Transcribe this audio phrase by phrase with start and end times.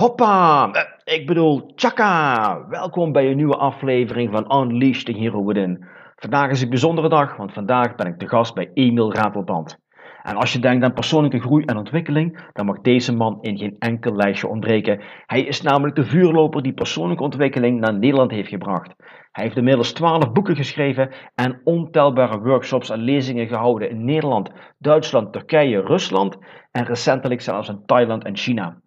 [0.00, 0.70] Hoppa!
[0.72, 2.66] Eh, Ik bedoel, tjaka!
[2.68, 5.84] Welkom bij een nieuwe aflevering van Unleash the Hero Within.
[6.16, 9.78] Vandaag is een bijzondere dag, want vandaag ben ik te gast bij Emiel Ratelband.
[10.22, 13.76] En als je denkt aan persoonlijke groei en ontwikkeling, dan mag deze man in geen
[13.78, 15.00] enkel lijstje ontbreken.
[15.26, 18.94] Hij is namelijk de vuurloper die persoonlijke ontwikkeling naar Nederland heeft gebracht.
[19.32, 25.32] Hij heeft inmiddels 12 boeken geschreven en ontelbare workshops en lezingen gehouden in Nederland, Duitsland,
[25.32, 26.38] Turkije, Rusland
[26.70, 28.80] en recentelijk zelfs in Thailand en China.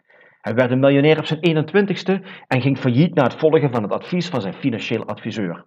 [0.43, 3.91] Hij werd een miljonair op zijn 21ste en ging failliet na het volgen van het
[3.91, 5.65] advies van zijn financieel adviseur.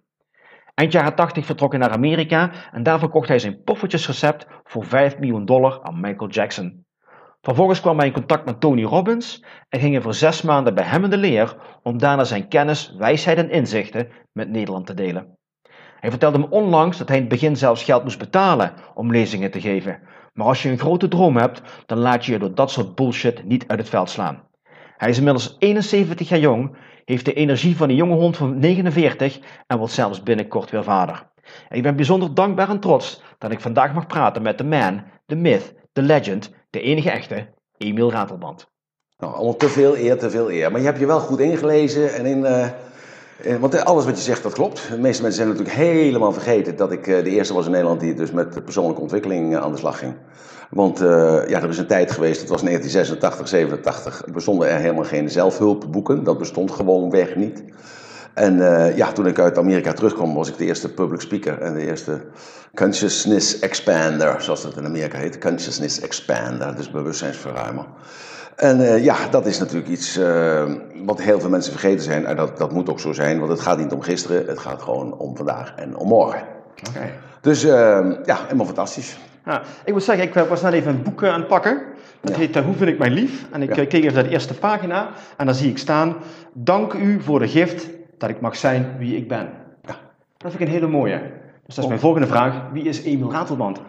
[0.73, 5.17] Eind jaren 80 vertrok hij naar Amerika en daar verkocht hij zijn poffertjesrecept voor 5
[5.17, 6.85] miljoen dollar aan Michael Jackson.
[7.41, 10.85] Vervolgens kwam hij in contact met Tony Robbins en ging hij voor zes maanden bij
[10.85, 15.37] hem in de leer om daarna zijn kennis, wijsheid en inzichten met Nederland te delen.
[15.99, 19.51] Hij vertelde me onlangs dat hij in het begin zelfs geld moest betalen om lezingen
[19.51, 19.99] te geven.
[20.33, 23.43] Maar als je een grote droom hebt, dan laat je je door dat soort bullshit
[23.43, 24.46] niet uit het veld slaan.
[24.97, 29.39] Hij is inmiddels 71 jaar jong, heeft de energie van een jonge hond van 49
[29.67, 31.27] en wordt zelfs binnenkort weer vader.
[31.69, 35.35] Ik ben bijzonder dankbaar en trots dat ik vandaag mag praten met de man, de
[35.35, 38.69] myth, de legend, de enige echte, Emiel Ratelband.
[39.17, 40.71] Nou, allemaal te veel eer, te veel eer.
[40.71, 42.45] Maar je hebt je wel goed ingelezen en in...
[42.45, 42.67] eh,
[43.43, 44.89] eh, want alles wat je zegt, dat klopt.
[44.89, 47.99] De meeste mensen zijn natuurlijk helemaal vergeten dat ik eh, de eerste was in Nederland
[47.99, 50.15] die dus met persoonlijke ontwikkeling aan de slag ging.
[50.69, 54.79] Want eh, ja, er is een tijd geweest, het was 1986, 87, er bestonden er
[54.79, 56.23] helemaal geen zelfhulpboeken.
[56.23, 57.63] Dat bestond gewoon weg niet.
[58.33, 61.73] En eh, ja, toen ik uit Amerika terugkwam, was ik de eerste public speaker en
[61.73, 62.21] de eerste
[62.75, 65.37] consciousness expander, zoals dat in Amerika heet.
[65.37, 67.85] Consciousness expander, dus bewustzijnsverruimer.
[68.55, 70.19] En eh, ja, dat is natuurlijk iets
[71.05, 72.25] wat heel veel mensen vergeten zijn.
[72.25, 74.81] En dat, dat moet ook zo zijn, want het gaat niet om gisteren, het gaat
[74.81, 76.43] gewoon om vandaag en om morgen.
[77.41, 79.17] Dus ja, helemaal fantastisch.
[79.47, 81.81] Ja, ik moet zeggen, ik was net even een boek aan het pakken.
[82.21, 82.37] Dat Ja.
[82.39, 83.45] heet eh, Hoe vind ik mijn lief?
[83.51, 83.81] En ik Ja.
[83.81, 86.15] eh, keek even naar de eerste pagina en daar zie ik staan:
[86.53, 89.49] Dank u voor de gift dat ik mag zijn wie ik ben.
[89.85, 89.95] Ja.
[90.37, 91.19] Dat vind ik een hele mooie.
[91.65, 93.79] Dus dat is mijn volgende vraag: wie is Emiel Ratelband?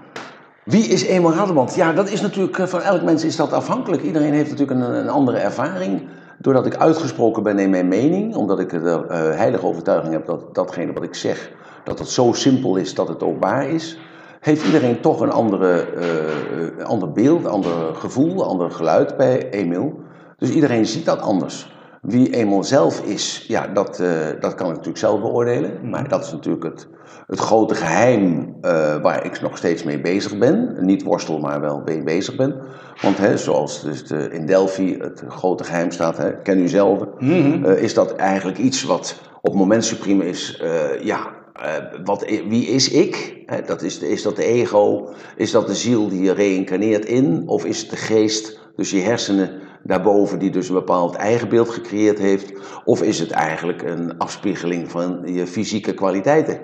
[0.64, 1.74] Wie is Eenmaal Raderband?
[1.74, 4.02] Ja, dat is natuurlijk, eh, van elk mens is dat afhankelijk.
[4.02, 6.02] Iedereen heeft natuurlijk een, een andere ervaring.
[6.38, 10.54] Doordat ik uitgesproken ben in mijn mening, omdat ik de eh, heilige overtuiging heb dat
[10.54, 11.50] datgene wat ik zeg,
[11.84, 13.98] dat het zo simpel is dat het ook waar is,
[14.40, 20.00] heeft iedereen toch een andere, eh, eh, ander beeld, ander gevoel, ander geluid bij Emiel.
[20.36, 21.76] Dus iedereen ziet dat anders.
[22.02, 24.10] Wie eenmaal zelf is, ja, dat, eh,
[24.40, 25.90] dat kan ik natuurlijk zelf beoordelen.
[25.90, 26.88] Maar dat is natuurlijk het,
[27.26, 30.76] het grote geheim eh, waar ik nog steeds mee bezig ben.
[30.80, 32.54] Niet worstel, maar wel mee bezig ben.
[33.02, 37.02] Want hè, zoals dus de, in Delphi het grote geheim staat, hè, ken u zelf,
[37.20, 40.62] eh, is dat eigenlijk iets wat op moment supreme is,
[41.00, 43.36] ja, eh, wat, wie is ik?
[43.66, 45.08] Dat is, is dat de ego?
[45.36, 47.42] Is dat de ziel die je reïncarneert in?
[47.46, 49.50] Of is het de geest, dus je hersenen
[49.82, 52.52] daarboven, die dus een bepaald eigenbeeld gecreëerd heeft?
[52.84, 56.60] Of is het eigenlijk een afspiegeling van je fysieke kwaliteiten?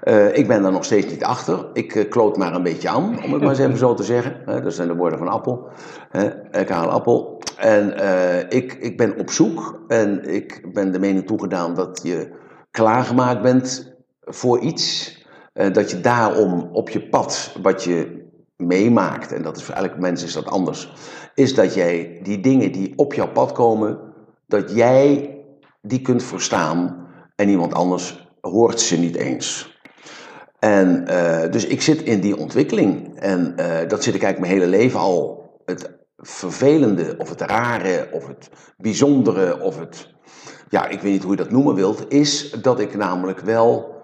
[0.00, 1.66] Eh, ik ben daar nog steeds niet achter.
[1.72, 4.42] Ik eh, kloot maar een beetje aan, om het maar eens even zo te zeggen.
[4.62, 5.68] Dat zijn de woorden van Appel.
[6.50, 7.42] Ik haal Appel.
[7.56, 7.94] En
[8.48, 12.38] ik, ik ben op zoek en ik ben de mening toegedaan dat je
[12.70, 13.89] klaargemaakt bent
[14.30, 15.18] voor iets.
[15.52, 19.98] eh, dat je daarom op je pad, wat je meemaakt, en dat is voor elk
[19.98, 20.92] mens is dat anders,
[21.34, 23.98] is dat jij die dingen die op jouw pad komen,
[24.46, 25.34] dat jij
[25.82, 29.78] die kunt verstaan en iemand anders hoort ze niet eens.
[30.58, 33.18] En eh, dus ik zit in die ontwikkeling.
[33.18, 35.50] En eh, dat zit ik eigenlijk mijn hele leven al.
[35.64, 40.08] Het vervelende, of het rare, of het bijzondere, of het.
[40.68, 42.04] Ja, ik weet niet hoe je dat noemen wilt.
[42.08, 43.99] Is dat ik namelijk wel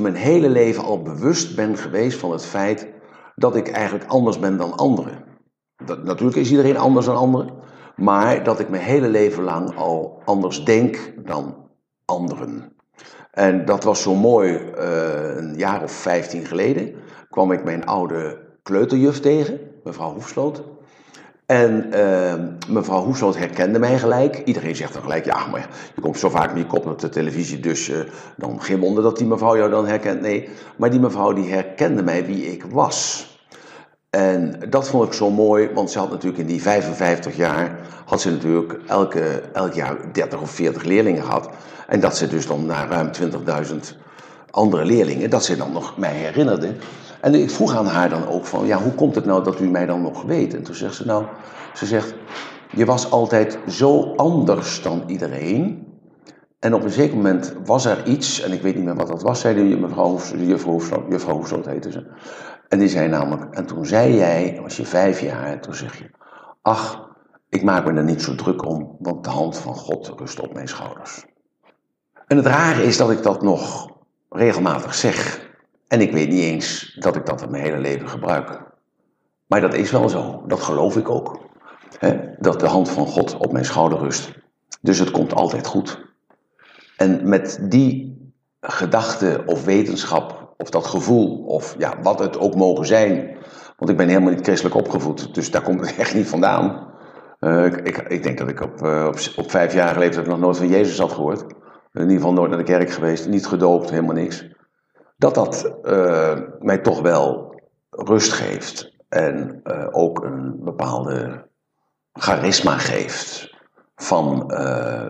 [0.00, 2.88] mijn hele leven al bewust ben geweest van het feit
[3.34, 5.24] dat ik eigenlijk anders ben dan anderen.
[5.84, 7.54] Dat, natuurlijk is iedereen anders dan anderen.
[7.96, 11.70] Maar dat ik mijn hele leven lang al anders denk dan
[12.04, 12.76] anderen.
[13.30, 16.94] En dat was zo mooi, eh, een jaar of vijftien geleden
[17.30, 20.62] kwam ik mijn oude kleuterjuf tegen, mevrouw Hoefsloot.
[21.46, 22.34] En uh,
[22.68, 24.42] mevrouw Hoefsloot herkende mij gelijk.
[24.44, 27.08] Iedereen zegt dan gelijk, ja, maar je komt zo vaak met je kop op de
[27.08, 27.96] televisie, dus uh,
[28.36, 30.20] dan geen wonder dat die mevrouw jou dan herkent.
[30.20, 33.30] Nee, maar die mevrouw die herkende mij wie ik was.
[34.10, 38.20] En dat vond ik zo mooi, want ze had natuurlijk in die 55 jaar, had
[38.20, 41.48] ze natuurlijk elke, elk jaar 30 of 40 leerlingen gehad.
[41.86, 43.10] En dat ze dus dan naar ruim
[43.64, 43.76] 20.000
[44.50, 46.74] andere leerlingen, dat ze dan nog mij herinnerde.
[47.22, 49.68] En ik vroeg aan haar dan ook van, ja, hoe komt het nou dat u
[49.68, 50.54] mij dan nog weet?
[50.54, 51.24] En toen zegt ze nou,
[51.74, 52.14] ze zegt,
[52.70, 55.86] je was altijd zo anders dan iedereen.
[56.58, 59.22] En op een zeker moment was er iets, en ik weet niet meer wat dat
[59.22, 60.18] was, zei de mevrouw,
[61.08, 62.06] juffrouw Hoefsloot, heette ze.
[62.68, 66.10] En die zei namelijk, en toen zei jij, was je vijf jaar, toen zeg je,
[66.62, 67.10] ach,
[67.48, 70.54] ik maak me er niet zo druk om, want de hand van God rust op
[70.54, 71.24] mijn schouders.
[72.26, 73.90] En het rare is dat ik dat nog
[74.28, 75.50] regelmatig zeg.
[75.92, 78.60] En ik weet niet eens dat ik dat in mijn hele leven gebruik.
[79.46, 81.40] Maar dat is wel zo, dat geloof ik ook.
[82.38, 84.32] Dat de hand van God op mijn schouder rust.
[84.80, 86.00] Dus het komt altijd goed.
[86.96, 88.16] En met die
[88.60, 93.36] gedachte of wetenschap, of dat gevoel, of ja, wat het ook mogen zijn.
[93.76, 96.92] Want ik ben helemaal niet christelijk opgevoed, dus daar komt het echt niet vandaan.
[97.40, 100.68] Uh, ik, ik, denk dat ik op, uh, op, op vijfjarige leeftijd nog nooit van
[100.68, 101.42] Jezus had gehoord.
[101.92, 104.51] In ieder geval nooit naar de kerk geweest, niet gedoopt, helemaal niks.
[105.22, 107.54] Dat dat uh, mij toch wel
[107.90, 108.92] rust geeft.
[109.08, 109.60] En
[109.90, 111.48] ook een bepaalde
[112.12, 113.54] charisma geeft.
[113.94, 114.46] Van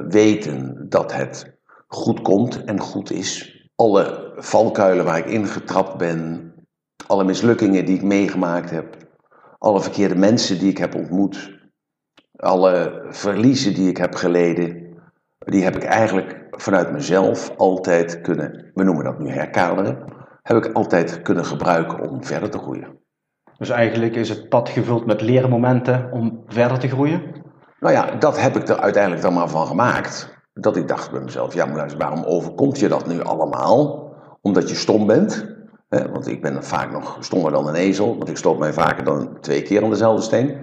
[0.09, 1.57] weten dat het
[1.87, 3.61] goed komt en goed is.
[3.75, 6.53] Alle valkuilen waar ik ingetrapt ben,
[7.07, 8.97] alle mislukkingen die ik meegemaakt heb,
[9.59, 11.51] alle verkeerde mensen die ik heb ontmoet,
[12.37, 14.82] alle verliezen die ik heb geleden,
[15.45, 19.99] die heb ik eigenlijk vanuit mezelf altijd kunnen, we noemen dat nu herkaderen,
[20.43, 23.01] heb ik altijd kunnen gebruiken om verder te groeien.
[23.59, 27.23] Dus eigenlijk is het pad gevuld met leermomenten om verder te groeien?
[27.81, 31.21] Nou ja, dat heb ik er uiteindelijk dan maar van gemaakt dat ik dacht bij
[31.21, 34.11] mezelf, ja, maar waarom overkomt je dat nu allemaal?
[34.41, 35.51] Omdat je stom bent.
[35.89, 39.41] Want ik ben vaak nog stommer dan een ezel, want ik stoot mij vaker dan
[39.41, 40.57] twee keer aan dezelfde steen.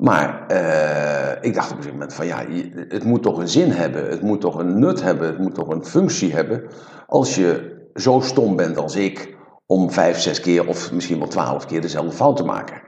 [0.00, 2.44] Maar uh, ik dacht op een gegeven moment van ja,
[2.88, 5.68] het moet toch een zin hebben, het moet toch een nut hebben, het moet toch
[5.68, 6.62] een functie hebben.
[7.06, 9.36] Als je zo stom bent als ik,
[9.66, 12.82] om vijf, zes keer of misschien wel twaalf keer dezelfde fout te maken.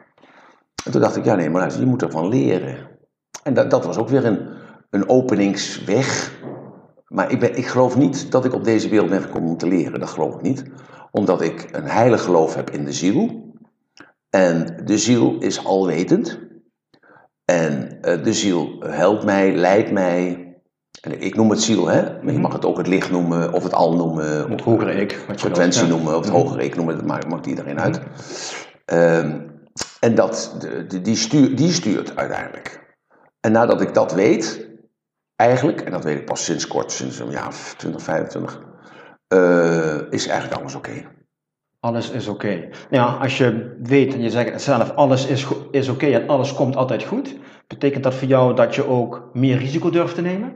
[0.84, 2.88] En toen dacht ik, ja nee, maar je moet ervan leren.
[3.42, 4.48] En dat, dat was ook weer een,
[4.90, 6.32] een openingsweg.
[7.06, 9.68] Maar ik, ben, ik geloof niet dat ik op deze wereld ben gekomen om te
[9.68, 10.00] leren.
[10.00, 10.64] Dat geloof ik niet.
[11.10, 13.44] Omdat ik een heilig geloof heb in de ziel.
[14.30, 16.45] En de ziel is alwetend.
[17.46, 20.44] En uh, de ziel helpt mij, leidt mij.
[21.00, 22.22] En ik noem het ziel, hè?
[22.22, 24.50] Maar je mag het ook het licht noemen, of het al noemen.
[24.50, 25.24] Het hogere ik.
[25.26, 25.88] Wat frequentie ja.
[25.88, 26.96] noemen, of het hogere ik noemen.
[26.96, 28.00] Dat maakt, maakt iedereen uit.
[28.92, 29.54] Um,
[30.00, 30.56] en dat,
[30.88, 32.96] de, die, stuur, die stuurt uiteindelijk.
[33.40, 34.68] En nadat ik dat weet,
[35.36, 38.60] eigenlijk, en dat weet ik pas sinds kort, sinds een jaar 20, 25,
[39.34, 40.88] uh, is eigenlijk alles oké.
[40.88, 41.15] Okay.
[41.80, 42.46] Alles is oké.
[42.46, 42.70] Okay.
[42.90, 46.54] Ja, als je weet en je zegt zelf alles is, is oké okay en alles
[46.54, 47.36] komt altijd goed,
[47.66, 50.52] betekent dat voor jou dat je ook meer risico durft te nemen?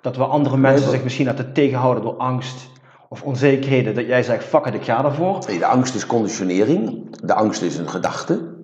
[0.00, 2.70] Dat we andere mensen nee, zich misschien laten tegenhouden door angst
[3.08, 5.38] of onzekerheden, dat jij zegt, fuck it, ik ga ervoor?
[5.46, 8.56] Nee, de angst is conditionering, de angst is een gedachte,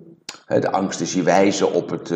[0.47, 2.13] de angst is je wijzen op het...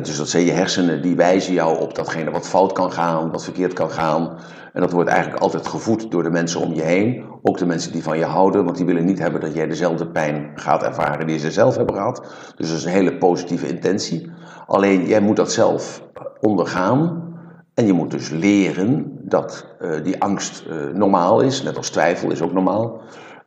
[0.00, 3.44] Dus dat zijn je hersenen, die wijzen jou op datgene wat fout kan gaan, wat
[3.44, 4.38] verkeerd kan gaan.
[4.72, 7.24] En dat wordt eigenlijk altijd gevoed door de mensen om je heen.
[7.42, 10.06] Ook de mensen die van je houden, want die willen niet hebben dat jij dezelfde
[10.06, 12.22] pijn gaat ervaren die ze zelf hebben gehad.
[12.56, 14.30] Dus dat is een hele positieve intentie.
[14.66, 16.02] Alleen jij moet dat zelf
[16.40, 17.30] ondergaan.
[17.74, 22.30] En je moet dus leren dat uh, die angst uh, normaal is, net als twijfel
[22.30, 23.00] is ook normaal.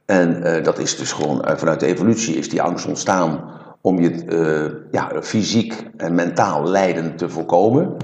[0.05, 3.53] En uh, dat is dus gewoon vanuit de evolutie is die angst ontstaan
[3.85, 7.95] om je uh, ja, fysiek en mentaal lijden te voorkomen.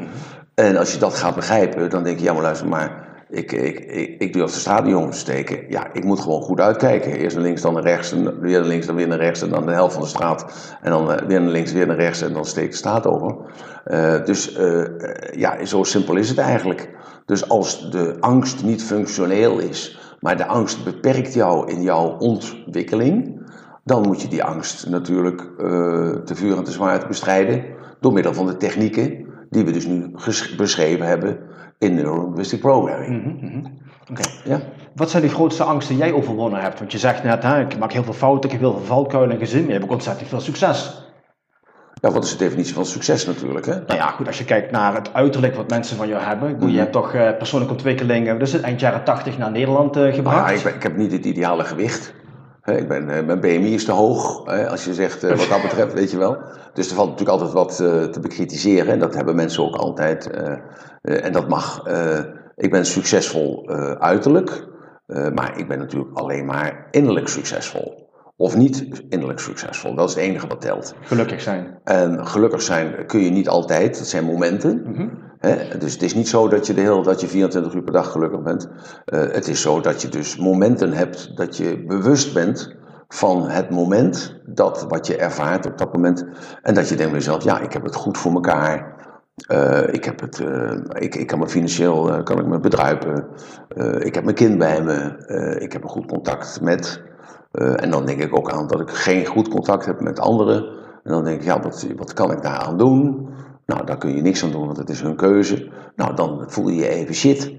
[0.53, 3.79] En als je dat gaat begrijpen, dan denk je, ja maar luister maar, ik, ik,
[3.79, 5.59] ik, ik durf de straat niet om te steken.
[5.69, 7.11] Ja, ik moet gewoon goed uitkijken.
[7.11, 9.49] Eerst naar links, dan naar rechts, en weer naar links, dan weer naar rechts, en
[9.49, 10.45] dan de helft van de straat.
[10.81, 13.35] En dan uh, weer naar links, weer naar rechts, en dan steek de straat over.
[13.87, 14.85] Uh, dus uh,
[15.31, 16.89] ja, zo simpel is het eigenlijk.
[17.25, 23.40] Dus als de angst niet functioneel is, maar de angst beperkt jou in jouw ontwikkeling,
[23.83, 27.63] dan moet je die angst natuurlijk uh, te vuur en te zwaar bestrijden
[27.99, 30.11] door middel van de technieken die we dus nu
[30.57, 31.39] beschreven hebben
[31.77, 33.23] in Neurolinguistic Programming.
[33.23, 33.79] Mm -hmm.
[34.11, 34.31] Okay.
[34.43, 34.61] Ja?
[34.95, 36.79] Wat zijn de grootste angsten die jij overwonnen hebt?
[36.79, 39.31] Want je zegt net, hè, ik maak heel veel fouten, ik heb heel veel valkuilen
[39.31, 41.09] en gezin, je hebt ontzettend veel succes.
[41.93, 43.65] Ja, wat is de definitie van succes natuurlijk?
[43.65, 43.73] Hè?
[43.73, 46.55] Nou ja, goed, als je kijkt naar het uiterlijk wat mensen van jou hebben.
[46.57, 46.69] -hmm.
[46.69, 50.51] Je hebt toch uh, persoonlijke ontwikkeling, dus eind jaren 80 naar Nederland uh, gebracht.
[50.51, 52.13] Ah, ja, ik, ik, heb niet het ideale gewicht.
[52.61, 55.49] Hè, ik ben, eh, mijn BMI is te hoog, hè, als je zegt eh, wat
[55.49, 56.37] dat betreft, weet je wel.
[56.73, 58.93] Dus er valt natuurlijk altijd wat eh, te bekritiseren.
[58.93, 60.29] En dat hebben mensen ook altijd.
[61.01, 61.83] en dat mag.
[62.55, 64.67] ik ben succesvol uiterlijk,
[65.05, 68.09] maar ik ben natuurlijk alleen maar innerlijk succesvol.
[68.35, 69.95] Of niet innerlijk succesvol.
[69.95, 70.95] Dat is het enige wat telt.
[71.01, 71.79] Gelukkig zijn.
[71.83, 73.97] En gelukkig zijn kun je niet altijd.
[73.97, 74.81] Dat zijn momenten.
[74.85, 75.07] Mhm.
[75.79, 78.11] Dus het is niet zo dat je, de hele, dat je 24 uur per dag
[78.11, 78.69] gelukkig bent.
[79.05, 82.75] Eh, het is zo dat je dus momenten hebt dat je bewust bent
[83.07, 86.25] van het moment, dat wat je ervaart op dat moment.
[86.61, 88.99] En dat je denkt bij jezelf, ja, ik heb het goed voor mekaar.
[89.47, 93.27] Eh, ik, heb het, eh, ik, ik kan me financieel kan ik me bedruipen.
[93.99, 95.25] Ik heb mijn kind bij me.
[95.59, 97.01] Ik heb een goed contact met.
[97.51, 100.65] En dan denk ik ook aan dat ik geen goed contact heb met anderen.
[101.03, 103.29] En dan denk ik, ja, wat, wat kan ik daaraan doen?
[103.71, 105.69] Nou, daar kun je niks aan doen, want het is hun keuze.
[105.95, 107.51] Nou, dan voel je je even shit.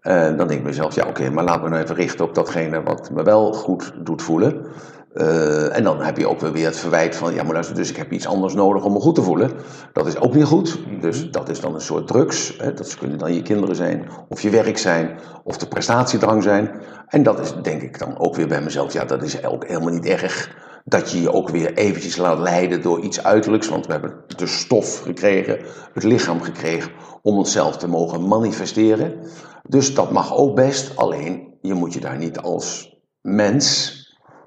[0.00, 2.82] En dan denk ik mezelf, ja, oké, maar laat me nou even richten op datgene
[2.82, 4.66] wat me wel goed doet voelen.
[5.12, 7.90] Eh, en dan heb je ook weer weer het verwijt van, ja, maar luister, dus
[7.90, 9.50] ik heb iets anders nodig om me goed te voelen.
[9.92, 10.78] Dat is ook niet goed.
[11.00, 12.54] Dus dat is dan een soort drugs.
[12.58, 12.74] Hè?
[12.74, 16.70] Dat kunnen dan je kinderen zijn, of je werk zijn, of de prestatiedrang zijn.
[17.06, 19.92] En dat is denk ik dan ook weer bij mezelf, ja, dat is ook helemaal
[19.92, 20.50] niet erg.
[20.88, 23.68] Dat je je ook weer eventjes laat leiden door iets uiterlijks.
[23.68, 25.58] Want we hebben de stof gekregen,
[25.92, 29.20] het lichaam gekregen om onszelf te mogen manifesteren.
[29.68, 33.94] Dus dat mag ook best, alleen je moet je daar niet als mens,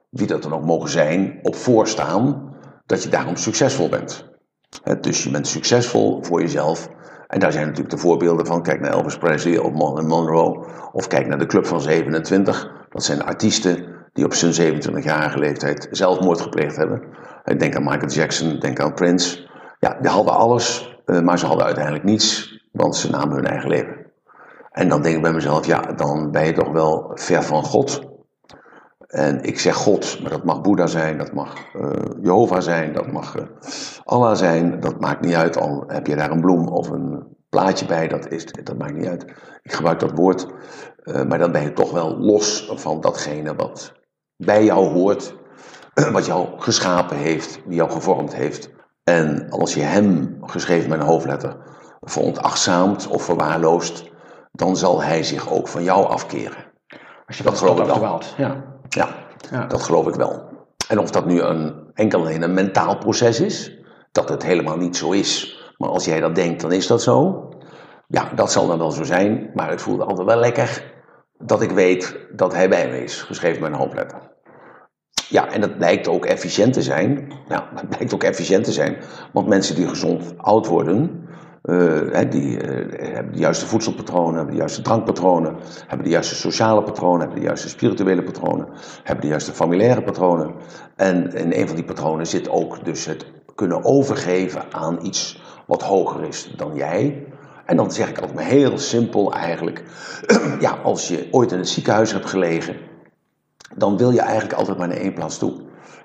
[0.09, 2.55] wie dat dan ook mogen zijn, op voorstaan
[2.85, 4.27] dat je daarom succesvol bent.
[5.01, 6.89] Dus je bent succesvol voor jezelf.
[7.27, 8.63] En daar zijn natuurlijk de voorbeelden van.
[8.63, 9.71] Kijk naar Elvis Presley of
[10.03, 10.65] Monroe.
[10.91, 12.71] Of kijk naar de Club van 27.
[12.89, 17.03] Dat zijn artiesten die op zijn 27-jarige leeftijd zelfmoord gepleegd hebben.
[17.57, 19.47] Denk aan Michael Jackson, denk aan Prince.
[19.79, 23.69] Ja, die hadden alles, eh, maar ze hadden uiteindelijk niets, want ze namen hun eigen
[23.69, 23.95] leven.
[24.71, 28.07] En dan denk ik bij mezelf, ja, dan ben je toch wel ver van God.
[29.07, 31.89] En ik zeg God, maar dat mag Boeddha zijn, dat mag eh,
[32.21, 33.43] Jehovah zijn, dat mag eh,
[34.03, 34.79] Allah zijn.
[34.79, 38.27] Dat maakt niet uit, al heb je daar een bloem of een plaatje bij, dat,
[38.27, 39.23] is, dat maakt niet uit.
[39.63, 40.47] Ik gebruik dat woord,
[41.27, 43.98] maar dan ben je toch wel los van datgene wat
[44.45, 45.33] bij jou hoort,
[46.11, 48.69] wat jou geschapen heeft, wie jou gevormd heeft.
[49.03, 51.57] En als je hem, geschreven met een hoofdletter,
[52.01, 54.03] veronachtzaamt of verwaarloost,
[54.51, 56.65] dan zal hij zich ook van jou afkeren.
[57.27, 58.21] Als je Dat geloof ik wel.
[58.37, 58.63] Ja.
[58.89, 59.07] Ja,
[59.51, 59.65] Ja.
[59.65, 60.43] dat geloof ik wel.
[60.87, 63.77] En of dat nu een, enkel alleen een mentaal proces is,
[64.11, 67.47] dat het helemaal niet zo is, maar als jij dat denkt, dan is dat zo.
[68.07, 70.97] Ja, dat zal dan wel zo zijn, maar het voelt altijd wel lekker
[71.43, 74.19] dat ik weet dat hij bij me is, geschreven met een hoofdletter.
[75.29, 77.31] Ja, en dat blijkt ook efficiënt te zijn.
[77.47, 78.97] Ja, dat blijkt ook efficiënt te zijn,
[79.33, 81.27] want mensen die gezond oud worden,
[81.61, 85.55] eh, die eh, hebben de juiste voedselpatronen, hebben de juiste drankpatronen,
[85.87, 88.67] hebben de juiste sociale patronen, hebben de juiste spirituele patronen,
[89.03, 90.53] hebben de juiste familiaire patronen.
[90.95, 95.83] En in een van die patronen zit ook dus het kunnen overgeven aan iets wat
[95.83, 97.27] hoger is dan jij.
[97.69, 99.83] En dan zeg ik altijd heel simpel eigenlijk,
[100.59, 102.75] ja, als je ooit in het ziekenhuis hebt gelegen,
[103.75, 105.53] dan wil je eigenlijk altijd maar naar één plaats toe.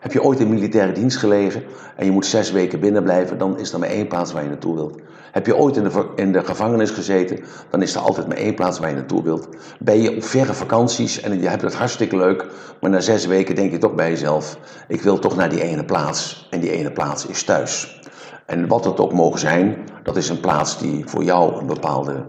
[0.01, 1.63] Heb je ooit in militaire dienst gelegen
[1.97, 4.49] en je moet zes weken binnen blijven, dan is er maar één plaats waar je
[4.49, 5.01] naartoe wilt.
[5.33, 7.41] Heb je ooit in de, in de gevangenis gezeten,
[7.71, 9.49] dan is er altijd maar één plaats waar je naartoe wilt.
[9.79, 12.47] Ben je op verre vakanties en je hebt het hartstikke leuk,
[12.81, 15.85] maar na zes weken denk je toch bij jezelf, ik wil toch naar die ene
[15.85, 16.47] plaats.
[16.51, 18.03] En die ene plaats is thuis.
[18.47, 22.27] En wat het ook mogen zijn, dat is een plaats die voor jou een bepaalde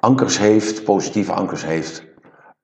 [0.00, 2.04] ankers heeft, positieve ankers heeft.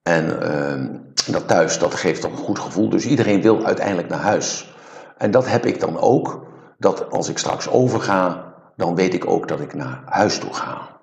[0.03, 0.99] En ehm,
[1.33, 2.89] dat thuis, dat geeft toch een goed gevoel.
[2.89, 4.75] Dus iedereen wil uiteindelijk naar huis.
[5.17, 6.49] En dat heb ik dan ook.
[6.79, 11.01] Dat als ik straks overga, dan weet ik ook dat ik naar huis toe ga.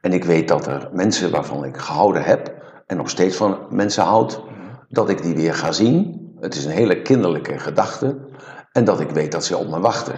[0.00, 2.54] En ik weet dat er mensen waarvan ik gehouden heb
[2.86, 4.42] en nog steeds van mensen houd,
[4.88, 6.24] dat ik die weer ga zien.
[6.40, 8.18] Het is een hele kinderlijke gedachte.
[8.72, 10.14] En dat ik weet dat ze op me wachten.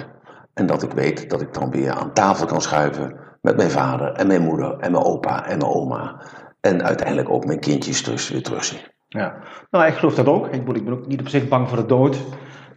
[0.58, 4.12] En dat ik weet dat ik dan weer aan tafel kan schuiven met mijn vader
[4.12, 6.20] en mijn moeder en mijn opa en mijn oma.
[6.60, 8.78] En uiteindelijk ook mijn kindjes dus weer terugzien.
[9.08, 9.34] Ja,
[9.70, 10.46] nou ik geloof dat ook.
[10.46, 12.18] Ik, ben ook niet op zich bang voor de dood.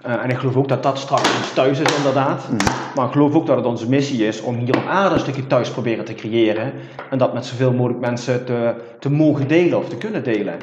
[0.01, 2.47] Eh, en ik geloof ook dat dat straks ons thuis is inderdaad.
[2.95, 5.47] Maar ik geloof ook dat het onze missie is om hier op aarde een stukje
[5.47, 6.73] thuis proberen te creëren.
[7.09, 10.55] En dat met zoveel mogelijk mensen te, te mogen delen of te kunnen delen.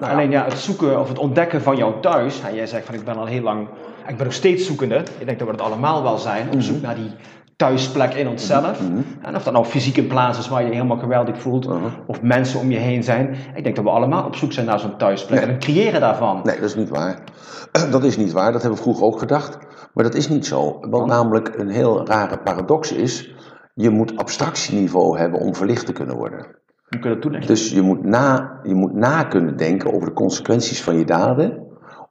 [0.00, 0.10] ja.
[0.10, 2.40] Alleen ja, het zoeken of het ontdekken van jouw thuis.
[2.40, 3.68] En jij zegt van ik ben al heel lang,
[4.08, 5.02] ik ben nog steeds zoekende.
[5.18, 6.50] Ik denk dat we het allemaal wel zijn.
[6.52, 7.10] Op zoek naar die
[7.56, 8.80] thuisplek in onszelf.
[9.22, 11.68] En of dat nou fysiek een plaats is waar je je helemaal geweldig voelt.
[12.06, 13.36] Of mensen om je heen zijn.
[13.54, 15.40] Ik denk dat we allemaal op zoek zijn naar zo'n thuisplek.
[15.40, 16.40] En het creëren daarvan.
[16.44, 17.18] Nee, dat is niet waar.
[17.90, 19.58] Dat is niet waar, dat hebben we vroeger ook gedacht.
[19.94, 20.78] Maar dat is niet zo.
[20.80, 23.34] Want namelijk een heel rare paradox is,
[23.74, 26.46] je moet abstractieniveau hebben om verlicht te kunnen worden.
[26.88, 27.54] Je dat toelichten?
[27.54, 31.67] Dus je moet, na, je moet na kunnen denken over de consequenties van je daden,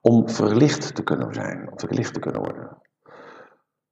[0.08, 2.78] om verlicht te kunnen zijn, om verlicht te kunnen worden.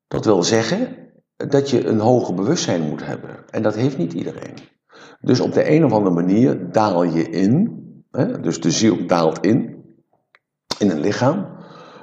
[0.07, 0.97] Dat wil zeggen
[1.35, 3.49] dat je een hoger bewustzijn moet hebben.
[3.49, 4.53] En dat heeft niet iedereen.
[5.19, 9.39] Dus op de een of andere manier daal je in, hè, dus de ziel daalt
[9.39, 9.83] in,
[10.79, 11.47] in een lichaam,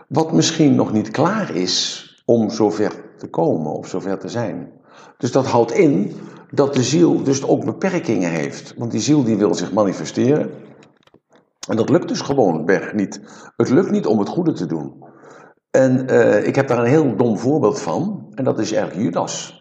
[0.09, 4.73] wat misschien nog niet klaar is om zover te komen of zover te zijn.
[5.17, 6.13] Dus dat houdt in
[6.51, 8.75] dat de ziel dus ook beperkingen heeft.
[8.77, 10.51] Want die ziel die wil zich manifesteren.
[11.69, 13.21] En dat lukt dus gewoon niet.
[13.57, 15.05] Het lukt niet om het goede te doen.
[15.71, 18.27] En uh, ik heb daar een heel dom voorbeeld van.
[18.35, 19.61] En dat is eigenlijk Judas.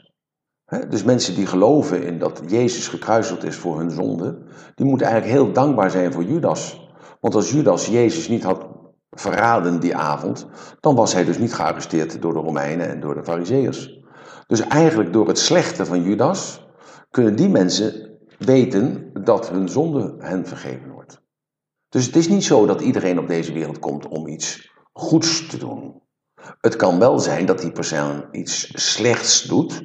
[0.90, 4.44] Dus mensen die geloven in dat Jezus gekruisigd is voor hun zonde.
[4.76, 6.90] Die moeten eigenlijk heel dankbaar zijn voor Judas.
[7.20, 8.68] Want als Judas Jezus niet had
[9.12, 10.48] verraden die avond.
[10.80, 14.00] Dan was hij dus niet gearresteerd door de Romeinen en door de Farizeeërs.
[14.48, 16.68] Dus eigenlijk door het slechte van Judas
[17.10, 21.22] kunnen die mensen weten dat hun zonde hen vergeven wordt.
[21.92, 25.58] Dus het is niet zo dat iedereen op deze wereld komt om iets goeds te
[25.58, 26.02] doen.
[26.62, 29.84] Het kan wel zijn dat die persoon iets slechts doet,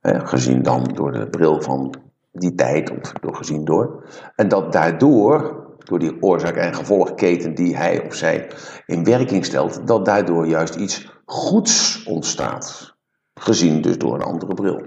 [0.00, 1.94] hè, gezien dan door de bril van
[2.32, 4.04] die tijd, of door gezien door,
[4.36, 8.50] en dat daardoor, door die oorzaak- en gevolgketen die hij of zij
[8.86, 12.94] in werking stelt, dat daardoor juist iets goeds ontstaat.
[13.34, 14.82] Gezien dus door een andere bril.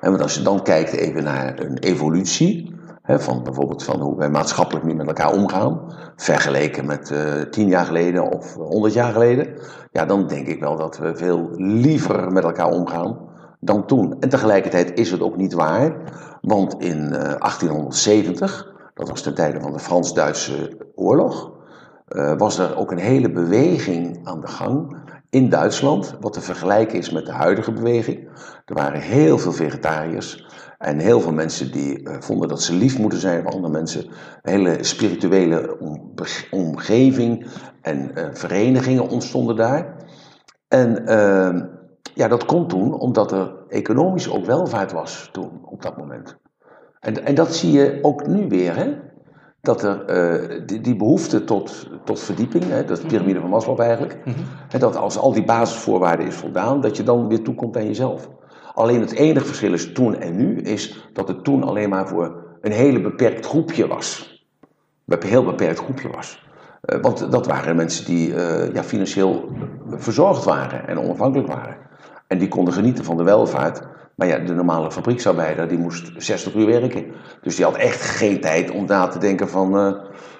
[0.00, 2.77] En want als je dan kijkt even naar een evolutie,
[3.16, 5.80] van bijvoorbeeld van hoe wij maatschappelijk nu met elkaar omgaan,
[6.16, 9.54] vergeleken met uh, tien jaar geleden of honderd jaar geleden,
[9.92, 13.18] ja, dan denk ik wel dat we veel liever met elkaar omgaan
[13.60, 14.16] dan toen.
[14.20, 15.96] En tegelijkertijd is het ook niet waar,
[16.40, 21.50] want in uh, 1870, dat was ten tijde van de Frans-Duitse oorlog,
[22.08, 24.96] uh, was er ook een hele beweging aan de gang
[25.30, 28.28] in Duitsland, wat te vergelijken is met de huidige beweging.
[28.64, 30.47] Er waren heel veel vegetariërs
[30.78, 34.04] en heel veel mensen die uh, vonden dat ze lief moeten zijn voor andere mensen.
[34.42, 36.14] Een hele spirituele om,
[36.50, 37.46] omgeving
[37.82, 39.96] en uh, verenigingen ontstonden daar.
[40.68, 41.62] En uh,
[42.14, 46.36] ja, dat kon toen omdat er economisch ook welvaart was toen, op dat moment.
[47.00, 48.96] En, en dat zie je ook nu weer, hè?
[49.60, 50.10] dat er
[50.50, 54.16] uh, die, die, behoefte tot, tot verdieping, hè, dat is de piramide van Maslow eigenlijk,
[54.24, 54.44] mm -hmm.
[54.68, 58.28] en dat als al die basisvoorwaarden is voldaan, dat je dan weer toekomt aan jezelf.
[58.78, 62.44] Alleen het enige verschil is toen en nu, is dat het toen alleen maar voor
[62.60, 64.36] een hele beperkt groepje was.
[65.06, 66.46] Een heel beperkt groepje was.
[66.84, 69.52] Uh, want dat waren mensen die uh, ja, financieel
[69.88, 71.76] verzorgd waren en onafhankelijk waren.
[72.26, 73.82] En die konden genieten van de welvaart.
[74.14, 77.04] Maar ja, de normale fabrieksarbeider die moest 60 uur werken.
[77.42, 79.92] Dus die had echt geen tijd om na te denken van uh,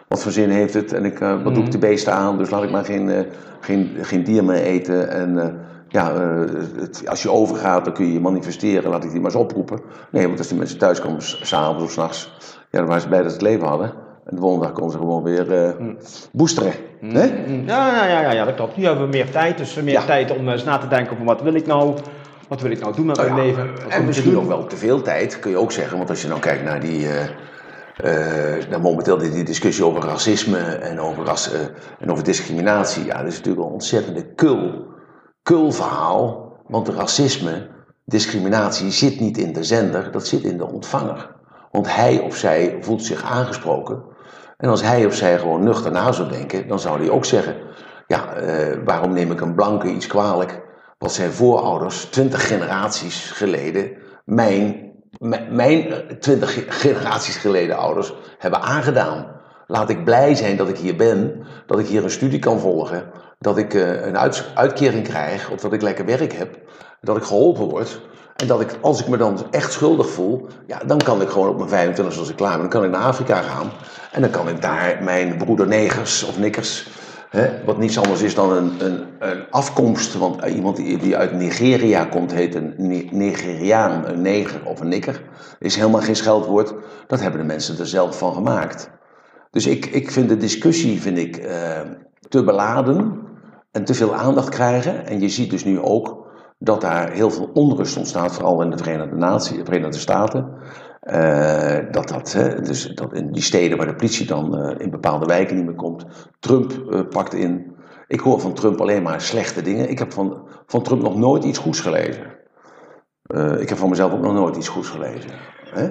[0.09, 2.39] wat voor zin heeft het en ik, wat doe ik de beesten aan.
[2.39, 3.27] Dus laat ik maar geen,
[3.61, 5.11] geen, geen dier meer eten.
[5.11, 6.13] En ja,
[6.77, 9.81] het, als je overgaat dan kun je je manifesteren, laat ik die maar eens oproepen.
[10.11, 12.33] Nee, want als die mensen thuis komen s'avonds of s'nachts,
[12.71, 13.93] ja, dan waren ze blij dat ze het leven hadden.
[14.25, 15.95] En de volgende dag konden ze gewoon weer uh,
[16.33, 16.73] boosteren.
[17.01, 17.17] Mm.
[17.67, 18.77] Ja, ja, ja, ja, dat klopt.
[18.77, 20.05] Nu hebben we meer tijd, dus meer ja.
[20.05, 21.95] tijd om eens na te denken over wat wil ik nou,
[22.49, 23.91] wat wil ik nou doen met nou mijn ja, leven.
[23.91, 25.97] En misschien nog wel te veel tijd, kun je ook zeggen.
[25.97, 27.07] Want als je nou kijkt naar die,
[28.05, 31.51] uh, uh, momenteel die, die, discussie over racisme en over, ras,
[31.99, 33.05] en over discriminatie.
[33.05, 34.87] Ja, dat is natuurlijk een ontzettende kul,
[35.49, 36.53] kul verhaal.
[36.67, 37.69] Want racisme,
[38.05, 41.37] discriminatie zit niet in de zender, dat zit in de ontvanger.
[41.71, 44.03] Want hij of zij voelt zich aangesproken.
[44.57, 47.57] En als hij of zij gewoon nuchter na zou denken, dan zou hij ook zeggen:
[48.07, 50.63] Ja, uh, waarom neem ik een blanke iets kwalijk?
[50.99, 53.91] Wat zijn voorouders, twintig generaties geleden,
[54.25, 54.93] mijn,
[55.51, 59.38] mijn twintig generaties geleden ouders hebben aangedaan.
[59.71, 63.11] Laat ik blij zijn dat ik hier ben, dat ik hier een studie kan volgen,
[63.39, 66.59] dat ik uh, een uit, uitkering krijg of dat ik lekker werk heb,
[67.01, 68.01] dat ik geholpen word.
[68.37, 71.49] En dat ik, als ik me dan echt schuldig voel, ja, dan kan ik gewoon
[71.49, 73.71] op mijn 25 als ik klaar ben, dan kan ik naar Afrika gaan.
[74.13, 76.89] En dan kan ik daar mijn broeder negers of nikkers,
[77.29, 80.15] hè, wat niets anders is dan een, een, een afkomst.
[80.15, 82.75] Want iemand die, die uit Nigeria komt, heet een
[83.11, 85.23] Nigeriaan, een neger of een nikker.
[85.59, 86.75] Is helemaal geen scheldwoord.
[87.07, 88.91] Dat hebben de mensen er zelf van gemaakt.
[89.51, 91.81] Dus ik, ik vind de discussie vind ik, uh,
[92.29, 93.21] te beladen
[93.71, 95.07] en te veel aandacht krijgen.
[95.07, 96.27] En je ziet dus nu ook
[96.59, 100.57] dat daar heel veel onrust ontstaat, vooral in de Verenigde Naties, de Verenigde Staten.
[101.03, 104.91] Uh, dat dat, hè, dus dat in die steden waar de politie dan uh, in
[104.91, 106.07] bepaalde wijken niet meer komt,
[106.39, 107.77] Trump pakt in.
[108.07, 109.91] Ik hoor van Trump alleen maar slechte dingen.
[109.91, 112.25] Ik heb van, van Trump nog nooit iets goeds gelezen.
[113.59, 115.31] ik heb van mezelf ook nog nooit iets goeds gelezen.
[115.71, 115.89] Hè?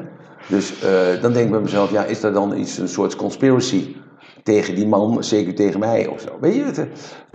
[0.47, 0.73] Dus
[1.21, 3.95] dan denk ik bij mezelf, ja, is er dan iets, een soort conspiracy
[4.43, 6.37] tegen die man, zeker tegen mij of zo.
[6.41, 6.87] Weet je het?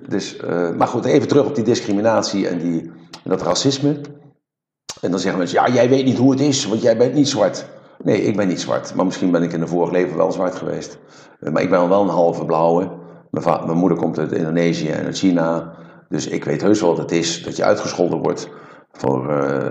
[0.09, 0.37] Dus,
[0.77, 2.81] maar goed, even terug op die discriminatie en die,
[3.25, 4.01] en dat racisme.
[5.01, 7.29] En dan zeggen mensen, ja, jij weet niet hoe het is, want jij bent niet
[7.29, 7.67] zwart.
[8.03, 8.95] Nee, ik ben niet zwart.
[8.95, 10.99] Maar misschien ben ik in een vorig leven wel zwart geweest.
[11.41, 12.91] Maar ik ben wel een halve blauwe.
[13.31, 15.75] Mijn, moeder komt uit Indonesië en uit China.
[16.09, 18.49] Dus ik weet heus wel wat het is dat je uitgescholden wordt
[18.93, 19.63] voor eh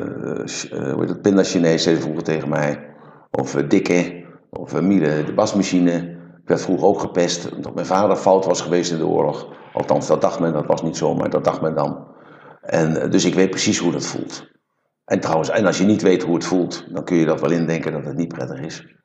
[0.71, 2.90] eh, hoe heet het, pinda Chinees, zei ze vroeger tegen mij.
[3.31, 6.19] Of eh, dikke, of uh, Miele, de wasmachine.
[6.41, 9.53] Ik werd vroeger ook gepest omdat mijn vader fout was geweest in de oorlog.
[9.73, 12.07] Althans, dat dacht men, dat was niet zo, maar dat dacht men dan.
[12.61, 14.49] En, eh, dus ik weet precies hoe dat voelt.
[15.05, 17.51] En trouwens, en als je niet weet hoe het voelt, dan kun je dat wel
[17.51, 18.95] indenken dat het niet prettig is.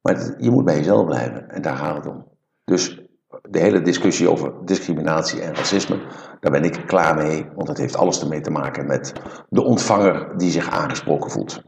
[0.00, 2.26] Maar je moet bij jezelf blijven en daar gaat het om.
[2.64, 3.00] Dus
[3.42, 5.98] de hele discussie over discriminatie en racisme,
[6.40, 9.12] daar ben ik klaar mee, want het heeft alles ermee te maken met
[9.48, 11.62] de ontvanger die zich aangesproken voelt.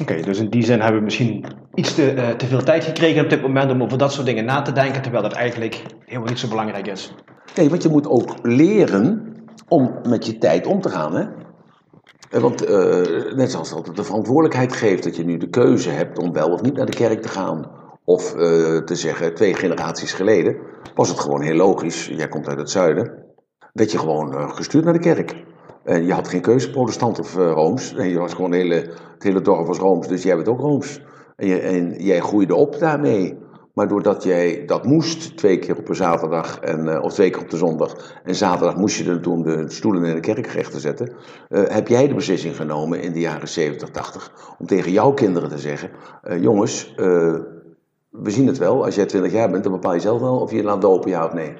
[0.00, 3.24] Oké, dus in die zin hebben we misschien iets te, eh, te veel tijd gekregen
[3.24, 6.28] op dit moment om over dat soort dingen na te denken, terwijl dat eigenlijk helemaal
[6.28, 7.14] niet zo belangrijk is.
[7.56, 9.34] Nee, want je moet ook leren
[9.68, 11.14] om met je tijd om te gaan.
[11.14, 11.24] Hè?
[12.30, 16.18] Eh, Want eh, net zoals dat de verantwoordelijkheid geeft dat je nu de keuze hebt
[16.18, 17.80] om wel of niet naar de kerk te gaan.
[18.04, 18.32] Of
[18.84, 20.56] te zeggen, twee generaties geleden
[20.94, 22.06] was het gewoon heel logisch.
[22.06, 23.12] Jij komt uit het zuiden.
[23.72, 25.44] Werd je gewoon gestuurd naar de kerk.
[25.84, 27.94] En je had geen keuze, protestant of eh, rooms.
[27.94, 28.74] En je was gewoon hele,
[29.14, 31.02] het hele dorp was rooms, dus jij bent ook rooms.
[31.36, 33.38] En, je, en jij groeide op daarmee.
[33.74, 37.42] Maar doordat jij dat moest, twee keer op een zaterdag, en, eh, of twee keer
[37.42, 40.72] op de zondag, en zaterdag moest je er toen de stoelen in de kerk recht
[40.72, 41.12] te zetten,
[41.48, 45.48] eh, heb jij de beslissing genomen in de jaren 70, 80, om tegen jouw kinderen
[45.48, 45.90] te zeggen,
[46.40, 46.94] jongens,
[48.10, 50.50] we zien het wel, als jij 20 jaar bent, dan bepaal je zelf wel of
[50.50, 51.54] je je laat dopen, ja of nee.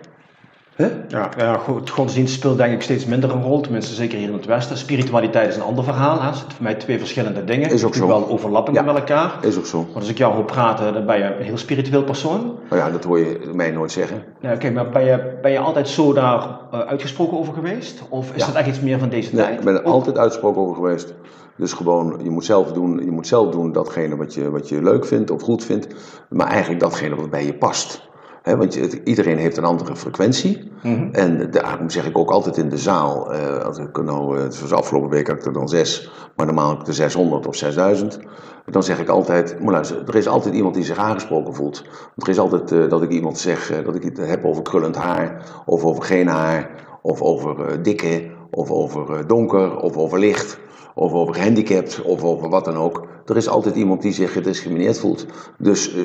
[1.08, 4.44] Ja, ja godsdienst speelt denk ik steeds minder een rol, tenminste zeker hier in het
[4.46, 4.76] Westen.
[4.76, 6.26] Spiritualiteit is een ander verhaal, hè.
[6.26, 7.70] het zijn voor mij twee verschillende dingen.
[7.70, 8.06] Is ook zo.
[8.06, 8.82] wel overlappen Ja.
[8.82, 9.38] met elkaar.
[9.40, 9.76] Is ook zo.
[9.76, 12.54] Want als ik jou hoor praten, dan ben je een heel spiritueel persoon.
[12.70, 14.22] Nou ja, dat hoor je mij nooit zeggen.
[14.40, 18.02] Nou, Oké, maar ben je, ben je altijd zo daar eh, uitgesproken over geweest?
[18.08, 18.46] Of is Ja.
[18.46, 19.58] dat echt iets meer van deze Nee, tijd?
[19.58, 21.14] ik ben er altijd uitgesproken over geweest.
[21.56, 24.82] Dus gewoon, je moet zelf doen, je moet zelf doen datgene wat je, wat je
[24.82, 25.86] leuk vindt of goed vindt.
[26.28, 28.10] Maar eigenlijk datgene wat bij je past.
[28.44, 28.74] Want
[29.04, 30.70] iedereen heeft een andere frequentie.
[30.82, 31.08] Mhm.
[31.12, 34.72] En daarom zeg ik ook altijd in de zaal, eh, als ik nou, eh, zoals
[34.72, 38.18] afgelopen week had ik er dan zes, maar normaal heb ik er 600 of 6000.
[38.66, 41.82] Dan zeg ik altijd, maar luister, er is altijd iemand die zich aangesproken voelt.
[41.82, 44.96] Want er is altijd eh, dat ik iemand zeg, dat ik het heb over krullend
[44.96, 46.70] haar, of over geen haar,
[47.02, 50.58] of over dikke, of over donker, of over licht,
[50.94, 53.06] of over gehandicapt, of over wat dan ook.
[53.26, 55.26] Er is altijd iemand die zich gediscrimineerd voelt.
[55.58, 56.02] Dus eh,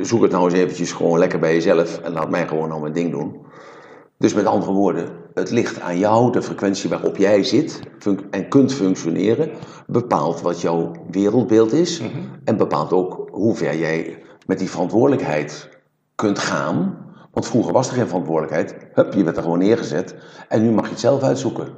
[0.00, 2.92] zoek het nou eens eventjes gewoon lekker bij jezelf en laat mij gewoon nou mijn
[2.92, 3.46] ding doen.
[4.18, 7.80] Dus met andere woorden, het ligt aan jou, de frequentie waarop jij zit
[8.30, 9.50] en kunt functioneren,
[9.86, 12.02] bepaalt wat jouw wereldbeeld is
[12.44, 15.68] en bepaalt ook hoe ver jij met die verantwoordelijkheid
[16.14, 17.06] kunt gaan.
[17.32, 20.14] Want vroeger was er geen verantwoordelijkheid, hup, je werd er gewoon neergezet
[20.48, 21.68] en nu mag je het zelf uitzoeken.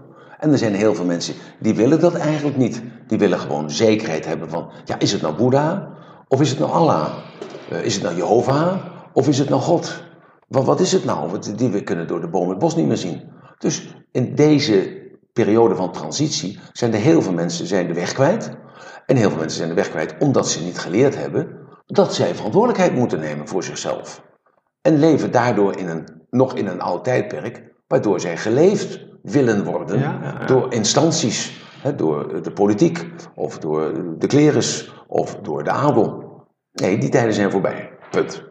[0.41, 2.83] En er zijn heel veel mensen die willen dat eigenlijk niet.
[3.07, 5.89] Die willen gewoon zekerheid hebben van, ja, is het nou Boeddha
[6.29, 7.13] of is het nou Allah?
[7.71, 10.03] Eh, is het nou Jehovah of is het nou God?
[10.49, 11.39] Wat, wat is het nou?
[11.57, 13.23] Die we kunnen door de boom het bos niet meer zien.
[13.59, 14.99] Dus in deze
[15.33, 18.51] periode van transitie zijn er heel veel mensen zijn de weg kwijt.
[19.07, 22.35] En heel veel mensen zijn de weg kwijt omdat ze niet geleerd hebben dat zij
[22.35, 24.23] verantwoordelijkheid moeten nemen voor zichzelf.
[24.83, 29.99] En leven daardoor in een, nog in een oud tijdperk, waardoor zij geleefd willen worden
[29.99, 36.29] Ja, door instanties, hè, door de politiek of door de klerus of door de adel.
[36.73, 37.91] Nee, die tijden zijn voorbij.
[38.11, 38.43] Punt.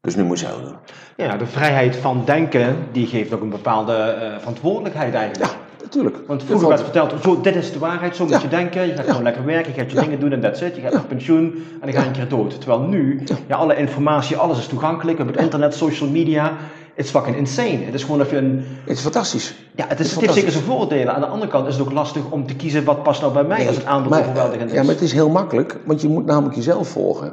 [0.00, 0.76] Dus nu moet je zelf doen.
[1.16, 5.50] Ja, de vrijheid van denken, die geeft ook een bepaalde eh, verantwoordelijkheid eigenlijk.
[5.50, 6.16] Ja, natuurlijk.
[6.26, 8.86] Want vroeger werd verteld, zo, dit is de waarheid, zo moet je denken.
[8.86, 9.10] Je gaat Ja.
[9.10, 10.02] gewoon lekker werken, je gaat je Ja.
[10.02, 10.76] dingen doen en that's it.
[10.76, 12.60] Je gaat naar pensioen en dan ga je een keer dood.
[12.60, 13.56] Terwijl nu, ja.
[13.56, 15.18] alle informatie, alles is toegankelijk.
[15.18, 16.52] Op het internet, social media.
[16.98, 17.84] It's fucking insane.
[17.84, 18.64] Het is gewoon even een...
[18.84, 19.54] Het is fantastisch.
[19.74, 21.14] Ja, het, is, is het heeft zeker zijn voordelen.
[21.14, 23.44] Aan de andere kant is het ook lastig om te kiezen wat past nou bij
[23.44, 24.76] mij als het aanbod maar, overweldigend is.
[24.76, 27.32] Ja, maar het is heel makkelijk, want je moet namelijk jezelf volgen.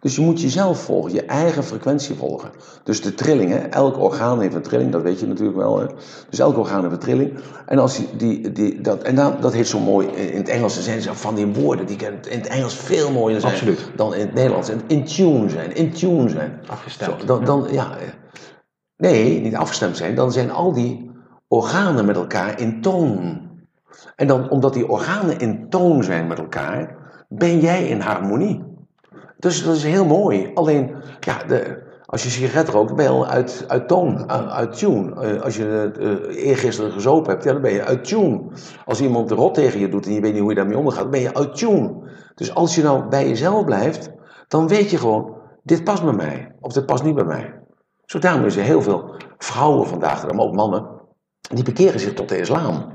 [0.00, 2.50] Dus je moet jezelf volgen, je eigen frequentie volgen.
[2.84, 5.78] Dus de trillingen, elk orgaan heeft een trilling, dat weet je natuurlijk wel.
[5.78, 5.86] Hè?
[6.30, 7.32] Dus elk orgaan heeft een trilling.
[7.66, 10.82] En, als die, die, die, dat, en dat, dat heet zo mooi, in het Engels
[10.82, 13.90] zijn ze van die woorden die in het Engels veel mooier zijn Absoluut.
[13.96, 14.68] dan in het Nederlands.
[14.68, 16.60] En in tune zijn, in tune zijn.
[16.66, 17.20] Afgestemd.
[17.20, 18.08] Zo, dan, dan, ja, eh,
[19.02, 20.14] nee, niet afgestemd zijn.
[20.14, 21.10] Dan zijn al die
[21.48, 23.40] organen met elkaar in toon.
[24.16, 26.96] En dan, omdat die organen in toon zijn met elkaar,
[27.28, 28.64] ben jij in harmonie.
[29.38, 30.50] Dus dat is heel mooi.
[30.54, 34.78] Alleen, ja, de, als je sigaret rookt, ben je al uit, uit toon, uit, uit
[34.78, 35.20] tune.
[35.20, 38.40] Eh, als je uh, eergisteren gezopen hebt, dan ben je uit tune.
[38.84, 41.10] Als iemand de rot tegen je doet en je weet niet hoe je daarmee omgaat,
[41.10, 41.94] ben je uit tune.
[42.34, 44.10] Dus als je nou bij jezelf blijft,
[44.48, 46.54] dan weet je gewoon, dit past bij mij.
[46.60, 47.61] Of dit past niet bij mij.
[48.12, 50.86] Zo daarom er heel veel vrouwen vandaag, maar ook mannen,
[51.40, 52.92] die bekeren zich tot de islam.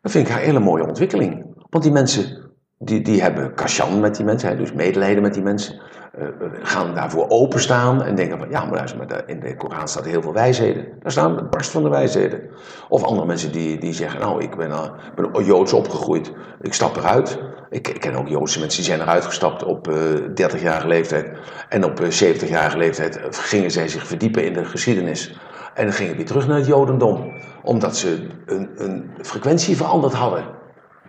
[0.00, 1.54] Dat vind ik een hele mooie ontwikkeling.
[1.70, 2.41] Want die mensen,
[2.84, 5.80] die, die hebben kashan met die mensen, dus medelijden met die mensen.
[6.12, 6.26] eh,
[6.62, 10.22] gaan daarvoor openstaan en denken van ja, maar, luister, maar in de Koran staat heel
[10.22, 10.86] veel wijsheden.
[11.00, 12.40] Daar staan het barst van de wijsheden.
[12.88, 14.82] Of andere mensen die, die zeggen, nou, ik ben, uh,
[15.14, 17.38] ben Joods opgegroeid, ik stap eruit.
[17.70, 21.30] Ik, ik, ken ook Joodse mensen die zijn eruit gestapt op uh, eh, 30-jarige leeftijd.
[21.68, 25.38] En op 70-jarige leeftijd gingen zij zich verdiepen in de geschiedenis.
[25.74, 27.32] En dan gingen weer terug naar het Jodendom.
[27.62, 30.44] Omdat ze een, een frequentie veranderd hadden.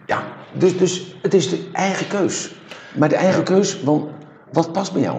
[0.06, 2.56] Ja, dus, dus het is de eigen keus.
[2.96, 4.06] Maar de eigen keus, want
[4.52, 5.18] wat past bij jou?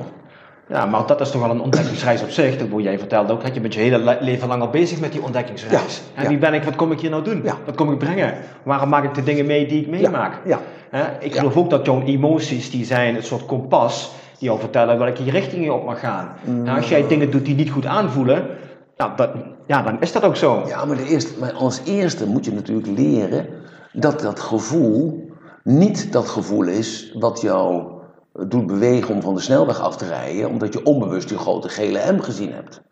[0.68, 2.56] Ja, maar dat is toch wel een ontdekkingsreis op zich.
[2.56, 5.22] Dat jij vertelde ook, dat je bent je hele leven lang al bezig met die
[5.22, 6.02] ontdekkingsreis.
[6.16, 7.42] Ja, en wie ben ik, wat kom ik hier nou doen?
[7.64, 8.34] Wat kom ik brengen?
[8.62, 10.40] Waarom maak ik de dingen mee die ik meemaak?
[10.44, 10.60] Ja,
[11.20, 15.30] ik geloof ook dat jouw emoties, die zijn een soort kompas, die jou vertellen welke
[15.30, 16.32] richting je op mag gaan.
[16.44, 16.68] Mm.
[16.68, 18.46] als jij dingen doet die niet goed aanvoelen,
[18.96, 19.30] nou, dat,
[19.66, 20.62] ja, dan is dat ook zo.
[20.66, 23.46] Ja, maar, de eerste, maar als eerste moet je natuurlijk leren
[23.94, 25.28] dat dat gevoel
[25.62, 27.92] niet dat gevoel is wat jou
[28.48, 32.12] doet bewegen om van de snelweg af te rijden, omdat je onbewust die grote gele
[32.12, 32.82] M gezien hebt.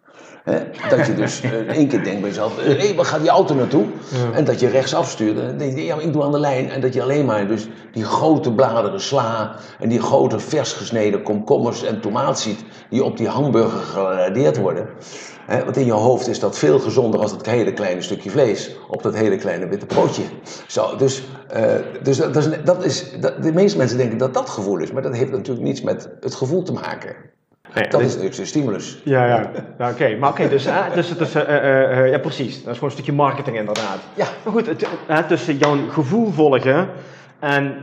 [0.89, 3.55] dat je dus uh, één keer denkt bij jezelf, hé, hey, waar gaat die auto
[3.55, 3.85] naartoe?
[4.35, 5.39] En dat je rechtsaf stuurt.
[5.39, 6.71] En denk je, ja, ik doe aan de lijn.
[6.71, 11.23] En dat je alleen maar dus die grote bladeren sla en die grote vers gesneden
[11.23, 14.89] komkommers en tomaat ziet, die op die hamburger geradeerd worden.
[15.47, 18.77] He, want in je hoofd is dat veel gezonder als dat hele kleine stukje vlees
[18.89, 20.23] op dat hele kleine witte broodje.
[20.67, 21.23] Zo, dus
[21.57, 24.93] uh, dus dat, is, dat is, dat, de meeste mensen denken dat dat gevoel is,
[24.93, 27.15] maar dat heeft natuurlijk niets met het gevoel te maken.
[27.75, 29.01] Nee, dat is natuurlijk de stimulus.
[29.05, 29.51] Ja, ja.
[29.79, 30.17] ja oké.
[30.17, 32.55] Maar oké, dus, dus, dus uh, ja, precies.
[32.55, 33.99] Dat is gewoon een stukje marketing inderdaad.
[34.15, 34.27] Ja.
[34.45, 36.89] Maar goed, het, tussen jouw gevoel volgen
[37.41, 37.75] en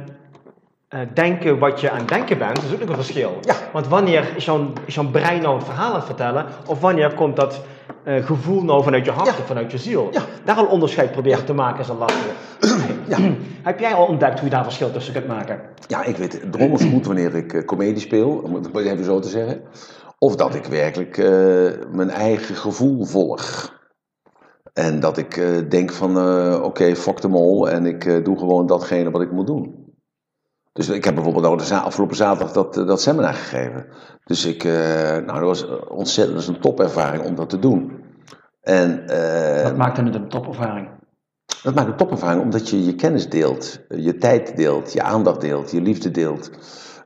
[0.89, 3.37] uh, denken wat je aan het denken bent, is ook nog een verschil.
[3.41, 3.55] Ja.
[3.73, 7.13] Want wanneer is jouw, is jouw brein nou een verhaal aan het vertellen, of wanneer
[7.13, 7.61] komt dat
[8.05, 10.07] uh, gevoel nou vanuit je hart of vanuit je ziel?
[10.11, 10.21] Ja.
[10.43, 12.29] Daar al onderscheid proberen te maken is een lastige.
[13.07, 13.17] Ja.
[13.69, 15.59] Heb jij al ontdekt hoe je daar verschil tussen kunt maken?
[15.87, 19.29] Ja, ik weet drommels goed wanneer ik uh, comedie speel, om het even zo te
[19.29, 19.61] zeggen.
[20.17, 21.17] Of dat ik werkelijk
[21.91, 23.73] mijn eigen gevoel volg.
[24.73, 26.17] En dat ik denk van,
[26.55, 29.78] oké, okay, fuck de mol en ik doe gewoon datgene wat ik moet doen.
[30.79, 33.85] Dus ik heb bijvoorbeeld ook de afgelopen zaterdag dat, eh, dat seminar gegeven.
[34.23, 34.73] Dus ik, uh,
[35.11, 38.03] nou, dat was ontzettend dat is een topervaring om dat te doen.
[38.61, 40.89] En, uh, Wat maakte het een topervaring?
[41.63, 45.71] Dat maakt een topervaring omdat je je kennis deelt, je tijd deelt, je aandacht deelt,
[45.71, 46.51] je liefde deelt.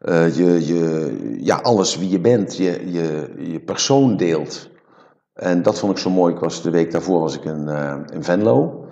[0.02, 4.70] Uh, je, je, ja, alles wie je bent, je, je, je persoon deelt.
[5.34, 6.34] En dat vond ik zo mooi.
[6.34, 7.68] Ik was de week daarvoor was ik in,
[8.14, 8.88] in Venlo.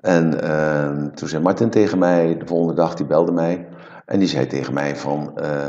[0.00, 0.30] En
[1.14, 3.66] toen zei Martin tegen mij, de volgende dag, die belde mij.
[4.06, 5.66] En die zei tegen mij van, uh,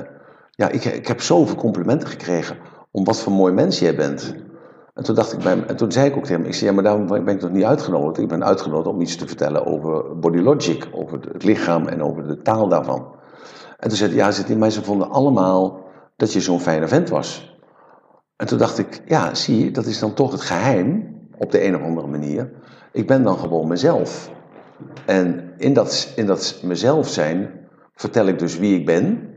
[0.52, 2.58] ja, ik, ik heb zoveel complimenten gekregen
[2.91, 4.36] om wat voor mooi mens jij bent.
[4.93, 6.76] En toen dacht ik bij en toen zei ik ook tegen hem, ik zei, ja,
[6.76, 8.17] maar daarom ben ik nog niet uitgenodigd.
[8.17, 12.28] Ik ben uitgenodigd om iets te vertellen over body logic, over het lichaam en over
[12.28, 13.15] de taal daarvan.
[13.78, 16.88] En toen zei hij, ja, zit in mij, ze vonden allemaal dat je zo'n fijne
[16.88, 17.60] vent was.
[18.36, 21.65] En toen dacht ik, ja, zie je, dat is dan toch het geheim, op de
[21.65, 22.52] een of andere manier.
[22.91, 24.32] Ik ben dan gewoon mezelf.
[25.06, 27.67] En in dat, in dat mezelf zijn
[27.98, 29.30] vertel ik dus wie ik ben,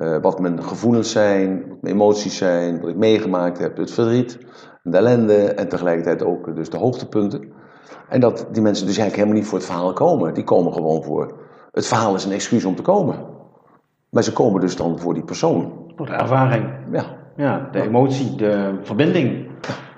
[0.00, 4.38] uh, wat mijn gevoelens zijn, wat mijn emoties zijn, wat ik meegemaakt heb, het verdriet,
[4.82, 7.52] de ellende en tegelijkertijd ook dus de hoogtepunten.
[8.08, 10.34] En dat die mensen dus eigenlijk helemaal niet voor het verhaal komen.
[10.34, 11.38] Die komen gewoon voor.
[11.72, 13.16] Het verhaal is een excuus om te komen.
[14.10, 15.92] Maar ze komen dus dan voor die persoon.
[15.96, 16.64] Voor de ervaring.
[16.92, 17.04] Ja.
[17.36, 19.46] Ja, de emotie, de verbinding.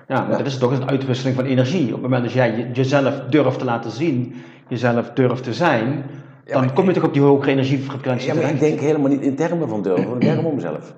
[0.09, 1.87] Ja, maar dat is toch een uitwisseling van energie.
[1.87, 4.35] Op het moment dat jij jezelf durft te laten zien,
[4.69, 6.05] jezelf durft te zijn,
[6.45, 9.37] dan kom je toch op die hogere energiefrequentie Ja, maar ik denk helemaal niet in
[9.37, 10.95] termen van durven, ik denk om mezelf.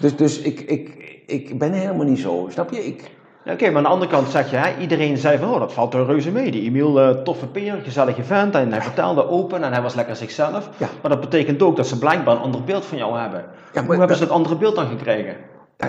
[0.00, 2.86] Dus, dus ik, ik, ik ben helemaal niet zo, snap je?
[2.86, 3.10] Ik...
[3.46, 5.94] Oké, maar aan de andere kant zeg je, hè, iedereen zei van, oh, dat valt
[5.94, 6.50] er reuze mee.
[6.50, 10.16] Die Emiel, uh, toffe peer, gezellige vent, en hij vertelde open en hij was lekker
[10.16, 10.68] zichzelf.
[10.76, 10.88] Ja.
[11.02, 13.44] Maar dat betekent ook dat ze blijkbaar een ander beeld van jou hebben.
[13.72, 15.36] Ja, Hoe hebben ze dat andere beeld dan gekregen?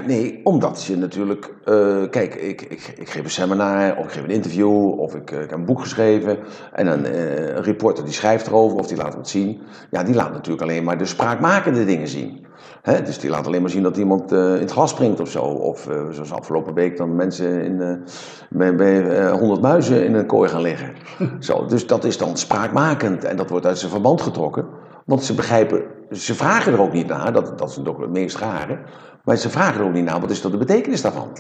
[0.02, 1.54] Nee, omdat je natuurlijk.
[1.66, 5.32] Uh, kijk, ik, ik, ik, geef een seminar, of ik geef een interview, of ik,
[5.32, 6.38] uh, ik heb een boek geschreven.
[6.74, 9.62] En een, uh, een reporter die schrijft erover, of die laat het zien.
[9.92, 12.46] Ja, die laat natuurlijk alleen maar de spraakmakende dingen zien.
[12.82, 13.02] Hè?
[13.02, 15.44] Dus die laat alleen maar zien dat iemand in het glas springt of zo.
[15.44, 18.04] Of zoals afgelopen week dan mensen in,
[18.50, 20.94] bij, bij 100 muizen in een kooi gaan liggen.
[21.40, 24.66] zo, dus dat is dan spraakmakend en dat wordt uit zijn verband getrokken.
[25.06, 28.38] Want ze begrijpen, ze vragen er ook niet naar, dat, dat is natuurlijk het meest
[28.38, 28.80] rare.
[29.24, 31.38] Maar ze vragen er ook niet naar, wat is dan de betekenis daarvan?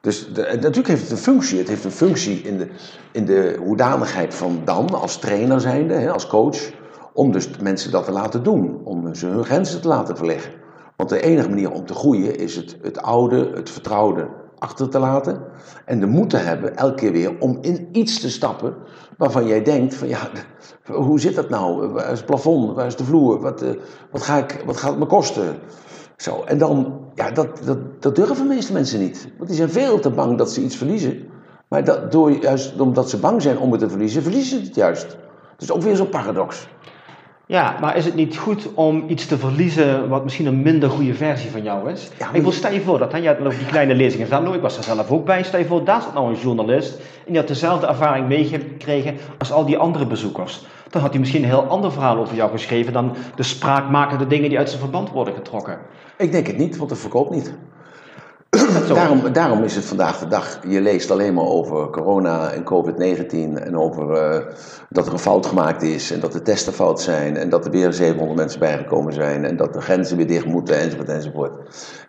[0.00, 1.58] Dus natuurlijk heeft het een functie.
[1.58, 2.68] Het heeft een functie in de,
[3.12, 6.70] in de hoedanigheid van dan, als trainer zijnde, hè, als coach,
[7.12, 8.80] om dus mensen dat te laten doen.
[8.84, 10.52] Om ze hun grenzen te laten verleggen.
[10.96, 14.28] Want de enige manier om te groeien is het, het oude, het vertrouwde
[14.58, 15.42] achter te laten.
[15.84, 18.74] En de moed te hebben, elke keer weer, om in iets te stappen
[19.16, 20.30] waarvan jij denkt van ja,
[20.86, 21.88] hoe zit dat nou?
[21.88, 22.74] Waar is het plafond?
[22.74, 23.40] Waar is de vloer?
[23.40, 23.68] Wat, uh,
[24.10, 25.58] wat, ga ik, wat gaat het me kosten?
[26.16, 29.28] Zo, en dan, ja, dat, dat, dat durven de meeste mensen niet.
[29.36, 31.28] Want die zijn veel te bang dat ze iets verliezen.
[31.68, 34.74] Maar dat, door, juist omdat ze bang zijn om het te verliezen, verliezen ze het
[34.74, 35.16] juist.
[35.56, 36.68] Dus ook weer zo'n paradox.
[37.48, 41.14] Ja, maar is het niet goed om iets te verliezen wat misschien een minder goede
[41.14, 42.10] versie van jou is?
[42.18, 44.60] Ja, ik wil stel je voor dat, hè, je had die kleine lezingen Venlo, ik
[44.60, 45.42] was er zelf ook bij.
[45.42, 49.52] Stel je voor, daar zat nou een journalist en die had dezelfde ervaring meegekregen als
[49.52, 50.66] al die andere bezoekers.
[50.90, 54.48] Dan had hij misschien een heel ander verhaal over jou geschreven dan de spraakmakende dingen
[54.48, 55.78] die uit zijn verband worden getrokken.
[56.16, 57.54] Ik denk het niet, want het verkoopt niet.
[58.88, 63.62] Daarom, daarom is het vandaag de dag, je leest alleen maar over corona en COVID-19
[63.62, 64.54] en over eh,
[64.88, 67.70] dat er een fout gemaakt is en dat de testen fout zijn en dat er
[67.70, 71.52] weer 700 mensen bijgekomen zijn en dat de grenzen weer dicht moeten enzovoort enzovoort.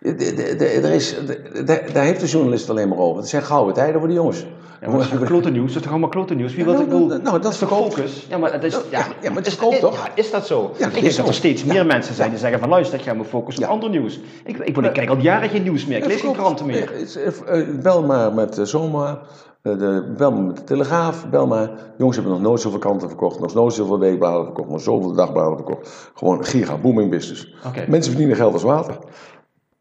[0.00, 3.20] De- de- de- Er is, de- de- daar heeft de journalist alleen maar over.
[3.20, 4.46] Het zijn gouden tijden voor de jongens.
[4.80, 5.66] Ja, maar dat is klote nieuws?
[5.66, 6.54] Dat is toch allemaal klote nieuws?
[6.54, 7.94] Wie wil Nou, ik bedoel, nou, nou, dat is verkoopt.
[7.94, 8.26] focus?
[8.28, 9.96] Ja, maar het is, ja, ja, maar het is, toch?
[10.06, 10.70] Ja, is dat zo?
[10.78, 12.98] Ja, dat ik is denk dat er steeds meer mensen zijn die zeggen van luister,
[12.98, 14.20] ik ga me focussen op ander nieuws.
[14.44, 16.92] Ik, ik, ik kijk al jaren geen nieuws meer, ik Het lees geen kranten meer.
[16.92, 19.18] Eh, eh, Bel maar met Zoma,
[19.62, 21.70] eh, de, bel maar met de Telegraaf, bel maar.
[21.96, 25.56] Jongens hebben nog nooit zoveel kranten verkocht, nog nooit zoveel weekbladen verkocht, nog zoveel dagbladen
[25.56, 26.10] verkocht.
[26.14, 27.54] Gewoon giga booming business.
[27.88, 28.98] Mensen verdienen geld als water.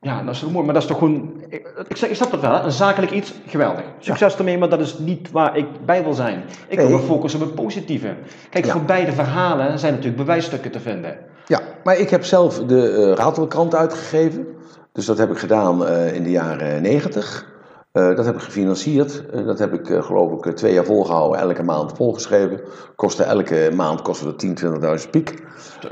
[0.08, 1.44] Ja, dat is toch mooi, maar dat is toch gewoon.
[1.50, 2.62] Ik, ik, zeg, ik snap dat wel, hè?
[2.62, 3.84] een zakelijk iets, geweldig.
[4.00, 6.44] Succes ermee, maar dat is niet waar ik bij wil zijn.
[6.68, 8.16] Ik wil me focussen op het positieve.
[8.50, 8.72] Kijk, Ja.
[8.72, 11.18] voor beide verhalen zijn natuurlijk bewijsstukken te vinden.
[11.48, 14.48] Ja, maar ik heb zelf de eh Ratelkrant uitgegeven.
[14.92, 17.56] Dus dat heb ik gedaan eh, in de jaren negentig.
[17.92, 19.24] dat heb ik gefinancierd.
[19.46, 22.60] Dat heb ik geloof ik twee jaar volgehouden, elke maand volgeschreven.
[22.96, 25.44] Kostte elke maand kostte dat 10.000, 20.000 piek.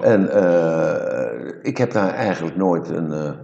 [0.01, 0.21] En
[1.61, 3.35] ik heb daar eigenlijk nooit een,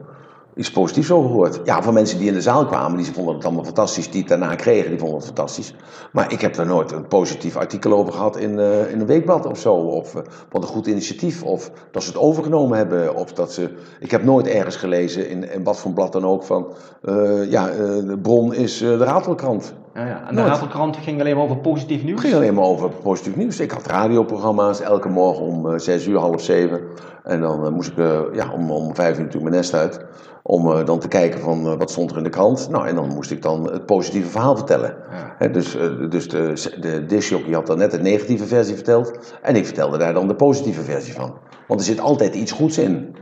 [0.56, 1.60] iets positiefs over gehoord.
[1.64, 4.12] Ja, van mensen die in de zaal kwamen, die vonden het allemaal fantastisch.
[4.12, 5.74] Die het daarna kregen, die vonden het fantastisch.
[6.12, 9.46] Maar ik heb daar nooit een positief artikel over gehad in, eh, in een weekblad
[9.46, 9.74] of zo.
[9.74, 11.44] Of eh, wat een goed initiatief.
[11.44, 13.16] Of dat ze het overgenomen hebben.
[13.16, 13.70] Of dat ze...
[14.00, 16.68] Ik heb nooit ergens gelezen, in, in wat voor blad dan ook, van...
[17.02, 19.74] eh, ja, de bron is de Ratelkrant.
[19.94, 20.28] Ja, ja.
[20.28, 20.44] En de.
[20.44, 22.22] Ratelkrant ging alleen maar over positief nieuws.
[22.22, 23.60] Het ging alleen maar over positief nieuws.
[23.60, 26.82] Ik had radioprogramma's elke morgen om zes uur, half zeven.
[27.24, 30.06] En dan eh, moest ik eh, ja, om, om vijf uur natuurlijk mijn nest uit.
[30.44, 32.70] Om eh, dan te kijken van wat stond er in de krant.
[32.70, 34.96] Nou, en dan moest ik dan het positieve verhaal vertellen.
[35.40, 35.48] Ja.
[35.48, 35.78] Dus
[36.10, 39.20] dus de, de discjockey had dan net de negatieve versie verteld.
[39.42, 41.34] En ik vertelde daar dan de positieve versie van.
[41.68, 43.16] Want er zit altijd iets goeds in.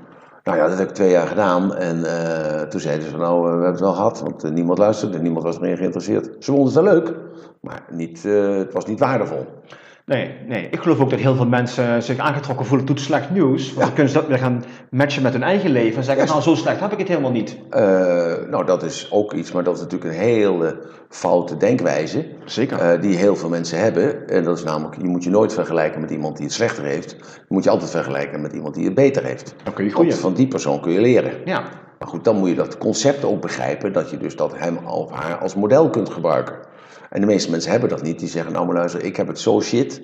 [0.44, 1.76] Nou ja, dat heb ik twee jaar gedaan.
[1.76, 2.04] En
[2.70, 4.22] toen zeiden ze nou, we hebben het wel gehad.
[4.22, 6.26] Want niemand luisterde, niemand was meer geïnteresseerd.
[6.40, 7.14] Ze vonden het wel leuk,
[7.62, 9.46] maar niet, het was niet waardevol.
[10.10, 13.64] Nee, nee, ik geloof ook dat heel veel mensen zich aangetrokken voelen tot slecht nieuws.
[13.66, 13.82] Want Ja.
[13.84, 16.56] dan kunnen ze dat weer gaan matchen met hun eigen leven en zeggen, nou zo
[16.56, 17.58] slecht heb ik het helemaal niet.
[17.70, 17.82] Eh,
[18.50, 20.78] nou, dat is ook iets, maar dat is natuurlijk een hele
[21.10, 22.26] foute denkwijze.
[22.46, 22.78] Zeker.
[22.80, 24.28] eh, die heel veel mensen hebben.
[24.28, 27.12] En dat is namelijk, je moet je nooit vergelijken met iemand die het slechter heeft.
[27.20, 29.54] Je moet je altijd vergelijken met iemand die het beter heeft.
[29.64, 30.22] Dan kun je Want groeien.
[30.22, 31.32] van die persoon kun je leren.
[31.46, 31.64] Ja,
[32.00, 35.12] Maar goed, dan moet je dat concept ook begrijpen, dat je dus dat hem of
[35.12, 36.56] haar als model kunt gebruiken.
[37.10, 38.20] En de meeste mensen hebben dat niet.
[38.20, 40.02] Die zeggen, nou maar luister, ik heb het zo shit,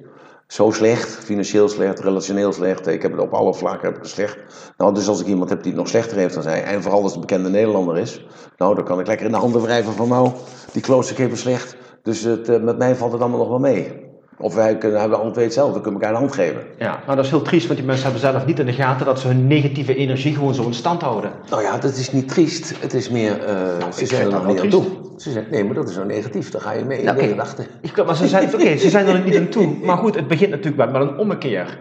[0.48, 2.88] zo slecht, financieel slecht, relationeel slecht.
[2.88, 4.38] Ik heb het op alle vlakken heb ik het slecht.
[4.78, 7.02] Nou, dus als ik iemand heb die het nog slechter heeft dan zij, en vooral
[7.02, 8.26] als het een bekende Nederlander is,
[8.58, 10.32] nou, dan kan ik lekker in de handen wrijven van, nou,
[10.72, 11.76] die kloosterkeper slecht.
[12.04, 14.05] Dus het, eh, met mij valt het allemaal nog wel mee.
[14.38, 16.62] Of wij kunnen, hebben alle twee hetzelfde, kunnen elkaar de hand geven.
[16.80, 17.00] ja.
[17.06, 19.20] Nou, dat is heel triest, want die mensen hebben zelf niet in de gaten dat
[19.20, 21.32] ze hun negatieve energie gewoon zo in stand houden.
[21.50, 22.74] Nou ja, dat is niet triest.
[22.80, 23.56] Het is meer, eh,
[23.94, 24.86] ze ik zijn er niet aan toe.
[25.18, 26.52] Ze zijn, nee, maar dat is nou negatief.
[26.52, 27.28] Dan ga je mee in de oké.
[27.28, 27.66] gedachten.
[27.82, 29.76] Ik, maar ze zijn, oké, ze zijn er niet aan toe.
[29.84, 31.80] Maar goed, het begint natuurlijk wel met een ommekeer.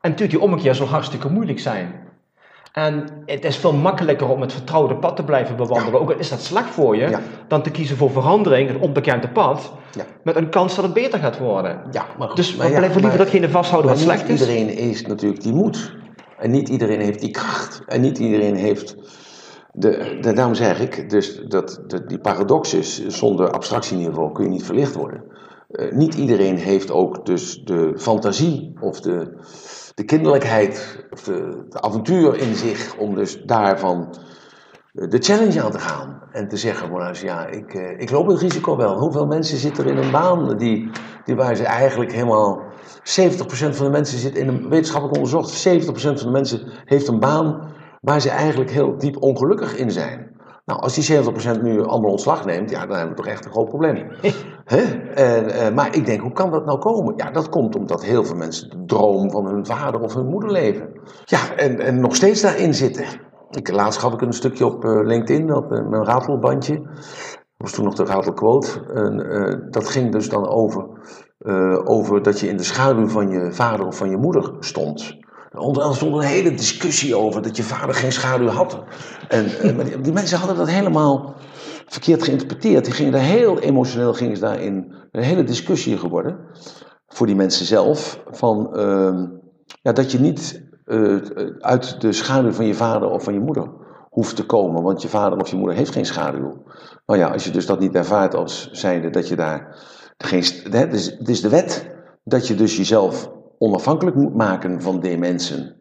[0.00, 1.92] En natuurlijk, die ommekeer zal hartstikke moeilijk zijn.
[2.76, 6.28] En het is veel makkelijker om het vertrouwde pad te blijven bewandelen, ook al is
[6.28, 9.72] dat slecht voor je, dan te kiezen voor verandering, een onbekende pad,
[10.22, 11.82] met een kans dat het beter gaat worden.
[11.90, 14.48] Ja, maar goed, Dus we maar ja, blijven liever datgene vasthouden wat slecht niet is.
[14.48, 15.94] iedereen is natuurlijk die moed.
[16.38, 17.82] En niet iedereen heeft die kracht.
[17.86, 18.96] En niet iedereen heeft...
[19.72, 24.50] De, de, daarom zeg ik, dus dat, dat die paradox is, zonder abstractieniveau kun je
[24.50, 25.22] niet verlicht worden.
[25.70, 29.32] Eh, niet iedereen heeft ook dus de fantasie of de,
[29.96, 34.14] de kinderlijkheid of de, avontuur in zich om dus daarvan
[34.94, 36.22] eh, de challenge aan te gaan.
[36.32, 38.98] En te zeggen, van, ja, ik, eh, ik loop het risico wel.
[38.98, 40.90] Hoeveel mensen zitten er in een baan die,
[41.24, 42.62] die waar ze eigenlijk helemaal...
[42.98, 43.02] 70%
[43.48, 45.68] van de mensen zit in een wetenschappelijk onderzocht.
[45.68, 50.36] 70% van de mensen heeft een baan waar ze eigenlijk heel diep ongelukkig in zijn.
[50.64, 51.22] Nou, als die
[51.58, 54.08] 70% nu allemaal ontslag neemt, ja, dan hebben we toch echt een groot probleem.
[54.66, 54.82] Hè?
[55.14, 57.14] Eh, maar ik denk, hoe kan dat nou komen?
[57.16, 60.50] Ja, dat komt omdat heel veel mensen de droom van hun vader of hun moeder
[60.50, 61.00] leven.
[61.24, 63.04] Ja, en, en nog steeds daarin zitten.
[63.50, 66.80] Ik, laatst gaf ik een stukje op eh, LinkedIn, op eh, mijn ratelbandje.
[66.80, 66.90] Dat
[67.56, 68.80] was toen nog de ratelquote.
[68.94, 70.86] En, dat ging dus dan over,
[71.84, 75.16] over dat je in de schaduw van je vader of van je moeder stond.
[75.52, 78.82] Andere stond een hele discussie over dat je vader geen schaduw had.
[79.28, 79.46] En,
[80.02, 81.34] die mensen hadden dat helemaal
[81.86, 82.84] verkeerd geïnterpreteerd.
[82.84, 84.94] Die gingen daar heel emotioneel gingen ze daarin.
[85.10, 86.38] Een hele discussie geworden.
[87.08, 88.22] Voor die mensen zelf.
[88.30, 89.26] Van ehm,
[89.82, 91.16] ja, dat je niet eh,
[91.58, 93.70] uit de schaduw van je vader of van je moeder
[94.10, 94.82] hoeft te komen.
[94.82, 96.62] Want je vader of je moeder heeft geen schaduw.
[97.06, 99.76] Nou ja, als je dus dat niet ervaart als zijnde dat je daar
[100.18, 100.44] geen.
[100.70, 105.18] Het is, het is de wet dat je dus jezelf onafhankelijk moet maken van die
[105.18, 105.76] mensen.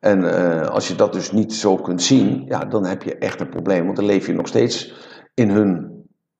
[0.00, 3.40] En eh, als je dat dus niet zo kunt zien, ja, dan heb je echt
[3.40, 3.84] een probleem.
[3.84, 4.94] Want dan leef je nog steeds
[5.38, 5.90] in hun,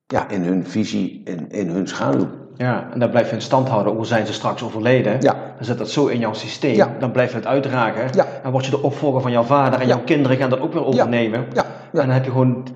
[0.06, 2.26] ja, in hun visie, in, in hun schaduw.
[2.56, 5.12] Ja, en dan blijf je in stand houden, hoe zijn ze straks overleden.
[5.20, 5.32] Ja.
[5.32, 6.96] Dan zit dat zo in jouw systeem, Ja.
[6.98, 8.08] dan blijf je het uitdragen.
[8.14, 8.26] Ja.
[8.42, 10.84] En word je de opvolger van jouw vader en jouw kinderen gaan dat ook weer
[10.84, 11.40] overnemen.
[11.40, 12.00] Ja, ja.
[12.00, 12.66] En dan heb je gewoon,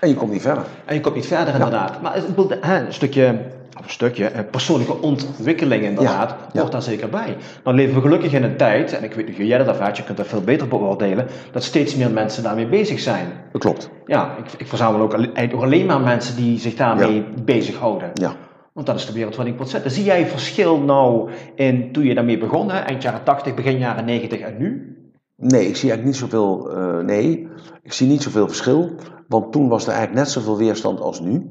[0.00, 0.64] En je komt niet verder.
[0.86, 2.02] en je komt niet verder inderdaad.
[2.02, 2.22] Maar
[2.62, 3.38] een stukje,
[3.80, 6.60] of een stukje, eh, persoonlijke ontwikkeling inderdaad, Ja, ja.
[6.60, 7.36] hoort daar zeker bij.
[7.62, 9.96] Dan leven we gelukkig in een tijd, en ik weet niet hoe jij dat ervaart,
[9.96, 13.26] je kunt dat veel beter beoordelen, dat steeds meer mensen daarmee bezig zijn.
[13.52, 13.90] Dat klopt.
[14.06, 18.10] Ja, ik, ik verzamel ook alle- eigenlijk ook alleen maar mensen die zich daarmee bezighouden.
[18.14, 18.32] Ja.
[18.72, 19.90] Want dat is de wereld waarin ik wil zetten.
[19.90, 22.78] Zie jij verschil nou in toen je daarmee begon, hè?
[22.78, 24.94] eind jaren 80, begin jaren 90 en nu?
[25.36, 26.70] Nee, ik zie eigenlijk niet zoveel.
[26.70, 27.48] eh, nee,
[27.82, 28.90] ik zie niet zoveel verschil.
[29.28, 31.46] Want toen was er eigenlijk net zoveel weerstand als nu.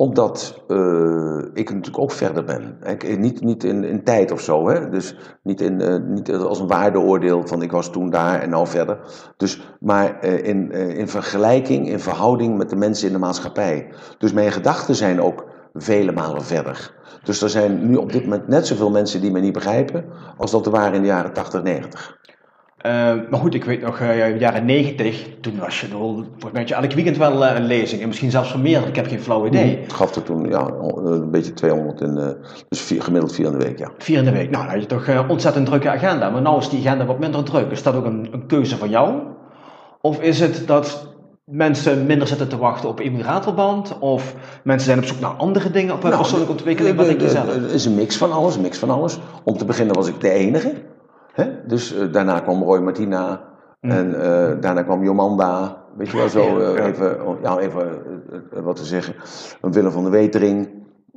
[0.00, 2.78] Omdat eh, ik natuurlijk ook verder ben.
[2.84, 4.68] Ik, niet niet in, in tijd of zo.
[4.68, 4.88] Hè?
[4.90, 8.66] Dus niet, in, eh, niet als een waardeoordeel van ik was toen daar en nou
[8.66, 8.98] verder.
[9.36, 13.88] Dus, maar eh, in, eh, in vergelijking, in verhouding met de mensen in de maatschappij.
[14.18, 16.94] Dus mijn gedachten zijn ook vele malen verder.
[17.24, 20.04] Dus er zijn nu op dit moment net zoveel mensen die mij niet begrijpen.
[20.36, 22.18] als dat er waren in de jaren 80, 90.
[22.78, 22.90] Eh,
[23.30, 26.92] maar goed, ik weet nog, eh jaren 90, toen was je, wel- volgens mij elk
[26.92, 28.02] weekend wel eh, een lezing.
[28.02, 29.78] En misschien zelfs van meer, ik heb geen flauw idee.
[29.82, 30.70] Ik gaf er toen ja,
[31.04, 32.28] een beetje 200, in, eh,
[32.68, 33.90] dus vier, gemiddeld vier in de week, ja.
[33.98, 34.50] Vier in de week.
[34.50, 36.30] Nou, dan had je toch een ontzettend drukke agenda.
[36.30, 37.70] Maar nu is die agenda wat minder druk.
[37.70, 39.14] Is dat ook een, een keuze van jou?
[40.00, 41.06] Of is het dat
[41.44, 43.98] mensen minder zitten te wachten op immigrantverband?
[43.98, 46.96] Of mensen zijn op zoek naar andere dingen op hun Nou, persoonlijke ontwikkeling?
[46.96, 47.54] Wat de- denk je zelf?
[47.54, 49.18] Het is een mix van alles, een mix van alles.
[49.44, 50.72] Om te beginnen was ik de enige.
[51.38, 51.66] Hè?
[51.66, 53.46] Dus eh, daarna kwam Roy Martina.
[53.80, 55.84] En eh, daarna kwam Jomanda.
[55.96, 56.86] Weet je wel, zo Ja, eh, ja.
[56.86, 58.02] even, oh, ja, even
[58.62, 59.14] wat te zeggen.
[59.60, 60.68] Een Willem van de Wetering.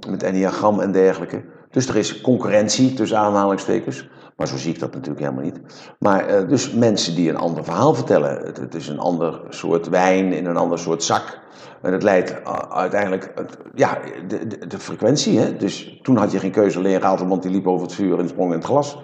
[0.09, 1.43] Met enneagram en dergelijke.
[1.71, 4.09] Dus er is concurrentie tussen aanhalingstekens.
[4.35, 5.61] Maar zo zie ik dat natuurlijk helemaal niet.
[5.99, 8.45] Maar dus mensen die een ander verhaal vertellen.
[8.45, 11.39] Het, het is een ander soort wijn in een ander soort zak.
[11.81, 12.35] En het leidt
[12.69, 13.33] uiteindelijk,
[13.75, 15.39] ja, de, de, de frequentie.
[15.39, 15.57] Hè?
[15.57, 18.51] Dus toen had je geen keuze, alleen Ratelband die liep over het vuur en sprong
[18.51, 18.97] in het glas.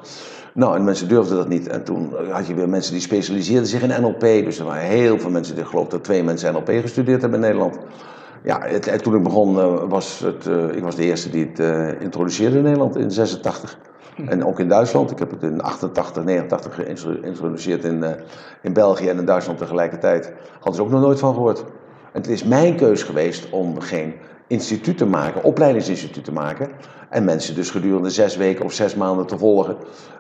[0.58, 1.68] Nou, en mensen durfden dat niet.
[1.68, 4.20] En toen had je weer mensen die specialiseerden zich in NLP.
[4.20, 7.45] Dus er waren heel veel mensen, ik geloof dat twee mensen NLP gestudeerd hebben in
[7.45, 7.78] Nederland.
[8.43, 11.45] Ja, het, en toen ik begon, eh, was het, eh, ik was de eerste die
[11.45, 13.78] het eh, introduceerde in Nederland in 86.
[14.28, 15.12] En ook in Duitsland.
[15.12, 18.03] Ik heb het in 88, 89 geïntroduceerd in,
[18.62, 20.34] in België en in Duitsland tegelijkertijd.
[20.53, 21.60] Hadden ze ook nog nooit van gehoord.
[22.12, 24.14] En het is mijn keus geweest om geen
[24.48, 26.70] instituut te maken, opleidingsinstituut te maken.
[27.10, 29.78] En mensen dus gedurende zes weken of zes maanden te volgen.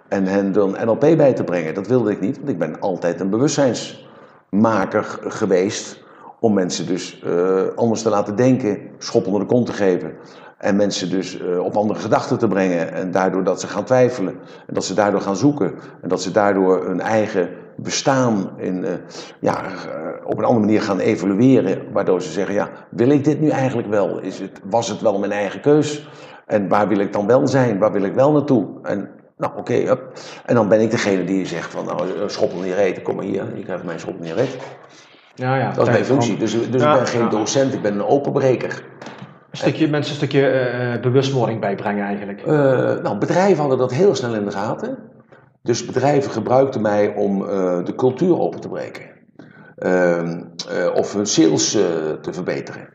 [0.07, 1.73] En hen dan NLP bij te brengen.
[1.73, 6.05] Dat wilde ik niet, want ik ben altijd een bewustzijnsmaker geweest.
[6.39, 10.13] Om mensen dus eh, anders te laten denken, schop onder de kont te geven.
[10.57, 12.93] En mensen dus eh, op andere gedachten te brengen.
[12.93, 14.33] En daardoor dat ze gaan twijfelen.
[14.67, 15.73] En dat ze daardoor gaan zoeken.
[16.01, 18.93] En dat ze daardoor hun eigen bestaan in, eh,
[19.39, 19.71] ja, eh,
[20.25, 21.91] op een andere manier gaan evalueren.
[21.91, 24.19] Waardoor ze zeggen, ja, wil ik dit nu eigenlijk wel?
[24.19, 26.09] Is het, was het wel mijn eigen keus?
[26.45, 27.79] En waar wil ik dan wel zijn?
[27.79, 28.67] Waar wil ik wel naartoe?
[28.83, 29.97] En nou, oké.
[30.45, 33.25] En dan ben ik degene die zegt van, nou, eh, schoppel niet reet, kom maar
[33.25, 33.45] hier.
[33.55, 34.57] Je krijgt mijn schoppel niet reet.
[35.35, 35.71] Ja, ja.
[35.71, 36.37] Dat is mijn functie.
[36.37, 37.29] Dus, dus Ja, ik ben geen ja.
[37.29, 38.83] docent, ik ben een openbreker.
[39.51, 42.45] Een stukje, mensen een stukje bewustwording bijbrengen eigenlijk.
[43.03, 44.97] Nou, bedrijven hadden dat heel snel in de gaten.
[45.67, 49.03] Dus bedrijven gebruikten mij om eh, de cultuur open te breken.
[49.75, 51.81] Ehm, eh, of hun sales eh,
[52.21, 52.89] te verbeteren.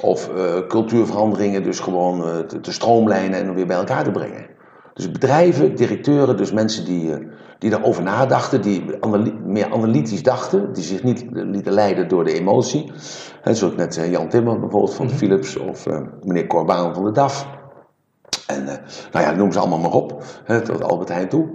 [0.00, 0.30] Of
[0.68, 4.46] cultuurveranderingen dus gewoon te, te stroomlijnen en weer bij elkaar te brengen.
[4.94, 8.84] Dus bedrijven, directeuren, dus mensen die, die daarover nadachten, die
[9.44, 12.92] meer analytisch dachten, die zich niet lieten leiden door de emotie.
[13.40, 15.86] Hè, zoals net Jan Timmer bijvoorbeeld van Philips of
[16.22, 17.46] meneer Corbaan van de DAF.
[18.46, 18.64] En
[19.12, 21.48] nou ja, noem ze allemaal maar op, hè, tot Albert Heijn toe.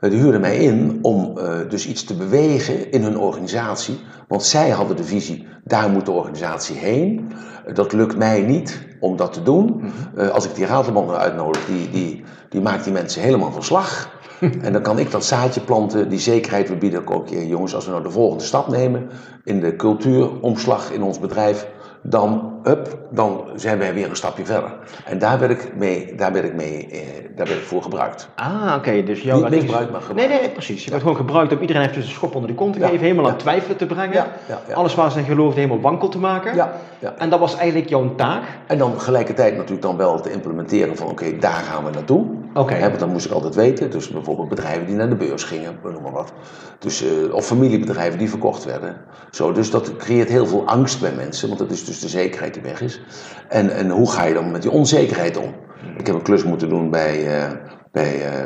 [0.00, 3.98] Eh, die huurden mij in om eh, dus iets te bewegen in hun organisatie.
[4.28, 7.32] Want zij hadden de visie, daar moet de organisatie heen.
[7.66, 9.92] Eh, dat lukt mij niet om dat te doen.
[10.16, 14.16] Eh, als ik die nou uitnodig, die, die, die maakt die mensen helemaal van slag.
[14.62, 16.68] en dan kan ik dat zaadje planten, die zekerheid.
[16.68, 19.08] We bieden ook, ook, jongens, als we nou de volgende stap nemen
[19.44, 21.66] in de cultuuromslag in ons bedrijf,
[22.02, 24.72] dan hup, dan zijn wij weer een stapje verder.
[25.04, 26.98] En daar werd ik, mee, daar werd ik, mee, eh,
[27.36, 28.28] daar werd ik voor gebruikt.
[28.34, 29.02] Ah, oké.
[29.02, 30.30] Dus jouw Niet addict- misbruikt, maar gebruikt.
[30.32, 30.84] Nee, nee, precies.
[30.84, 33.00] Je werd gewoon gebruikt om iedereen even een schop onder de kont te Ja, geven,
[33.02, 33.30] helemaal ja.
[33.30, 34.12] aan twijfelen te brengen.
[34.14, 34.74] Ja, ja, ja.
[34.74, 36.54] Alles waar ze in geloofden helemaal wankel te maken.
[36.54, 37.14] Ja, ja.
[37.18, 38.42] En dat was eigenlijk jouw taak.
[38.66, 42.26] En dan tegelijkertijd natuurlijk dan wel te implementeren van oké, daar gaan we naartoe.
[42.54, 42.80] Oké.
[42.80, 43.90] Want dan moest ik altijd weten.
[43.90, 46.32] Dus bijvoorbeeld bedrijven die naar de beurs gingen, noem maar wat.
[46.78, 48.96] Dus, eh, of familiebedrijven die verkocht werden.
[49.30, 52.47] Zo, dus dat creëert heel veel angst bij mensen, want dat is dus de zekerheid
[52.54, 53.00] die weg is.
[53.48, 55.54] En, en hoe ga je dan met die onzekerheid om?
[55.96, 57.50] Ik heb een klus moeten doen bij, eh,
[57.92, 58.44] bij eh,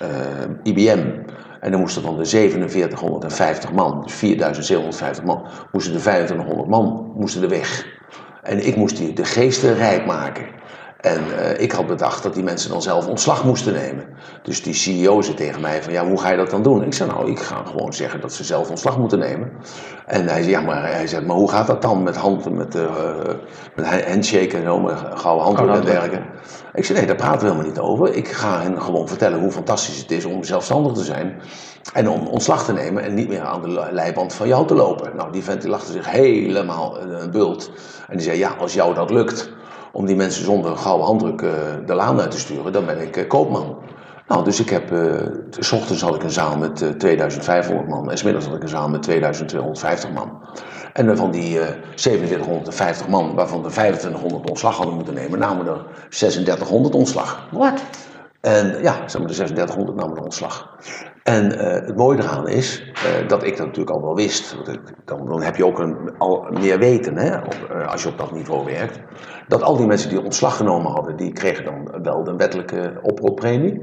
[0.00, 1.04] eh, IBM.
[1.60, 7.42] En dan moesten van de 4750 man, dus 4750 man, moesten de 2500 man moesten
[7.42, 7.86] er weg.
[8.42, 10.44] En ik moest die, de geesten rijk maken.
[11.06, 14.04] En eh, ik had bedacht dat die mensen dan zelf ontslag moesten nemen.
[14.42, 16.84] Dus die CEO zei tegen mij van, ja, hoe ga je dat dan doen?
[16.84, 19.52] Ik zei, nou, ik ga gewoon zeggen dat ze zelf ontslag moeten nemen.
[20.06, 22.74] En hij zei, ja, maar, hij zei, maar hoe gaat dat dan met handen, met,
[22.74, 22.84] eh
[23.74, 26.22] met handshake en zo, met gouden handdoek en dergelijke?
[26.74, 28.14] Ik zei, nee, daar praten we helemaal niet over.
[28.14, 31.40] Ik ga hen gewoon vertellen hoe fantastisch het is om zelfstandig te zijn.
[31.92, 35.16] En om ontslag te nemen en niet meer aan de leiband van jou te lopen.
[35.16, 37.70] Nou, die vent die lachte zich helemaal eh, een bult.
[38.08, 39.54] En die zei, ja, als jou dat lukt
[39.96, 41.50] om die mensen zonder een gouden handdruk eh,
[41.86, 43.76] de laan uit te sturen, dan ben ik eh, koopman.
[44.28, 45.26] Nou, dus ik heb, eh,
[45.58, 48.68] s ochtends had ik een zaal met eh, 2500 man en smiddags had ik een
[48.68, 50.40] zaal met 2250 man.
[50.92, 55.84] En van die eh 4750 man, waarvan de 2500 ontslag hadden moeten nemen, namen er
[56.08, 57.48] 3600 ontslag.
[57.50, 57.82] Wat?
[58.40, 60.76] En ja, zeg maar de 3600 namen ontslag.
[61.26, 64.56] En eh, het mooie eraan is eh, dat ik dat natuurlijk al wel wist.
[65.04, 68.32] Dan, dan heb je ook een, al meer weten hè, eh, als je op dat
[68.32, 69.00] niveau werkt.
[69.48, 73.82] Dat al die mensen die ontslag genomen hadden, die kregen dan wel de wettelijke oproeppremie.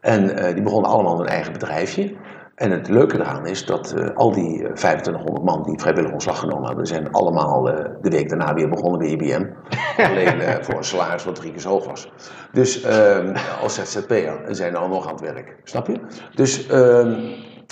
[0.00, 2.16] En die begonnen allemaal een eigen bedrijfje.
[2.60, 6.38] En het leuke eraan is dat eh, al die eh, 2500 man die vrijwillig ontslag
[6.38, 9.44] genomen hadden, zijn allemaal eh, de week daarna weer begonnen bij IBM.
[10.08, 12.12] Alleen eh, voor een salaris wat drie keer zo hoog was.
[12.52, 15.56] Dus ehm, als ZZP'er en zijn nou nog aan het werk.
[15.64, 16.00] Snap je?
[16.34, 17.20] Dus, ehm,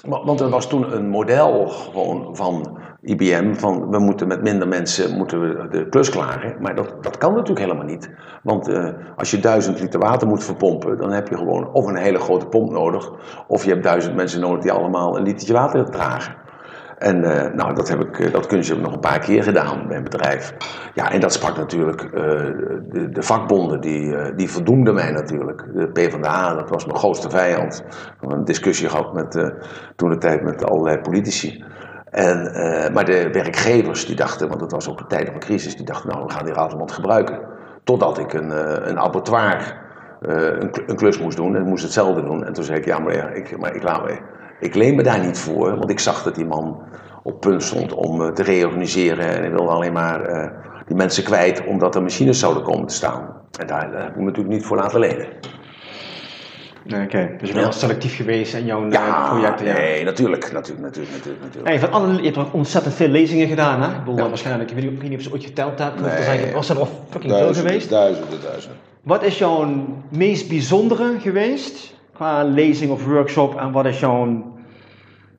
[0.06, 5.16] want er was toen een model gewoon van IBM van we moeten met minder mensen
[5.16, 6.56] moeten we de klus klaren.
[6.60, 8.10] Maar dat, dat kan natuurlijk helemaal niet.
[8.42, 11.96] Want eh, als je duizend liter water moet verpompen, dan heb je gewoon of een
[11.96, 13.12] hele grote pomp nodig.
[13.46, 16.34] Of je hebt duizend mensen nodig die allemaal een litertje water dragen.
[16.98, 19.96] En eh, nou, dat, heb ik, eh, dat kunstje nog een paar keer gedaan bij
[19.96, 20.54] een bedrijf.
[20.94, 22.10] Ja, en dat sprak natuurlijk eh,
[22.90, 25.64] de, de vakbonden, die, die verdoemden mij natuurlijk.
[25.74, 27.84] De PvdA, dat was mijn grootste vijand.
[27.88, 29.52] We hebben een discussie gehad met,
[29.96, 31.64] toen de tijd met allerlei politici.
[32.10, 32.50] En,
[32.92, 35.86] maar de werkgevers die dachten, want het was ook een tijd van een crisis, die
[35.86, 37.38] dachten nou we gaan die Ratelband gebruiken.
[37.84, 38.50] Totdat ik een,
[38.88, 39.76] een abattoir
[40.20, 42.44] een, een klus moest doen en moest hetzelfde doen.
[42.44, 44.18] En toen zei ik, ja maar, ja, ik, maar ik, laat me,
[44.60, 46.82] ik leen me daar niet voor, want ik zag dat die man
[47.22, 50.50] op punt stond om eh, te reorganiseren en hij wilde alleen maar eh,
[50.86, 53.28] die mensen kwijt omdat er machines zouden komen te staan.
[53.60, 55.26] En daar eh, heb ik me natuurlijk niet voor laten lenen.
[56.86, 57.60] Oké, dus je bent Ja.
[57.60, 59.66] wel selectief geweest in jouw Ja, projecten.
[59.66, 59.72] Ja.
[59.72, 61.66] nee, natuurlijk, natuurlijk, natuurlijk, natuurlijk.
[61.68, 63.88] Hey, van alle, je hebt wel ontzettend veel lezingen gedaan, hè?
[63.92, 64.28] Ik bedoel, Ja.
[64.28, 66.16] waarschijnlijk, ik weet niet, ik weet niet of je ze ooit geteld hebt, maar er
[66.28, 66.38] Nee.
[66.38, 67.90] zijn, was er al fucking veel geweest.
[67.90, 68.78] duizenden, duizenden.
[69.02, 69.66] Wat is jouw
[70.08, 74.44] meest bijzondere geweest qua lezing of workshop en wat is jouw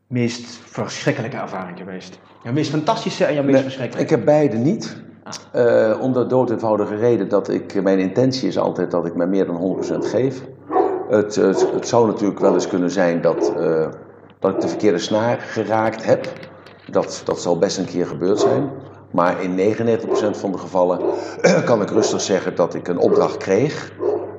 [0.07, 2.19] meest verschrikkelijke ervaring geweest?
[2.43, 4.13] Jouw meest fantastische en jouw meest Nee, verschrikkelijke?
[4.13, 5.01] ik heb beide niet.
[5.51, 9.25] Eh, om de dood eenvoudige reden dat ik, mijn intentie is altijd dat ik me
[9.25, 10.41] meer dan 100% geef.
[11.09, 13.87] Het, het, het zou natuurlijk wel eens kunnen zijn dat, eh,
[14.39, 16.27] dat ik de verkeerde snaar geraakt heb.
[16.91, 18.69] Dat, dat zal best een keer gebeurd zijn.
[19.11, 20.99] Maar in 99% van de gevallen
[21.65, 23.91] kan ik rustig zeggen dat ik een opdracht kreeg.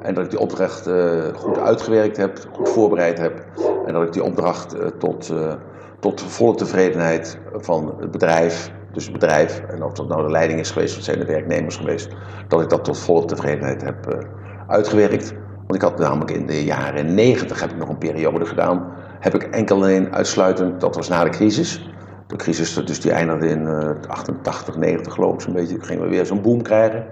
[0.02, 3.44] En dat ik die opdracht eh, goed uitgewerkt heb, goed voorbereid heb.
[3.86, 5.52] En dat ik die opdracht eh, tot, eh,
[5.98, 10.60] tot volle tevredenheid van het bedrijf, dus het bedrijf, en of dat nou de leiding
[10.60, 12.08] is geweest of zijn de werknemers geweest,
[12.48, 14.26] dat ik dat tot volle tevredenheid heb
[14.66, 15.34] uitgewerkt.
[15.56, 18.92] Want ik had namelijk in de jaren 90 heb ik nog een periode gedaan.
[19.20, 21.90] Heb ik enkel en alleen uitsluitend, dat was na de crisis.
[22.26, 25.76] De crisis dus die eindigde in eh 88, 90 geloof ik zo'n beetje.
[25.80, 27.06] Gingen we weer zo'n boom krijgen.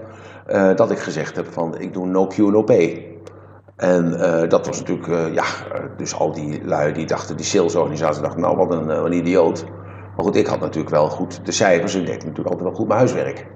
[0.49, 3.07] Eh, dat ik gezegd heb van ik doe no Q, no pay.
[3.77, 5.45] En eh, dat was natuurlijk, eh, ja,
[5.97, 9.65] dus al die lui die dachten, die salesorganisatie dachten, nou wat een, een idioot.
[10.17, 12.75] Maar goed, ik had natuurlijk wel goed de cijfers en ik deed natuurlijk altijd wel
[12.75, 13.47] goed mijn huiswerk.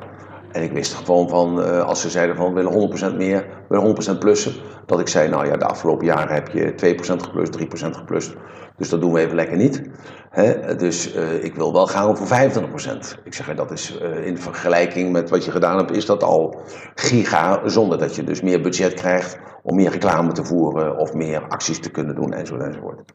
[0.53, 4.19] En ik wist gewoon van, als ze zeiden van we willen 100% meer, willen 100%
[4.19, 4.53] plussen.
[4.87, 8.35] Dat ik zei, nou ja, de afgelopen jaren heb je 2% geplust, 3% geplust.
[8.83, 9.83] Dus dat doen we even lekker niet.
[10.79, 13.23] Dus eh, ik wil wel gaan voor 25%.
[13.25, 16.61] Ik zeg, dat is eh, in vergelijking met wat je gedaan hebt, is dat al
[16.95, 17.69] giga.
[17.69, 21.81] Zonder dat je dus meer budget krijgt om meer reclame te voeren of meer acties
[21.81, 23.13] te kunnen doen enzovoort enzovoort.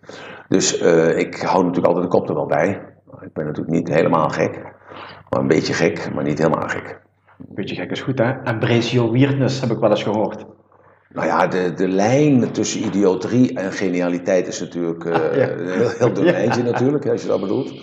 [0.47, 2.69] Dus eh, ik hou natuurlijk altijd de kop er wel bij.
[3.21, 4.61] Ik ben natuurlijk niet helemaal gek.
[5.29, 7.01] Maar een beetje gek, maar niet helemaal gek.
[7.37, 8.79] Beetje gek is goed, hè?
[8.79, 10.45] Your weirdness, heb ik wel eens gehoord.
[11.13, 16.13] Nou ja, de, de lijn tussen idioterie en genialiteit is natuurlijk uh, een heel, heel
[16.13, 17.73] dun lijntje natuurlijk, als je dat bedoelt.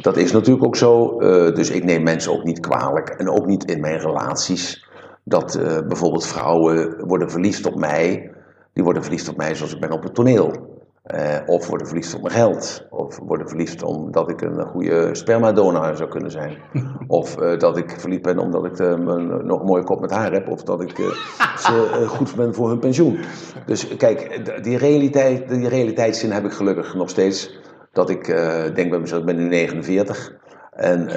[0.00, 1.20] Dat is natuurlijk ook zo.
[1.20, 3.08] Uh, dus ik neem mensen ook niet kwalijk.
[3.08, 4.86] En ook niet in mijn relaties.
[5.24, 8.30] Dat uh, bijvoorbeeld vrouwen worden verliefd op mij.
[8.72, 10.77] Die worden verliefd op mij zoals ik ben op het toneel.
[11.14, 12.86] Uh, of worden verliefd op mijn geld.
[12.90, 16.56] Of worden verliefd omdat ik een goede spermadonor zou kunnen zijn.
[17.20, 20.10] of uh, dat ik verliefd ben omdat ik uh, een, nog een mooie kop met
[20.10, 20.48] haar heb.
[20.48, 20.96] Of dat ik
[21.64, 23.18] ze goed ben voor hun pensioen.
[23.66, 27.58] Dus kijk, die, realiteit, die realiteitszin heb ik gelukkig nog steeds.
[27.92, 28.26] Dat ik
[28.74, 30.32] denk bij mezelf, ik ben nu 49.
[30.78, 31.08] En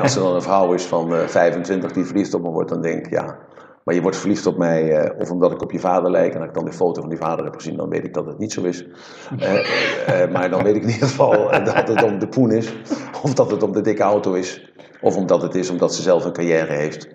[0.00, 3.06] als er dan een vrouw is van 25 die verliefd op me wordt, dan denk
[3.06, 3.38] ik, ja,
[3.88, 6.34] maar je wordt verliefd op mij, uh, of omdat ik op je vader lijk.
[6.34, 8.26] En als ik dan die foto van die vader heb gezien, dan weet ik dat
[8.26, 8.84] het niet zo is.
[9.40, 9.52] Uh,
[10.22, 12.72] uh, maar dan weet ik in ieder geval dat het om de poen is.
[13.22, 14.72] Of dat het om de dikke auto is.
[15.00, 17.08] Of omdat het is omdat ze zelf een carrière heeft.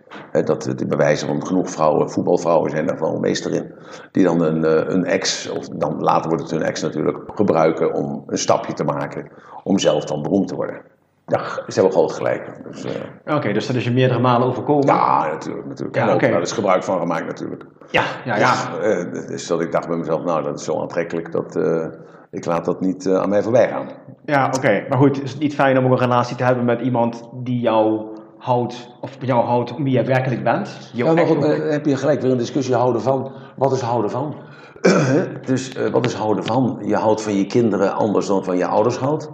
[0.46, 3.74] dat de bewijzen van genoeg vrouwen, voetbalvrouwen zijn daar wel meester in.
[4.12, 8.24] Die dan een, een ex, of dan later wordt het hun ex natuurlijk, gebruiken om
[8.28, 9.32] een stapje te maken.
[9.64, 10.93] Om zelf dan beroemd te worden.
[11.28, 12.60] Ja, ze hebben groot gelijk.
[12.72, 12.92] Dus, uh...
[13.26, 14.86] Oké, okay, dus dat is je meerdere malen overkomen?
[14.86, 15.68] Ja, natuurlijk.
[15.68, 15.96] natuurlijk.
[15.96, 16.30] Ja, oké.
[16.30, 17.66] Daar is gebruik van gemaakt natuurlijk.
[17.92, 18.54] Ja, ja, ja.
[18.82, 21.86] ja uh, dus dat ik dacht bij mezelf, nou dat is zo aantrekkelijk dat uh,
[22.32, 23.90] ik laat dat niet aan mij voorbij gaan.
[24.26, 24.86] Ja, oké.
[24.90, 28.08] Maar goed, is het niet fijn om een relatie te hebben met iemand die jou
[28.38, 30.92] houdt, of jou houdt om wie je werkelijk bent?
[30.94, 34.36] Ja, maar goed, heb je gelijk weer een discussie houden van, wat is houden van?
[35.46, 36.82] dus wat is houden van?
[36.86, 39.32] Je houdt van je kinderen anders dan van je ouders houdt.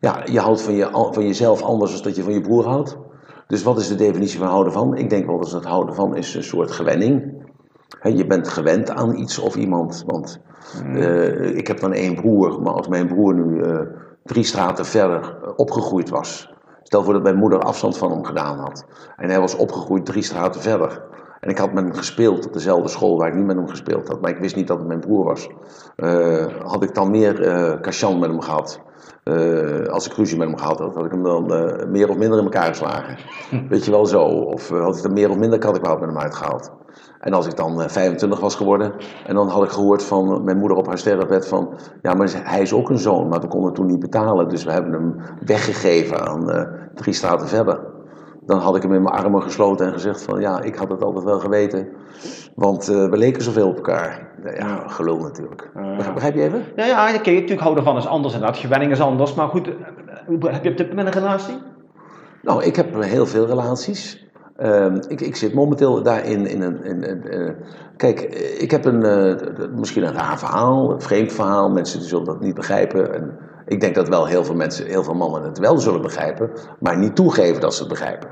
[0.00, 2.96] Ja, je houdt van, je, van jezelf anders dan dat je van je broer houdt.
[3.46, 4.96] Dus wat is de definitie van houden van?
[4.96, 7.46] Ik denk wel dat het houden van is een soort gewenning.
[7.98, 10.04] He, je bent gewend aan iets of iemand.
[10.06, 10.40] Want
[10.84, 13.80] uh, ik heb dan één broer, maar als mijn broer nu uh,
[14.24, 16.52] drie straten verder opgegroeid was.
[16.82, 18.84] Stel voor dat mijn moeder afstand van hem gedaan had.
[19.16, 21.02] En hij was opgegroeid drie straten verder.
[21.40, 24.08] En ik had met hem gespeeld op dezelfde school waar ik niet met hem gespeeld
[24.08, 24.20] had.
[24.20, 25.48] Maar ik wist niet dat het mijn broer was.
[25.96, 28.80] Uh, had ik dan meer uh, cachan met hem gehad.
[29.24, 31.46] Uh, als ik ruzie met hem gehad had, had ik hem dan
[31.90, 33.16] meer of minder in elkaar geslagen.
[33.50, 33.68] Hm.
[33.68, 34.22] Weet je wel zo.
[34.24, 36.72] Of had ik er meer of minder kattenkwaad met hem uitgehaald.
[37.20, 38.92] En als ik dan 25 was geworden,
[39.26, 42.60] en dan had ik gehoord van mijn moeder op haar sterrenbed van, ja, maar hij
[42.60, 45.14] is ook een zoon, maar we konden toen niet betalen, dus we hebben hem
[45.46, 47.96] weggegeven aan drie straten verder
[48.48, 51.02] dan had ik hem in mijn armen gesloten en gezegd van ja, ik had het
[51.02, 51.88] altijd wel geweten.
[52.54, 54.28] Want uh, we leken zoveel op elkaar.
[54.58, 55.70] Ja, gelul natuurlijk.
[55.76, 56.64] Uh, Begrijp je even?
[56.76, 58.56] Ja, ja je natuurlijk houden van is anders en dat.
[58.56, 59.34] Gewenning is anders.
[59.34, 59.66] Maar goed,
[60.40, 61.54] heb je op dit moment een relatie?
[62.42, 64.26] Nou, ik heb heel veel relaties.
[64.58, 66.84] Uh, ik, ik, zit momenteel daarin in een.
[66.84, 67.56] In,
[67.96, 68.20] kijk,
[68.58, 71.70] ik heb een, uh, misschien een raar verhaal, een vreemd verhaal.
[71.70, 73.14] Mensen zullen dat niet begrijpen.
[73.14, 73.38] En
[73.68, 76.50] ik denk dat wel heel veel mensen, heel veel mannen het wel zullen begrijpen,
[76.80, 78.28] maar niet toegeven dat ze het begrijpen.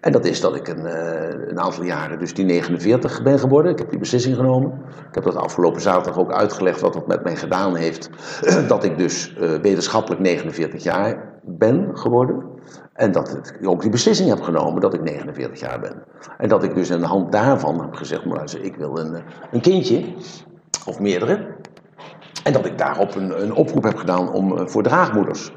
[0.00, 3.72] En dat is dat ik een, uh, een aantal jaren, dus die 49 ben geworden.
[3.72, 4.72] Ik heb die beslissing genomen.
[5.08, 8.10] Ik heb dat afgelopen zaterdag ook uitgelegd wat dat met mij gedaan heeft.
[8.68, 12.42] dat ik dus uh, wetenschappelijk 49 jaar ben geworden.
[12.92, 16.02] En dat ik ook die beslissing heb genomen dat ik 49 jaar ben.
[16.38, 19.60] En dat ik dus aan de hand daarvan heb gezegd, maar ik wil een, een
[19.60, 20.14] kindje,
[20.86, 21.56] of meerdere.
[22.48, 25.52] En dat ik daarop een, een oproep heb gedaan om, uh, voor draagmoeders.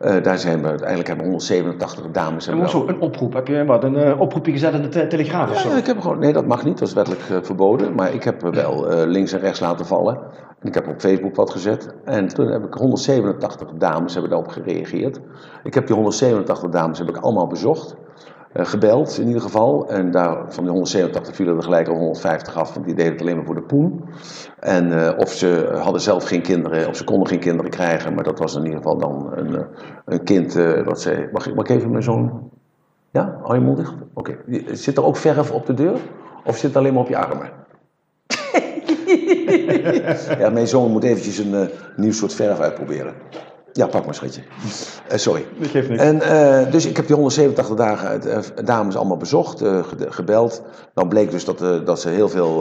[0.00, 2.46] Uh, daar zijn we uiteindelijk hebben 187 dames.
[2.46, 3.32] En een oproep?
[3.32, 5.68] Heb je wat, een uh, oproepje gezet in de te telegraaf of zo?
[5.68, 7.94] Ja, ik heb gewoon, nee, dat mag niet, dat is wettelijk uh, verboden.
[7.94, 10.18] Maar ik heb wel links en rechts laten vallen.
[10.60, 11.94] En ik heb op Facebook wat gezet.
[12.04, 15.20] En toen heb ik 187 dames hebben daarop gereageerd.
[15.62, 17.96] Ik heb die 187 dames heb ik allemaal bezocht.
[18.56, 19.88] Uh, gebeld in ieder geval.
[19.88, 23.20] En daar, van die 187 vielen er gelijk al 150 af, want die deden het
[23.20, 24.04] alleen maar voor de poen.
[24.60, 28.24] En uh, of ze hadden zelf geen kinderen, of ze konden geen kinderen krijgen, maar
[28.24, 29.60] dat was in ieder geval dan een, uh,
[30.04, 32.50] een kind wat zei: mag ik, mag ik even mijn zoon?
[33.10, 33.94] Ja, hou je mond dicht?
[34.14, 34.36] Oké.
[34.72, 35.96] Zit er ook verf op de deur?
[36.44, 37.50] Of zit het alleen maar op je armen?
[40.38, 43.14] ja, mijn zoon moet eventjes een nieuw soort verf uitproberen.
[43.78, 44.40] Ja, pak maar schatje.
[45.12, 45.46] Uh, sorry.
[45.58, 46.02] Dat geeft niks.
[46.02, 49.62] En, uh, dus ik heb die 187 dagen uh, dames allemaal bezocht,
[49.98, 50.62] gebeld.
[50.94, 52.58] Dan bleek dus dat, dat ze heel veel...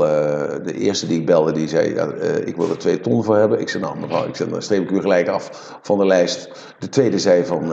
[0.64, 1.94] de eerste die ik belde, die zei...
[1.94, 2.08] Ja,
[2.46, 3.60] ik wil er twee ton voor hebben.
[3.60, 6.50] Ik zei, nou mevrouw, ik zei, dan streep ik u gelijk af van de lijst.
[6.80, 7.72] De tweede zei van...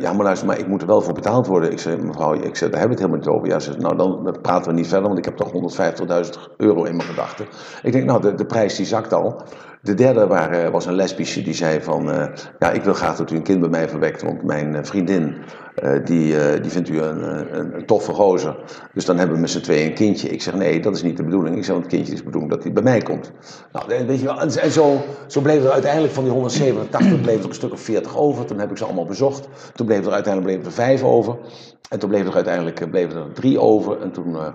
[0.00, 1.72] ja, maar luister, maar ik moet er wel voor betaald worden.
[1.72, 3.48] Ik zei, mevrouw, ik zei, daar hebben we het helemaal niet over.
[3.48, 6.96] Ja, ze nou dan praten we niet verder, want ik heb toch 150.000 euro in
[6.96, 7.46] mijn gedachten.
[7.82, 9.42] Ik denk, nou, de, de prijs die zakt al.
[9.82, 12.26] De derde waren, was een lesbische die zei van, uh,
[12.58, 15.34] ja, ik wil graag dat u een kind bij mij verwekt, want mijn eh, vriendin,
[15.34, 15.65] eh,
[16.04, 17.22] die, eh, die vindt u een,
[17.58, 18.56] een, een toffe gozer.
[18.92, 20.28] Dus dan hebben we met z'n tweeën een kindje.
[20.28, 21.56] Ik zeg, nee, dat is niet de bedoeling.
[21.56, 23.32] Ik zeg, want het kindje is de bedoeling dat hij bij mij komt.
[23.72, 27.38] Nou, en weet je wel, en, zo, zo bleef er uiteindelijk van die 187, bleef
[27.38, 28.44] er een stuk of 40 over.
[28.44, 29.48] Toen heb ik ze allemaal bezocht.
[29.74, 31.38] Toen bleef er uiteindelijk bleef er vijf over.
[31.90, 34.00] En toen bleef er uiteindelijk eh, bleef er drie over.
[34.00, 34.46] En toen, eh,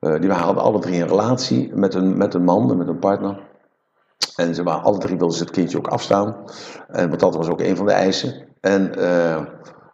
[0.00, 2.98] eh, die hadden alle drie een relatie met een, met een man en met een
[2.98, 3.44] partner.
[4.36, 6.36] En ze waren, alle drie wilden ze het kindje ook afstaan.
[6.88, 8.34] En, want dat was ook een van de eisen.
[8.60, 9.42] En eh,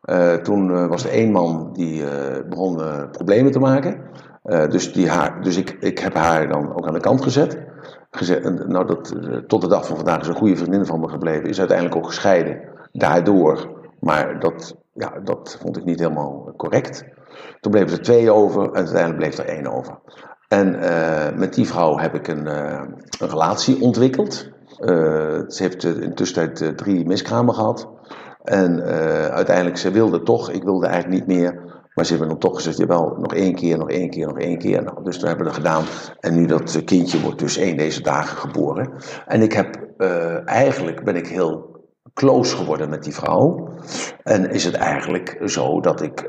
[0.02, 2.80] eh, toen eh, was er één man die eh, begon
[3.10, 4.10] problemen te maken.
[4.68, 7.58] Dus die haar, dus ik, ik heb haar dan ook aan de kant gezet.
[8.10, 9.14] gezet nou, dat,
[9.46, 11.48] tot de dag van vandaag is een goede vriendin van me gebleven.
[11.48, 12.60] Is uiteindelijk ook gescheiden.
[12.92, 13.70] Daardoor.
[14.00, 17.04] Maar dat, ja, dat vond ik niet helemaal correct.
[17.60, 19.98] Toen bleven er twee over en uiteindelijk bleef er één over.
[20.48, 20.78] En
[21.38, 24.50] met die vrouw heb ik een, een relatie ontwikkeld.
[25.48, 27.88] Ze heeft in de tussentijd drie miskramen gehad.
[28.42, 31.60] En eh, uiteindelijk, ze wilde toch, ik wilde eigenlijk niet meer.
[31.94, 34.58] Maar ze hebben dan toch gezegd, jawel, nog één keer, nog één keer, nog één
[34.58, 34.82] keer.
[34.82, 35.84] Nou, dus toen hebben we dat gedaan.
[36.20, 38.92] En nu dat eh, kindje wordt dus één deze dagen geboren.
[39.26, 41.70] En ik heb, eh, eigenlijk ben ik heel
[42.14, 43.68] close geworden met die vrouw.
[44.22, 46.28] En is het eigenlijk zo dat ik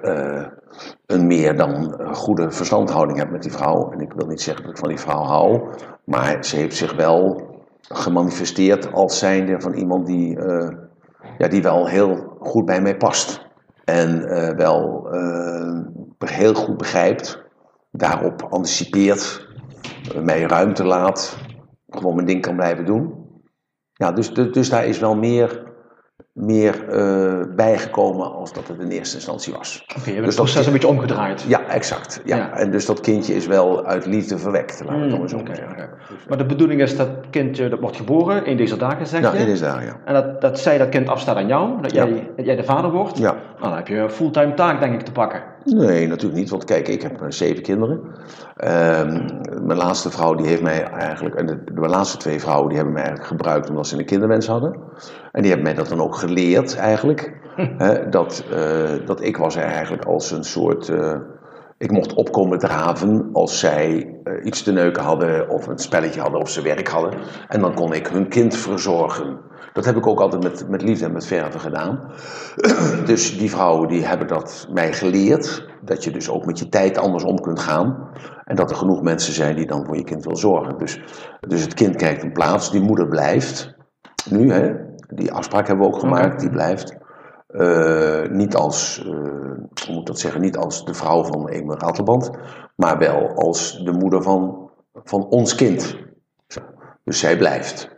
[1.06, 3.92] een meer dan goede verstandhouding heb met die vrouw.
[3.92, 5.62] En ik wil niet zeggen dat ik van die vrouw hou,
[6.04, 7.42] maar ze heeft zich wel
[7.82, 10.38] gemanifesteerd als zijnde van iemand die,
[11.38, 13.42] ja, die wel heel goed bij mij past.
[13.84, 15.80] En eh, wel eh,
[16.18, 17.44] heel goed begrijpt,
[17.92, 19.48] daarop anticipeert,
[20.22, 21.38] mij ruimte laat,
[21.90, 23.14] gewoon mijn ding kan blijven doen.
[23.94, 25.73] Ja, dus, dus, dus daar is wel meer,
[26.34, 29.86] meer eh, bijgekomen als dat het in eerste instantie was.
[29.98, 31.42] Oké, je hebt Dus het dat- proces een beetje omgedraaid.
[31.48, 32.22] Ja, exact.
[32.26, 32.36] Ja.
[32.36, 32.52] Ja.
[32.58, 35.38] En dus dat kindje is wel uit liefde verwekt, laten we het dan maar zo
[35.38, 35.90] Oké, zeggen.
[36.28, 39.38] Maar de bedoeling is dat kindje dat wordt geboren in deze dagen, zeg Ja, je?
[39.38, 40.00] het is daar, ja.
[40.06, 42.06] En dat, dat zij dat kind afstaat aan jou, dat Ja.
[42.06, 43.18] jij, dat jij de vader wordt.
[43.18, 43.32] Ja.
[43.32, 45.44] Nou, dan heb je een fulltime taak, denk ik, te pakken.
[45.66, 46.50] Nee, natuurlijk niet.
[46.50, 48.02] Want kijk, ik heb eh, zeven kinderen.
[48.58, 49.26] Ehm,
[49.62, 51.36] mijn laatste vrouw die heeft mij eigenlijk...
[51.36, 54.48] En de, mijn laatste twee vrouwen die hebben mij eigenlijk gebruikt omdat ze een kinderwens
[54.48, 54.76] hadden.
[55.32, 57.42] En die hebben mij dat dan ook geleerd eigenlijk.
[57.78, 60.90] Hè, dat, eh, dat ik was er eigenlijk als een soort...
[60.90, 61.16] eh,
[61.78, 65.50] ik mocht opkomen draven als zij iets te neuken hadden...
[65.50, 67.20] of een spelletje hadden of ze werk hadden.
[67.48, 69.38] En dan kon ik hun kind verzorgen.
[69.74, 72.12] Dat heb ik ook altijd met, met liefde en met verve gedaan.
[73.06, 75.68] Dus die vrouwen die hebben dat mij geleerd.
[75.82, 78.10] Dat je dus ook met je tijd anders om kunt gaan.
[78.44, 80.78] En dat er genoeg mensen zijn die dan voor je kind wil zorgen.
[80.78, 81.02] Dus,
[81.40, 83.76] dus het kind krijgt een plaats, die moeder blijft.
[84.30, 84.74] Nu, hè,
[85.08, 86.98] die afspraak hebben we ook gemaakt, die blijft.
[87.48, 89.02] Eh, niet als,
[89.86, 92.32] hoe moet dat zeggen, niet als de vrouw van Emil Ratelband.
[92.76, 95.98] Maar wel als de moeder van, van ons kind.
[97.04, 97.93] Dus zij blijft.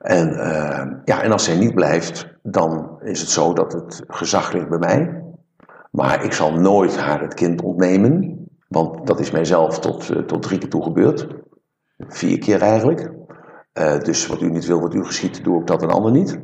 [0.00, 4.52] En, eh, ja, en als zij niet blijft, dan is het zo dat het gezag
[4.52, 5.22] ligt bij mij.
[5.90, 8.38] Maar ik zal nooit haar het kind ontnemen.
[8.68, 11.26] Want dat is mijzelf tot, eh, tot drie keer toe gebeurd.
[11.98, 13.10] Vier keer eigenlijk.
[13.72, 16.38] Eh, dus wat u niet wil, wat u geschiet, doe ik dat een ander niet.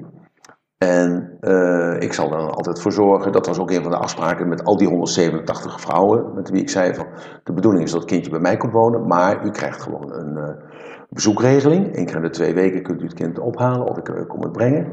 [0.78, 3.32] En eh, ik zal er altijd voor zorgen.
[3.32, 6.34] Dat was ook een van de afspraken met al die 187 vrouwen.
[6.34, 7.06] Met wie ik zei van.
[7.44, 9.06] De bedoeling is dat het kindje bij mij komt wonen.
[9.06, 10.54] Maar u krijgt gewoon een eh,
[11.10, 11.96] bezoekregeling.
[11.96, 14.52] Eén keer in de twee weken kunt u het kind ophalen of ik kom het
[14.52, 14.86] brengen.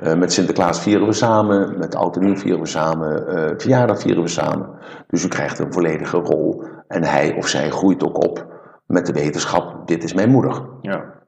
[0.00, 1.78] Eh, met Sinterklaas vieren we samen.
[1.78, 3.24] Met Oud en Nieuw vieren we samen.
[3.60, 4.68] verjaardag vieren we samen.
[5.06, 6.64] Dus u krijgt een volledige rol.
[6.88, 8.46] En hij of zij groeit ook op
[8.86, 9.86] met de wetenschap.
[9.86, 10.62] Dit is mijn moeder.
[10.80, 11.19] Ja.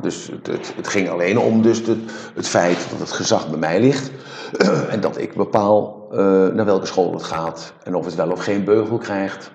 [0.00, 2.04] Dus het, het, het ging alleen om dus de,
[2.34, 4.10] het feit dat het gezag bij mij ligt.
[4.90, 7.72] en dat ik bepaal eh, naar welke school het gaat.
[7.84, 9.50] En of het wel of geen beugel krijgt.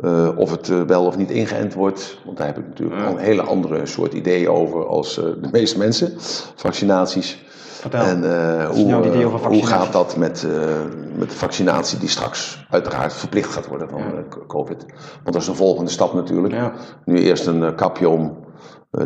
[0.00, 2.18] eh, of het eh, wel of niet ingeënt wordt.
[2.24, 3.06] Want daar heb ik natuurlijk Ja.
[3.06, 6.12] al een hele andere soort ideeën over als de meeste mensen.
[6.56, 7.44] Vaccinaties.
[7.80, 8.00] Vertel.
[8.00, 8.94] En hoe,
[9.48, 10.46] hoe gaat dat met,
[11.16, 14.36] met de vaccinatie die straks uiteraard verplicht gaat worden van Ja.
[14.46, 14.84] COVID.
[15.22, 16.54] Want dat is een volgende stap natuurlijk.
[16.54, 16.72] Ja.
[17.04, 18.36] Nu eerst een kapje om,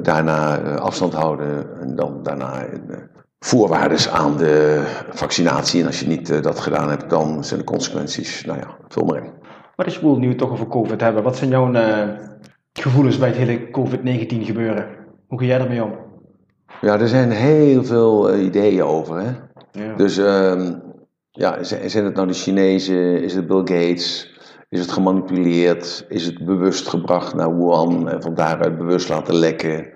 [0.03, 2.97] daarna eh, afstand houden en dan daarna eh,
[3.39, 5.80] voorwaardes aan de vaccinatie.
[5.80, 9.05] En als je niet eh, dat gedaan hebt, dan zijn de consequenties, nou ja, vul
[9.05, 9.30] maar in.
[9.76, 11.22] Wat is Woel, nu het toch over COVID hebben?
[11.22, 12.09] Wat zijn jouw eh,
[12.72, 14.87] gevoelens bij het hele COVID-19 gebeuren?
[15.26, 15.93] Hoe ga jij ermee om?
[16.80, 19.18] Ja, er zijn heel veel eh, ideeën over.
[19.18, 19.30] Hè?
[19.84, 19.95] Ja.
[19.97, 20.74] Dus ehm,
[21.30, 23.22] ja, zijn zijn het nou de Chinezen?
[23.22, 24.36] Is het Bill Gates?
[24.69, 26.07] Is het gemanipuleerd?
[26.09, 29.87] Is het bewust gebracht naar Wuhan en van daaruit bewust laten lekken?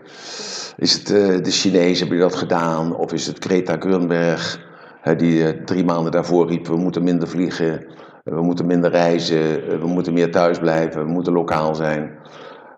[0.77, 2.97] Is het eh, de Chinezen, hebben die dat gedaan?
[2.97, 4.61] Of is het Greta Thunberg,
[5.01, 7.87] hè, die eh, drie maanden daarvoor riep: we moeten minder vliegen,
[8.25, 12.19] we moeten minder reizen, we moeten meer thuis blijven, we moeten lokaal zijn.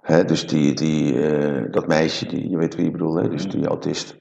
[0.03, 3.29] Hè, dus die, die, eh, dat meisje, die, je weet wie ik bedoel, hè?
[3.35, 4.17] dus die autist.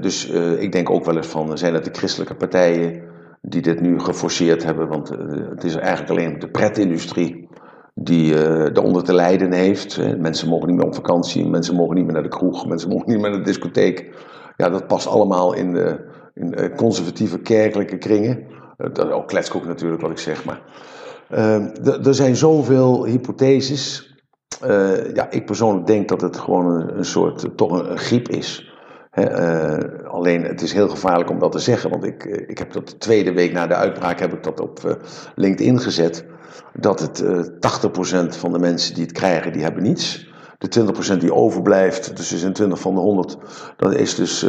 [0.00, 0.26] dus
[0.58, 3.09] ik denk ook wel eens van, zijn het de christelijke partijen
[3.40, 4.88] die dit nu geforceerd hebben?
[4.88, 5.18] Want uh,
[5.48, 7.48] het is eigenlijk alleen de pretindustrie
[7.94, 10.18] die uh, eronder te lijden heeft.
[10.18, 13.08] Mensen mogen niet meer op vakantie, mensen mogen niet meer naar de kroeg, mensen mogen
[13.08, 14.14] niet meer naar de discotheek.
[14.56, 16.00] Ja, dat past allemaal in, de,
[16.34, 18.46] in conservatieve kerkelijke kringen.
[18.76, 20.62] dat is ook kletskoek natuurlijk wat ik zeg, maar...
[22.04, 24.10] er zijn zoveel hypotheses
[25.14, 28.69] ja, ik persoonlijk denk dat het gewoon een, een soort, toch een, een griep is.
[29.14, 32.72] Uh, alleen het is heel gevaarlijk om dat te zeggen, want ik, eh, ik heb
[32.72, 34.92] dat de tweede week na de uitbraak heb ik dat op uh,
[35.34, 36.24] LinkedIn gezet.
[36.72, 40.28] Dat het 80% van de mensen die het krijgen, die hebben niets.
[40.58, 40.68] De
[41.14, 43.36] 20% die overblijft, dus er zijn 20 van de 100,
[43.76, 44.48] dat is dus 90%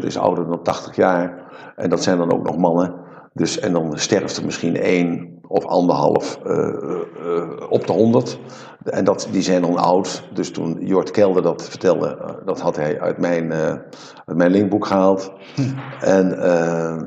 [0.00, 1.52] is ouder dan 80 jaar.
[1.76, 2.94] En dat zijn dan ook nog mannen.
[3.32, 8.38] Dus, en dan sterft er misschien één of anderhalf uh, uh, op de honderd.
[8.84, 10.22] En dat, die zijn dan oud.
[10.32, 14.86] Dus toen Jort Kelder dat vertelde, uh, dat had hij uit mijn, uit mijn linkboek
[14.86, 15.32] gehaald.
[15.54, 15.62] Hm.
[16.00, 16.28] En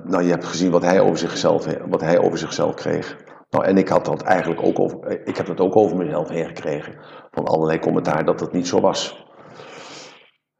[0.05, 3.17] nou, je hebt gezien wat hij over zichzelf, wat hij over zichzelf kreeg.
[3.49, 6.45] Nou, en ik had dat eigenlijk ook over, ik heb dat ook over mezelf heen
[6.45, 6.93] gekregen.
[7.31, 9.25] Van allerlei commentaar dat het niet zo was.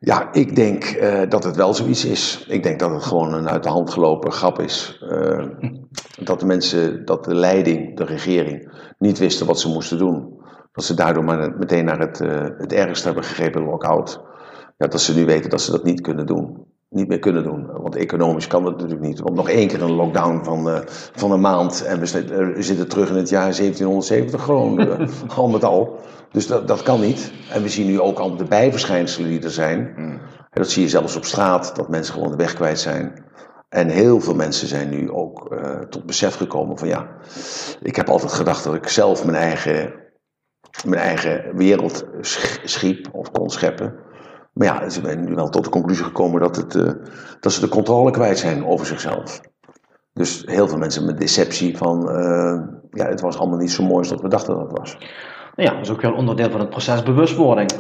[0.06, 2.46] Ja, ik denk uh, dat het wel zoiets is.
[2.48, 5.04] Ik denk dat het gewoon een uit de hand gelopen grap is.
[5.04, 5.46] Uh,
[6.24, 10.42] dat de mensen, dat de leiding, de regering, niet wisten wat ze moesten doen.
[10.72, 14.22] Dat ze daardoor maar meteen naar het, uh, het ergste hebben gegrepen, lock-out.
[14.78, 16.66] Ja, dat ze nu weten dat ze dat niet kunnen doen.
[16.94, 17.72] Niet meer kunnen doen.
[17.72, 19.20] Want economisch kan dat natuurlijk niet.
[19.20, 20.84] Want nog één keer een lockdown van,
[21.16, 21.84] van een maand.
[21.84, 25.00] En we, zitten terug in het jaar 1770 gewoon.
[25.36, 26.00] al met al.
[26.32, 27.32] Dus dat, dat kan niet.
[27.52, 29.94] En we zien nu ook al de bijverschijnselen die er zijn.
[29.96, 30.20] Mm.
[30.52, 33.24] Dat zie je zelfs op straat, dat mensen gewoon de weg kwijt zijn.
[33.70, 37.08] En heel veel mensen zijn nu ook uh, tot besef gekomen van ja,
[37.82, 39.94] ik heb altijd gedacht dat ik zelf mijn eigen,
[40.86, 42.06] mijn eigen wereld
[42.64, 43.96] schiep of kon scheppen.
[44.54, 46.92] Maar ja, ze zijn nu wel tot de conclusie gekomen dat, het, uh,
[47.40, 49.42] dat ze de controle kwijt zijn over zichzelf.
[50.14, 53.98] Dus heel veel mensen met deceptie van, uh, ja, het was allemaal niet zo mooi
[53.98, 54.98] als dat we dachten dat het was.
[55.56, 57.72] Nou ja, dat is ook wel onderdeel van het proces bewustwording.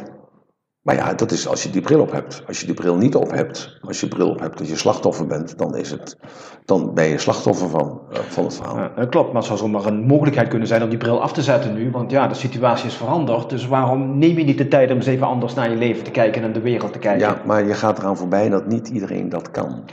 [0.83, 2.43] Maar ja, dat is als je die bril op hebt.
[2.47, 5.27] Als je die bril niet op hebt, als je bril op hebt dat je slachtoffer
[5.27, 6.17] bent, dan, is het,
[6.65, 8.77] dan ben je slachtoffer van, uh, van het verhaal.
[8.77, 11.41] Ja, klopt, maar het zou zomaar een mogelijkheid kunnen zijn om die bril af te
[11.41, 11.91] zetten nu.
[11.91, 13.49] Want ja, de situatie is veranderd.
[13.49, 16.11] Dus waarom neem je niet de tijd om eens even anders naar je leven te
[16.11, 17.27] kijken en de wereld te kijken?
[17.27, 19.83] Ja, maar je gaat eraan voorbij dat niet iedereen dat kan.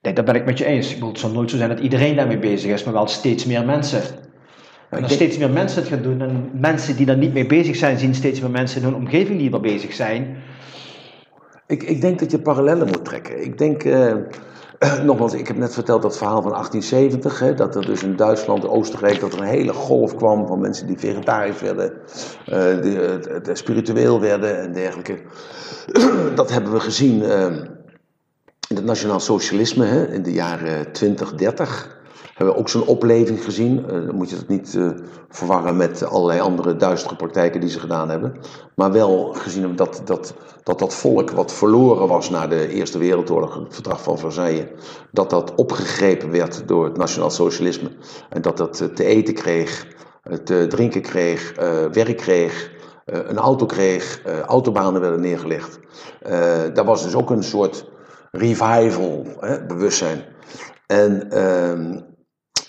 [0.00, 0.88] Nee, daar ben ik met je eens.
[0.88, 3.44] Ik bedoel, het zal nooit zo zijn dat iedereen daarmee bezig is, maar wel steeds
[3.44, 4.02] meer mensen.
[4.92, 7.76] En als steeds meer mensen het gaan doen en mensen die daar niet mee bezig
[7.76, 10.36] zijn, zien steeds meer mensen in hun omgeving die er bezig zijn.
[11.66, 13.44] Ik, ik denk dat je parallellen moet trekken.
[13.44, 14.14] Ik denk, uh,
[15.04, 18.68] nogmaals, ik heb net verteld dat verhaal van 1870, hè, dat er dus in Duitsland,
[18.68, 21.92] Oostenrijk, dat er een hele golf kwam van mensen die vegetarisch werden,
[22.48, 25.18] uh, die, uh, spiritueel werden en dergelijke.
[26.34, 27.22] dat hebben we gezien
[28.68, 32.00] in het nationaal socialisme hè, in de jaren 20, 30
[32.34, 33.78] hebben we ook zo'n opleving gezien.
[33.78, 34.90] Uh, dan moet je dat niet uh,
[35.28, 38.34] verwarren met allerlei andere duistere praktijken die ze gedaan hebben.
[38.74, 43.54] Maar wel gezien dat dat, dat dat volk wat verloren was na de Eerste Wereldoorlog,
[43.54, 44.66] het verdrag van Versailles,
[45.10, 47.90] dat dat opgegrepen werd door het nationaal socialisme.
[48.28, 49.86] En dat dat te eten kreeg,
[50.44, 51.54] te drinken kreeg,
[51.92, 52.70] werk kreeg.
[53.04, 55.78] een auto kreeg, autobanen werden neergelegd.
[56.74, 57.90] daar was dus ook een soort
[58.30, 60.24] revival, hè, bewustzijn.
[60.86, 62.00] En ehm,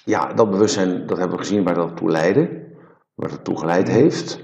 [0.06, 2.72] ja, dat bewustzijn, dat hebben we gezien waar dat toe leidde,
[3.16, 4.44] waar dat toe geleid heeft.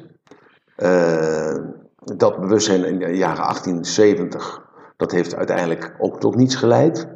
[0.77, 1.55] Uh,
[1.99, 4.61] dat bewustzijn in de jaren 1870,
[4.97, 7.07] dat heeft uiteindelijk ook tot niets geleid.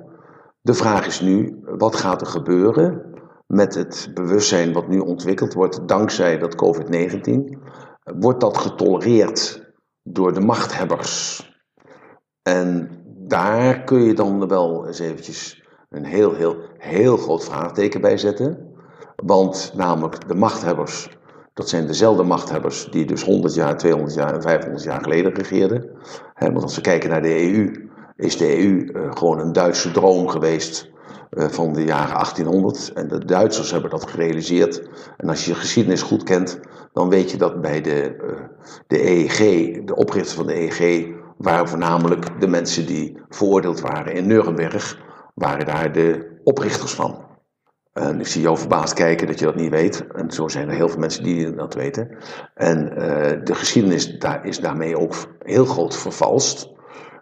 [0.61, 3.13] De vraag is nu, wat gaat er gebeuren
[3.47, 7.57] met het bewustzijn wat nu ontwikkeld wordt dankzij dat COVID-19?
[8.03, 9.71] Wordt dat getolereerd
[10.03, 11.41] door de machthebbers?
[12.41, 18.17] En daar kun je dan wel eens eventjes een heel, heel, heel groot vraagteken bij
[18.17, 18.57] zetten.
[19.15, 21.09] Want namelijk de machthebbers,
[21.53, 25.89] dat zijn dezelfde machthebbers die dus 100 jaar, 200 jaar en 500 jaar geleden regeerden.
[26.39, 30.27] want als we kijken naar de EU, is de EU uh, gewoon een Duitse droom
[30.27, 30.89] geweest
[31.31, 32.93] uh, van de jaren 1800.
[32.93, 34.81] En de Duitsers hebben dat gerealiseerd.
[35.17, 36.59] En als je de geschiedenis goed kent,
[36.93, 38.29] dan weet je dat bij de, uh,
[38.88, 39.38] de EEG,
[39.86, 41.07] de oprichters van de EEG,
[41.38, 45.01] waren voornamelijk de mensen die veroordeeld waren in Nuremberg
[45.34, 47.31] waren daar de oprichters van.
[47.93, 50.07] En ik zie jou verbaasd kijken dat je dat niet weet.
[50.07, 52.17] En zo zijn er heel veel mensen die dat weten.
[52.53, 52.97] En uh,
[53.43, 56.71] de geschiedenis daar is daarmee ook heel groot vervalst.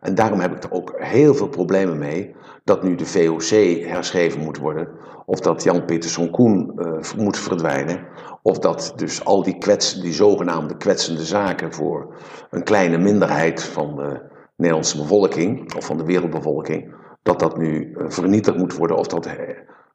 [0.01, 3.49] En daarom heb ik er ook heel veel problemen mee dat nu de VOC
[3.87, 4.87] herschreven moet worden.
[5.25, 8.07] Of dat Jan Peterson Koen uh, moet verdwijnen.
[8.41, 12.15] Of dat dus al die, kwets, die zogenaamde kwetsende zaken voor
[12.49, 14.21] een kleine minderheid van de
[14.55, 16.93] Nederlandse bevolking, of van de wereldbevolking,
[17.23, 19.35] dat dat nu eh, vernietigd moet worden of dat eh,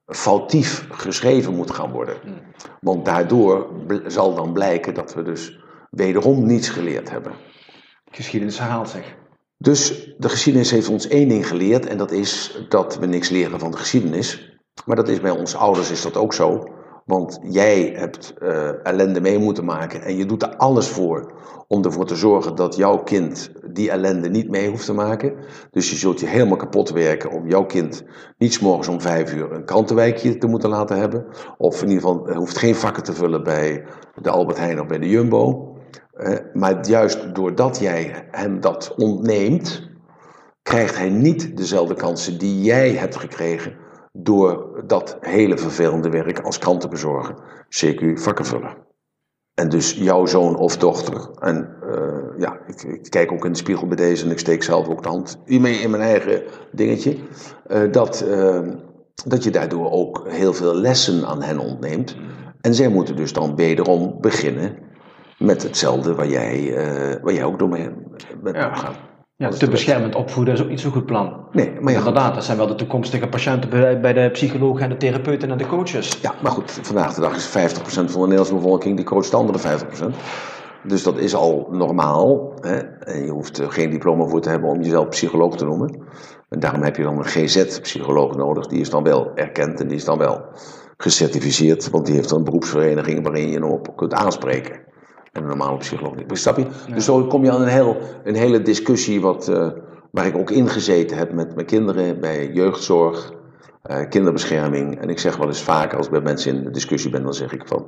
[0.06, 2.16] foutief geschreven moet gaan worden.
[2.80, 3.66] Want daardoor
[4.06, 7.32] zal dan blijken dat we dus wederom niets geleerd hebben.
[8.10, 9.16] Geschiedenis herhaalt zich.
[9.58, 13.58] Dus de geschiedenis heeft ons één ding geleerd en dat is dat we niks leren
[13.58, 14.58] van de geschiedenis.
[14.84, 16.75] Maar dat is bij onze ouders is dat ook zo.
[17.06, 21.32] Want jij hebt eh, ellende mee moeten maken en je doet er alles voor
[21.68, 25.34] om ervoor te zorgen dat jouw kind die ellende niet mee hoeft te maken.
[25.70, 28.04] Dus je zult je helemaal kapot werken om jouw kind
[28.38, 31.26] niet morgens om vijf uur een krantenwijkje te moeten laten hebben.
[31.58, 33.84] Of in ieder geval, hoeft geen vakken te vullen bij
[34.22, 35.72] de Albert Heijn of bij de Jumbo.
[36.12, 39.88] Eh, maar juist doordat jij hem dat ontneemt,
[40.62, 43.84] krijgt hij niet dezelfde kansen die jij hebt gekregen
[44.16, 47.34] door dat hele vervelende werk als krantenbezorger,
[47.68, 48.76] CQ vakken vullen.
[49.54, 53.58] En dus jouw zoon of dochter, en eh, ja, ik, ik kijk ook in de
[53.58, 56.42] spiegel bij deze en ik steek zelf ook de hand hiermee in mijn eigen
[56.72, 57.16] dingetje,
[57.66, 58.60] eh, dat, eh,
[59.26, 62.16] dat je daardoor ook heel veel lessen aan hen ontneemt.
[62.60, 64.78] En zij moeten dus dan wederom beginnen
[65.38, 66.74] met hetzelfde waar jij,
[67.22, 67.90] waar jij ook door mee
[68.42, 68.92] bent Ja.
[69.38, 71.46] Ja, te beschermend opvoeden is ook niet zo'n goed plan.
[71.52, 71.98] Nee, maar ja.
[71.98, 75.58] Inderdaad, dat zijn wel de toekomstige patiënten bij, bij de psychologen en de therapeuten en
[75.58, 76.18] de coaches.
[76.20, 77.50] Ja, maar goed, vandaag de dag is 50%
[77.84, 80.04] van de Nederlandse bevolking die coacht de andere 50%.
[80.82, 82.52] Dus dat is al normaal.
[82.60, 82.76] Hè?
[82.78, 86.02] En je hoeft geen diploma voor te hebben om jezelf psycholoog te noemen.
[86.48, 88.66] En daarom heb je dan een GZ-psycholoog nodig.
[88.66, 90.44] Die is dan wel erkend en die is dan wel
[90.96, 91.90] gecertificeerd.
[91.90, 94.85] Want die heeft dan een beroepsvereniging waarin je hem op kunt aanspreken.
[95.36, 96.38] En een normale psycholoog niet.
[96.38, 96.66] Snap je?
[96.94, 99.68] Dus zo kom je aan een, heel, een hele discussie wat, eh,
[100.10, 103.32] waar ik ook ingezeten heb met mijn kinderen bij jeugdzorg,
[103.82, 105.00] eh, kinderbescherming.
[105.00, 107.34] En ik zeg wel eens vaak als ik bij mensen in de discussie ben, dan
[107.34, 107.86] zeg ik van...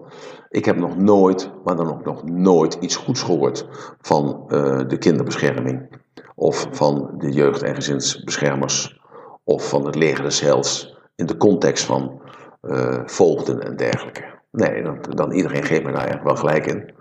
[0.49, 3.67] Ik heb nog nooit, maar dan ook nog nooit iets goeds gehoord
[4.01, 6.01] van eh, de kinderbescherming.
[6.35, 9.01] Of van de jeugd- en gezinsbeschermers.
[9.45, 10.97] Of van het leger des heils.
[11.15, 12.21] In de context van
[12.61, 14.25] eh voogden en dergelijke.
[14.51, 16.95] Nee, dan, dan iedereen geeft me daar eigenlijk wel gelijk in.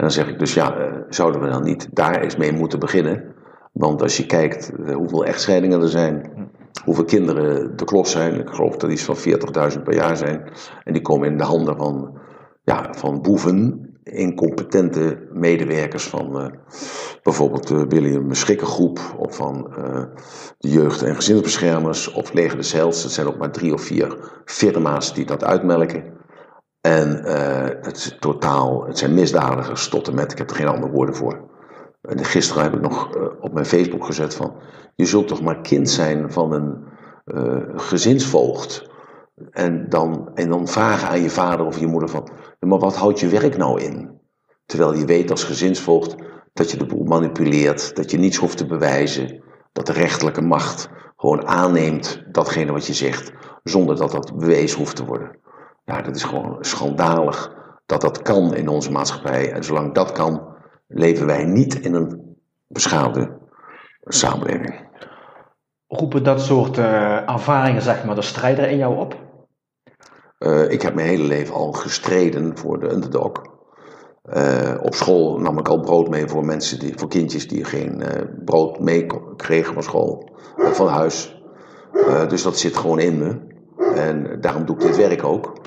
[0.00, 2.78] En dan zeg ik dus ja, eh, zouden we dan niet daar eens mee moeten
[2.78, 3.34] beginnen?
[3.72, 6.32] Want als je kijkt eh, hoeveel echtscheidingen er zijn,
[6.84, 9.16] hoeveel kinderen de klos zijn, ik geloof dat iets van
[9.72, 10.42] 40.000 per jaar zijn,
[10.84, 12.18] en die komen in de handen van,
[12.64, 16.46] ja, van boeven, incompetente medewerkers van eh,
[17.22, 19.70] bijvoorbeeld de William Schikkergroep of van
[20.58, 23.02] de jeugd- en gezinsbeschermers of Leger Heils.
[23.02, 26.19] Het zijn ook maar drie of vier firma's die dat uitmelken.
[26.80, 30.68] En eh, het is totaal, het zijn misdadigers tot en met, ik heb er geen
[30.68, 31.48] andere woorden voor.
[32.02, 34.54] En gisteren heb ik nog eh, op mijn Facebook gezet van,
[34.94, 36.84] je zult toch maar kind zijn van een
[37.24, 38.90] eh, gezinsvoogd.
[39.50, 42.28] En dan, en dan vragen aan je vader of je moeder van,
[42.58, 44.20] "Ja, maar wat houdt je werk nou in?
[44.66, 46.14] Terwijl je weet als gezinsvoogd
[46.52, 50.88] dat je de boel manipuleert, dat je niets hoeft te bewijzen, dat de rechterlijke macht
[51.16, 55.38] gewoon aanneemt datgene wat je zegt, zonder dat dat bewezen hoeft te worden.
[55.90, 57.52] Ja, dat is gewoon schandalig
[57.86, 59.52] dat dat kan in onze maatschappij.
[59.52, 60.56] En zolang dat kan,
[60.88, 62.36] leven wij niet in een
[62.66, 63.38] beschaafde
[64.04, 64.88] samenleving.
[65.86, 69.16] Roepen dat soort eh, ervaringen, zeg maar, de strijder in jou op?
[70.38, 73.32] Eh, ik heb mijn hele leven al gestreden voor de underdog.
[74.22, 78.02] Eh, op school nam ik al brood mee voor mensen die, voor kindjes die geen
[78.02, 81.42] eh, brood mee kregen van school, eh, van huis.
[81.92, 83.48] Eh, dus dat zit gewoon in me.
[83.94, 85.59] En daarom doe ik dit werk ook.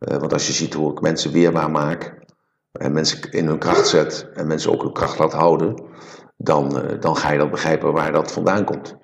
[0.00, 2.18] Eh, want als je ziet hoe ik mensen weerbaar maak,
[2.72, 5.82] en mensen in hun kracht zet, en mensen ook hun kracht laat houden,
[6.36, 8.98] dan, eh, dan ga je dat begrijpen waar dat vandaan komt.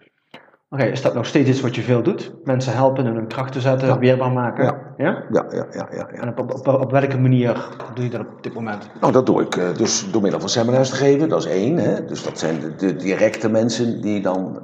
[0.69, 2.35] Oké, is dat nog steeds iets wat je veel doet?
[2.45, 3.99] Mensen helpen in hun kracht te zetten, Ja.
[3.99, 4.65] weerbaar maken?
[4.65, 4.95] Ja.
[4.97, 5.25] ja?
[5.31, 6.07] Ja, ja, ja, ja.
[6.09, 8.91] En op, op, op, welke manier doe je dat op dit moment?
[9.01, 11.77] Nou, dat doe ik eh, dus door middel van seminars te geven, dat is één.
[11.77, 12.05] Hè?
[12.05, 14.63] Dus dat zijn de, de directe mensen die dan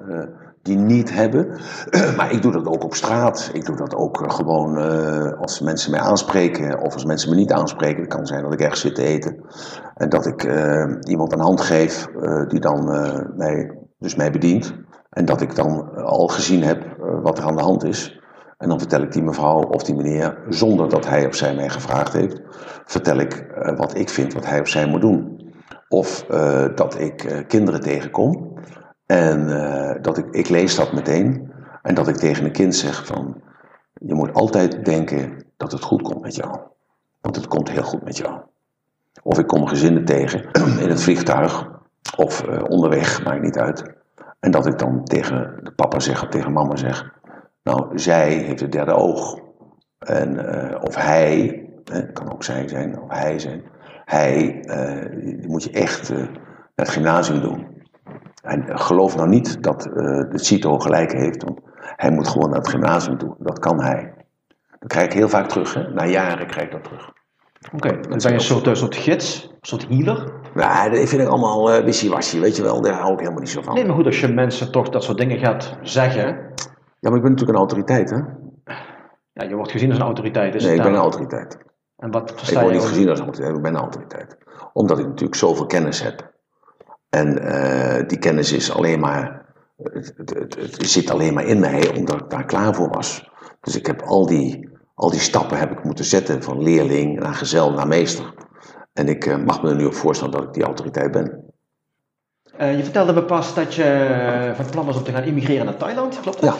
[0.62, 1.60] die niet hebben.
[2.16, 3.50] maar ik doe dat ook op straat.
[3.52, 7.36] Ik doe dat ook eh, gewoon eh, als mensen mij aanspreken of als mensen me
[7.36, 8.00] niet aanspreken.
[8.00, 9.40] Het kan zijn dat ik ergens zit te eten
[9.94, 12.08] en dat ik eh, iemand een hand geef
[12.48, 12.84] die dan
[13.36, 14.74] mij, dus mij bedient.
[15.10, 16.84] En dat ik dan al gezien heb
[17.22, 18.20] wat er aan de hand is.
[18.58, 21.68] En dan vertel ik die mevrouw of die meneer, zonder dat hij of zij mij
[21.68, 22.40] gevraagd heeft,
[22.84, 23.46] vertel ik
[23.76, 25.40] wat ik vind wat hij of zij moet doen.
[25.88, 26.24] Of
[26.74, 28.51] dat ik kinderen tegenkom
[29.12, 31.52] en eh, dat ik, ik lees dat meteen.
[31.82, 33.42] En dat ik tegen een kind zeg van,
[33.92, 36.58] je moet altijd denken dat het goed komt met jou.
[37.20, 38.40] Want het komt heel goed met jou.
[39.22, 40.50] Of ik kom gezinnen tegen
[40.80, 41.68] in het vliegtuig
[42.16, 43.84] of eh, onderweg, maakt niet uit.
[44.40, 47.10] En dat ik dan tegen de papa zeg of tegen mama zeg,
[47.62, 49.38] nou, zij heeft het derde oog.
[49.98, 53.62] En, eh, of hij, het kan ook zij zijn, of hij zijn.
[54.04, 54.64] Hij,
[55.46, 56.12] moet je echt
[56.74, 57.71] het gymnasium doen.
[58.42, 59.94] En geloof nou niet dat uh,
[60.30, 63.34] de CITO gelijk heeft, want hij moet gewoon naar het gymnasium toe.
[63.38, 64.14] Dat kan hij.
[64.78, 65.92] Dat krijg ik heel vaak terug, hè?
[65.92, 67.12] na jaren krijg ik dat terug.
[67.74, 70.32] Oké, dan ben je een soort, een soort gids, een soort healer?
[70.54, 72.80] Ja, dat vind ik allemaal uh, wishy-washy, weet je wel.
[72.80, 73.74] Daar hou ik helemaal niet zo van.
[73.74, 76.24] Nee, maar goed, als je mensen toch dat soort dingen gaat zeggen...
[76.98, 78.16] Ja, maar ik ben natuurlijk een autoriteit, hè?
[79.32, 80.62] Ja, je wordt gezien als een autoriteit.
[80.62, 81.58] nee, ik ben een autoriteit.
[81.96, 84.36] En wat ik word niet gezien als een autoriteit, ik ben een autoriteit.
[84.72, 86.31] Omdat ik natuurlijk zoveel kennis heb.
[87.12, 89.44] En uh, die kennis is alleen maar...
[89.82, 93.30] Het, het, het, zit alleen maar in mij, omdat ik daar klaar voor was.
[93.60, 97.34] Dus ik heb al die, al die stappen heb ik moeten zetten, van leerling naar
[97.34, 98.34] gezel naar meester.
[98.92, 101.44] En ik uh, mag me er nu op voorstellen dat ik die autoriteit ben.
[102.60, 105.76] Uh, je vertelde me pas dat je van plan was om te gaan immigreren naar
[105.76, 106.54] Thailand, klopt dat?
[106.54, 106.56] Ja,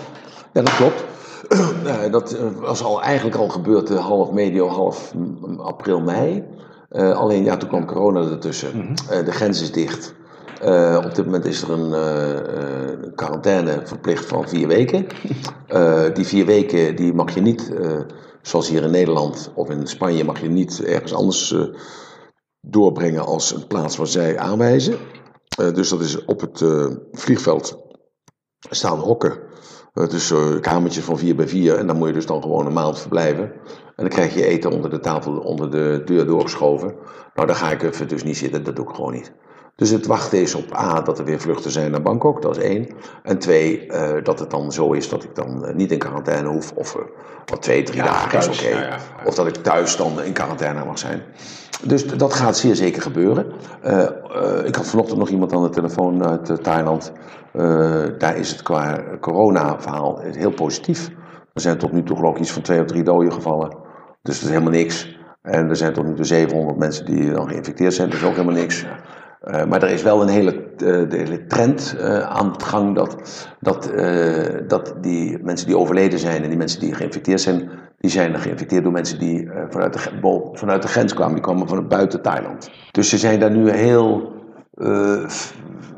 [0.53, 1.05] ja dat klopt.
[2.11, 5.15] Dat was al eigenlijk al gebeurd half medio, half
[5.57, 6.45] april, mei.
[6.91, 8.71] alleen ja, toen kwam corona ertussen.
[8.75, 9.25] Mm -hmm.
[9.25, 10.15] de grens is dicht.
[10.65, 15.07] Uh, op dit moment is er een uh, quarantaine verplicht van vier weken.
[15.69, 17.73] Uh, die vier weken die mag je niet,
[18.43, 21.55] zoals hier in Nederland of in Spanje, mag je niet ergens anders
[22.61, 24.97] doorbrengen als een plaats waar zij aanwijzen.
[25.57, 26.65] dus dat is op het
[27.13, 27.79] vliegveld
[28.71, 29.39] staan hokken.
[29.93, 31.77] dus kamertjes van vier bij vier.
[31.77, 33.53] En dan moet je dus dan gewoon een maand verblijven.
[33.97, 36.95] En dan krijg je eten onder de tafel, onder de deur doorgeschoven.
[37.35, 39.33] Nou, daar ga ik even dus niet zitten, dat doe ik gewoon niet.
[39.77, 42.63] Dus het wachten is op A, dat er weer vluchten zijn naar Bangkok, dat is
[42.63, 42.89] één.
[43.23, 46.49] En twee, uh, dat het dan zo is dat ik dan uh, niet in quarantaine
[46.49, 47.03] hoef, of uh,
[47.47, 48.69] wat twee, drie ja, dagen thuis, is oké.
[48.69, 48.83] Okay.
[48.83, 51.23] Ja, ja, of dat ik thuis dan in quarantaine mag zijn.
[51.85, 53.47] Dus dat gaat zeer zeker gebeuren.
[54.65, 57.13] ik had vanochtend nog iemand aan de telefoon uit Thailand.
[58.19, 61.11] daar is het qua corona-verhaal heel positief.
[61.53, 63.77] Er zijn tot nu toe geloof ik iets van twee of drie doden gevallen.
[64.23, 65.19] Dus dat is helemaal niks.
[65.43, 68.35] En er zijn tot nu toe 700 mensen die dan geïnfecteerd zijn, dat is ook
[68.35, 68.87] helemaal niks.
[69.45, 72.95] Uh, maar er is wel een hele, uh, de hele trend uh, aan de gang
[72.95, 73.17] dat,
[73.61, 73.93] dat,
[74.69, 78.83] dat die mensen die overleden zijn en die mensen die geïnfecteerd zijn, die zijn geïnfecteerd
[78.83, 81.35] door mensen die vanuit, de, vanuit de grens kwamen.
[81.35, 82.71] Die kwamen van buiten Thailand.
[82.91, 84.33] Dus ze zijn daar nu heel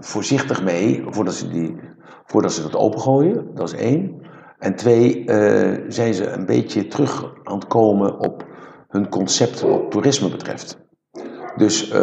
[0.00, 1.76] voorzichtig mee voordat ze, die,
[2.24, 3.54] voordat ze dat opengooien.
[3.54, 4.22] Dat is één.
[4.58, 5.22] En twee,
[5.88, 8.46] zijn ze een beetje terug aan het komen op
[8.88, 10.83] hun concept wat toerisme betreft.
[11.56, 11.94] Dus uh,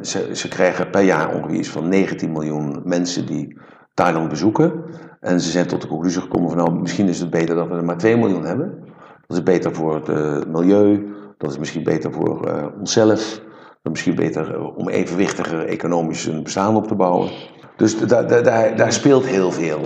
[0.00, 3.58] ze, ze krijgen per jaar ongeveer iets van 19 miljoen mensen die
[3.94, 4.84] Thailand bezoeken.
[5.20, 7.74] En ze zijn tot de conclusie gekomen van nou, misschien is het beter dat we
[7.74, 8.78] er maar 2 miljoen hebben.
[9.26, 11.06] Dat is beter voor het uh, milieu,
[11.38, 13.40] dat is misschien beter voor uh, onszelf.
[13.82, 17.30] Dat is misschien beter om evenwichtiger economisch een bestaan op te bouwen.
[17.76, 19.80] Dus da, da, daar, daar speelt heel veel.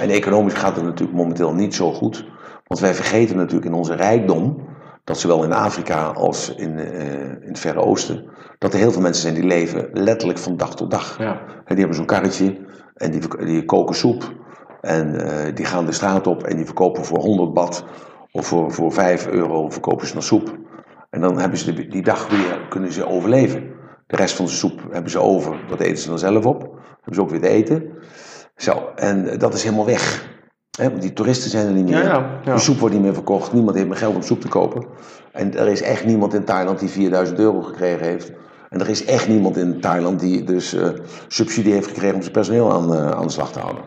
[0.00, 2.24] en economisch gaat het natuurlijk momenteel niet zo goed.
[2.66, 4.56] Want wij vergeten natuurlijk in onze rijkdom
[5.04, 8.24] dat zowel in Afrika als in, uh, in het Verre Oosten,
[8.58, 11.18] dat er heel veel mensen zijn die leven letterlijk van dag tot dag.
[11.18, 11.40] Ja.
[11.40, 12.58] En die hebben zo'n karretje
[12.94, 14.32] en die, die koken soep
[14.80, 17.84] en uh, die gaan de straat op en die verkopen voor 100 bad
[18.32, 20.58] of voor, voor 5 euro verkopen ze nog soep.
[21.10, 23.78] En dan hebben ze de, die dag weer, kunnen ze overleven.
[24.06, 26.60] De rest van de soep hebben ze over, dat eten ze dan zelf op.
[26.94, 27.92] Hebben ze ook weer te eten.
[28.56, 30.28] Zo, en dat is helemaal weg
[30.70, 32.02] want die toeristen zijn er niet meer.
[32.04, 33.52] Ja, ja, De soep wordt niet meer verkocht.
[33.52, 34.84] Niemand heeft meer geld om soep te kopen.
[35.32, 38.32] En er is echt niemand in Thailand die 4000 euro gekregen heeft.
[38.68, 40.88] En er is echt niemand in Thailand die dus uh,
[41.28, 43.82] subsidie heeft gekregen om zijn personeel aan, uh, aan de slag te houden.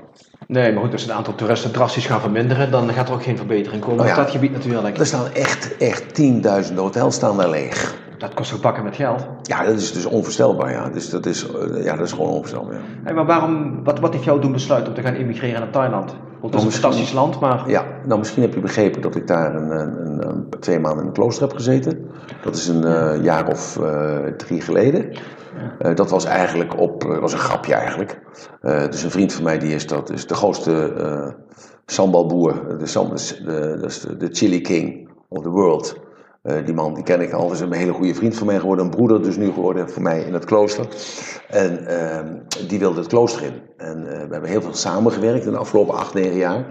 [0.47, 3.37] Nee, maar goed, als het aantal toeristen drastisch gaat verminderen, dan gaat er ook geen
[3.37, 4.11] verbetering komen oh, ja.
[4.11, 4.97] op dat gebied natuurlijk.
[4.97, 7.95] Er staan echt, echt tienduizenden hotels staan daar leeg.
[8.17, 9.27] Dat kost ook bakken met geld.
[9.41, 10.89] Ja, dat is dus onvoorstelbaar, ja.
[10.89, 12.81] Dus dat is, uh, ja, dat is gewoon onvoorstelbaar, ja.
[13.03, 16.15] Hey, maar waarom, wat, wat heeft jou doen besluiten om te gaan immigreren naar Thailand?
[16.43, 17.69] Want het is een fantastisch land, maar...
[17.69, 21.07] Ja, nou misschien heb je begrepen dat ik daar een, een, een twee maanden in
[21.07, 22.07] een klooster heb gezeten.
[22.41, 25.11] Dat is een uh, jaar of uh, drie geleden.
[25.81, 28.21] Uh, dat was eigenlijk op, was een grapje eigenlijk.
[28.61, 30.93] dus een vriend van mij die is, dat is de grootste
[31.85, 35.99] sambalboer, de, sam, de, de, de chili king of the world.
[36.43, 38.85] Uh, die man die ken ik al, is een hele goede vriend van mij geworden,
[38.85, 40.87] een broeder dus nu geworden voor mij in het klooster.
[41.49, 43.61] En uh, die wilde het klooster in.
[43.77, 46.65] En uh, we hebben heel veel samengewerkt in de afgelopen acht, negen jaar.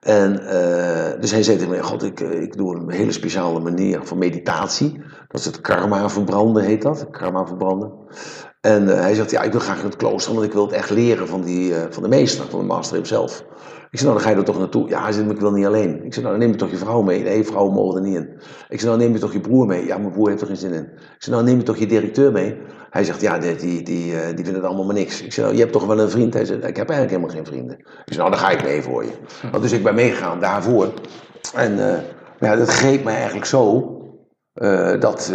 [0.00, 4.00] En uh, dus hij zei tegen mij, god, ik, ik doe een hele speciale manier
[4.02, 5.02] van meditatie.
[5.28, 7.10] Dat is het karma verbranden, heet dat.
[7.10, 7.92] Karma verbranden.
[8.60, 10.90] En hij zegt, ja, ik wil graag in het klooster, want ik wil het echt
[10.90, 13.44] leren van, die, van de meester, van de master hemzelf.
[13.94, 14.88] Ik zei, nou, dan ga je er toch naartoe.
[14.88, 16.04] Ja, hij ik wil niet alleen.
[16.04, 17.22] Ik zei, nou, dan neem je toch je vrouw mee.
[17.22, 18.28] Nee, vrouwen mogen er niet in.
[18.68, 19.86] Ik zei, nou, neem je toch je broer mee.
[19.86, 20.82] Ja, mijn broer heeft er geen zin in.
[20.82, 22.56] Ik zei, nou, neem je toch je directeur mee.
[22.90, 25.22] Hij zegt, ja, die, die, die, die vinden het allemaal maar niks.
[25.22, 26.34] Ik zei, nou, je hebt toch wel een vriend?
[26.34, 27.78] Hij zei, ik heb eigenlijk helemaal geen vrienden.
[27.78, 29.12] Ik zei, nou, dan ga ik mee voor je.
[29.50, 30.92] Want dus ik ben meegegaan daarvoor.
[31.54, 31.94] En uh,
[32.40, 33.96] ja, dat greep mij eigenlijk zo,
[34.54, 35.32] uh, dat...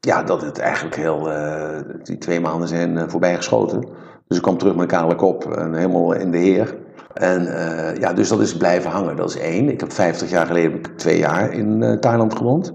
[0.00, 3.88] Ja, dat het eigenlijk heel, eh, die twee maanden zijn voorbij geschoten.
[4.26, 6.85] Dus ik kwam terug met een kale kop en helemaal in de heer.
[7.16, 9.68] En uh, ja, dus dat is blijven hangen, dat is één.
[9.68, 12.74] Ik heb 50 jaar geleden twee jaar in Thailand gewoond.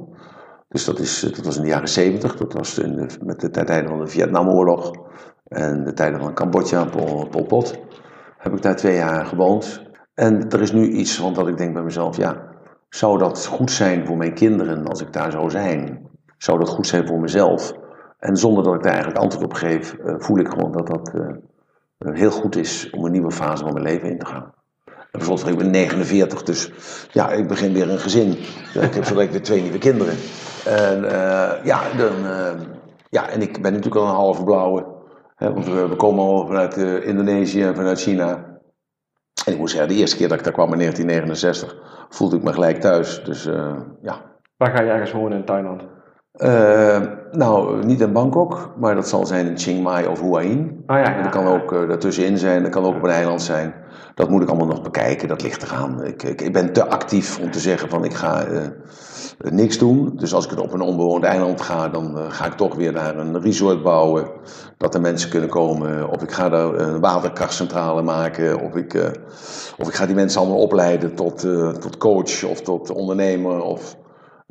[0.67, 3.87] Dus dat, is, dat was in de jaren 70, dat was in met de tijden
[3.89, 4.91] van de Vietnamoorlog
[5.47, 7.79] en de tijden van Cambodja, Pol, Pol Pot.
[8.37, 9.81] Heb ik daar twee jaar gewoond.
[10.13, 12.49] En er is nu iets, want dat ik denk bij mezelf, ja,
[12.89, 16.09] zou dat goed zijn voor mijn kinderen als ik daar zou zijn?
[16.37, 17.73] Zou dat goed zijn voor mezelf?
[18.19, 21.13] En zonder dat ik daar eigenlijk antwoord op geef, uh, voel ik gewoon dat dat
[22.09, 24.53] heel goed is om een nieuwe fase van mijn leven in te gaan.
[24.85, 26.71] En bijvoorbeeld, ik ben 49, dus
[27.11, 28.31] ja, ik begin weer een gezin.
[28.81, 30.13] Ik heb zo weer twee nieuwe kinderen.
[30.65, 32.13] En uh, ja, dan,
[33.09, 34.85] ja, en ik ben natuurlijk al een halve blauwe.
[35.35, 38.59] Hè, want we, komen al vanuit Indonesië en vanuit China.
[39.45, 42.43] En ik moet zeggen, de eerste keer dat ik daar kwam in 1969, voelde ik
[42.43, 43.23] me gelijk thuis.
[43.23, 43.43] Dus
[44.01, 44.21] ja.
[44.57, 45.83] Waar ga je ergens wonen in Thailand?
[46.37, 47.01] Uh,
[47.31, 50.83] nou, niet in Bangkok, maar dat zal zijn in Chiang Mai of Hua Hin.
[50.87, 53.73] Oh, ja, dat kan ook uh, daartussenin zijn, dat kan ook op een eiland zijn.
[54.15, 56.03] Dat moet ik allemaal nog bekijken, dat ligt eraan.
[56.03, 58.59] Ik, ik, ik ben te actief om te zeggen van ik ga uh,
[59.37, 60.11] niks doen.
[60.15, 63.41] Dus als ik op een onbewoond eiland ga, dan ga ik toch weer naar een
[63.41, 64.27] resort bouwen.
[64.77, 66.09] Dat er mensen kunnen komen.
[66.09, 68.61] Of ik ga daar een waterkrachtcentrale maken.
[68.61, 69.11] Of ik,
[69.77, 71.39] of ik ga die mensen allemaal opleiden tot,
[71.81, 73.61] tot coach of tot ondernemer.
[73.61, 73.95] Of,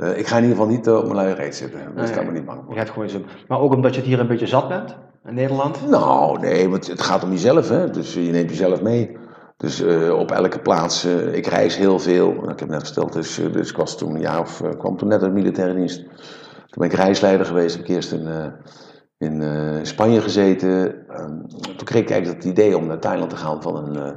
[0.01, 1.81] uh, ik ga in ieder geval niet uh, op mijn luie reet zitten.
[1.94, 2.74] Dus nee, daar ben ik niet bang voor.
[2.74, 3.20] Je gaat gewoon zo.
[3.48, 5.89] Maar ook omdat je het hier een beetje zat bent in Nederland?
[5.89, 7.68] Nou, nee, want het gaat om jezelf.
[7.68, 7.90] Hè?
[7.90, 9.16] Dus je neemt jezelf mee.
[9.56, 12.51] Dus uh, op elke plaats, ik reis heel veel.
[12.51, 15.22] Ik heb net verteld, dus, dus ik was toen een jaar of kwam toen net
[15.22, 15.98] uit militaire dienst.
[15.98, 17.77] Toen ben ik reisleider geweest.
[17.77, 18.52] Heb ik eerst in,
[19.18, 19.43] in
[19.86, 20.94] Spanje gezeten.
[21.09, 24.16] Ehm, toen kreeg ik eigenlijk het idee om naar Thailand te gaan van een,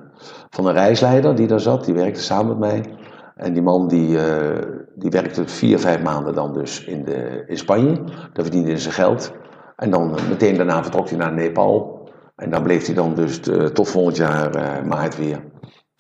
[0.49, 1.85] van een reisleider die daar zat.
[1.85, 3.02] Die werkte samen met mij.
[3.43, 4.57] En die man die, uh,
[4.95, 8.03] die werkte vier, vijf maanden dan dus in, de, Spanje.
[8.33, 9.31] Daar verdiende hij zijn geld.
[9.75, 12.01] En dan meteen daarna vertrok hij naar Nepal.
[12.35, 15.43] En dan bleef hij dan dus de, tot volgend jaar uh, maart weer.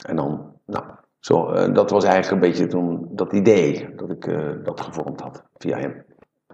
[0.05, 0.83] En dan, nou,
[1.19, 4.29] zo, dat was eigenlijk een beetje toen dat idee dat ik
[4.63, 6.05] dat gevormd had via hem.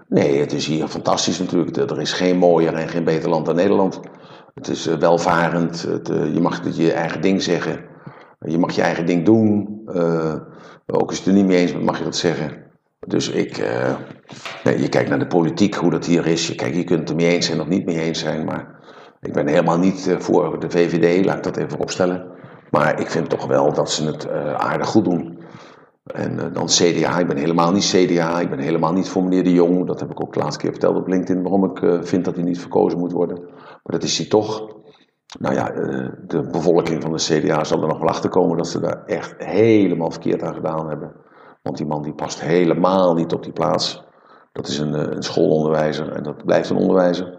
[0.08, 1.78] Nee, het is hier fantastisch natuurlijk.
[1.78, 4.00] Er is geen mooier en geen beter land dan Nederland.
[4.54, 5.88] Het is welvarend.
[6.34, 7.86] Je mag je eigen ding zeggen.
[8.40, 9.82] Je mag je eigen ding doen.
[10.92, 12.68] Ook je het er niet mee eens mag je dat zeggen.
[13.08, 13.96] Dus ik, uh,
[14.64, 16.48] nee, je kijkt naar de politiek, hoe dat hier is.
[16.48, 18.46] Je, kijk, je kunt het er mee eens zijn of niet mee eens zijn.
[18.46, 18.80] Maar
[19.22, 22.26] ik ben helemaal niet uh, voor de VVD, laat ik dat even opstellen.
[22.72, 25.38] Maar ik vind toch wel dat ze het aardig goed doen.
[26.04, 29.54] En dan CDA, ik ben helemaal niet CDA, ik ben helemaal niet voor meneer de
[29.54, 29.88] Jong.
[29.88, 32.44] Dat heb ik ook de laatste keer verteld op LinkedIn, waarom ik vind dat hij
[32.44, 33.40] niet verkozen moet worden.
[33.84, 34.79] Maar dat is hij toch.
[35.38, 35.70] Nou ja,
[36.28, 39.34] de bevolking van de CDA zal er nog wel achter komen dat ze daar echt
[39.38, 41.12] helemaal verkeerd aan gedaan hebben.
[41.62, 44.04] Want die man die past helemaal niet op die plaats.
[44.52, 47.38] Dat is een, een schoolonderwijzer en dat blijft een onderwijzer.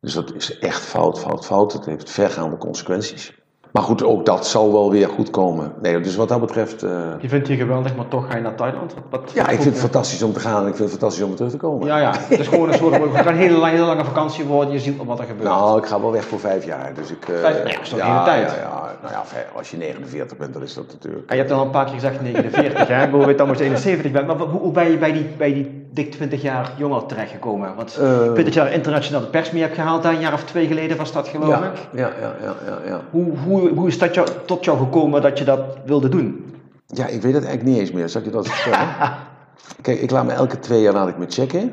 [0.00, 1.72] Dus dat is echt fout, fout, fout.
[1.72, 3.45] Het heeft vergaande consequenties.
[3.76, 5.72] Maar goed, ook dat zal wel weer goed komen.
[5.82, 6.84] Nee, dus wat dat betreft.
[6.84, 6.90] Uh...
[7.20, 8.94] Je vindt het hier geweldig, maar toch ga je naar Thailand?
[9.10, 11.34] Wat, ja, ik vind het fantastisch om te gaan en ik vind het fantastisch om
[11.34, 11.86] terug te komen.
[11.86, 12.12] Ja, ja.
[12.16, 12.94] Het is gewoon een soort.
[13.02, 15.48] Het kan een hele, hele lange vakantie worden, je ziet wat er gebeurt.
[15.48, 16.94] Nou, ik ga wel weg voor vijf jaar.
[16.94, 18.50] Dus ik, uh, vijf, nee, dat is toch ja, hele tijd?
[18.50, 19.22] Ja, ja, nou ja,
[19.56, 21.30] als je 49 bent, dan is dat natuurlijk.
[21.30, 23.10] En je hebt al een paar keer gezegd 49, hè?
[23.10, 24.26] Weet dan maar 71 bent.
[24.26, 27.74] Maar hoe, hoe ben je bij die, bij die dik 20 jaar jonger terechtgekomen?
[27.74, 30.96] Want uh, dat je daar internationale pers mee hebt gehaald, een jaar of twee geleden
[30.96, 31.88] was dat geloof ja, ik.
[31.92, 32.54] Ja, ja, ja.
[32.66, 33.00] ja, ja.
[33.10, 36.54] Hoe, hoe, hoe is dat jou, tot jou gekomen dat je dat wilde doen?
[36.86, 38.08] Ja, ik weet het eigenlijk niet eens meer.
[38.08, 38.88] Zal ik je dat vertellen?
[39.82, 41.72] Kijk, ik laat me elke twee jaar laat ik me checken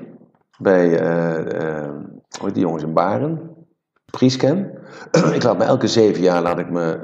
[0.57, 1.37] bij uh,
[2.43, 3.39] uh, die jongens in Baren,
[4.11, 4.69] Priescan.
[5.37, 6.99] ik laat me elke zeven jaar laat ik me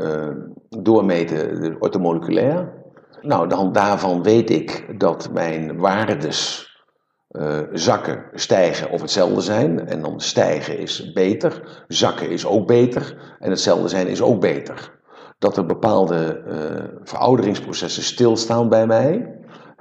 [0.70, 2.78] doormeten, de ortomoleculair.
[3.22, 6.69] Nou, dan daarvan weet ik dat mijn waardes
[7.30, 9.88] uh, zakken, stijgen of hetzelfde zijn.
[9.88, 14.98] En dan stijgen is beter, zakken is ook beter en hetzelfde zijn is ook beter.
[15.38, 19.38] Dat er bepaalde uh, verouderingsprocessen stilstaan bij mij.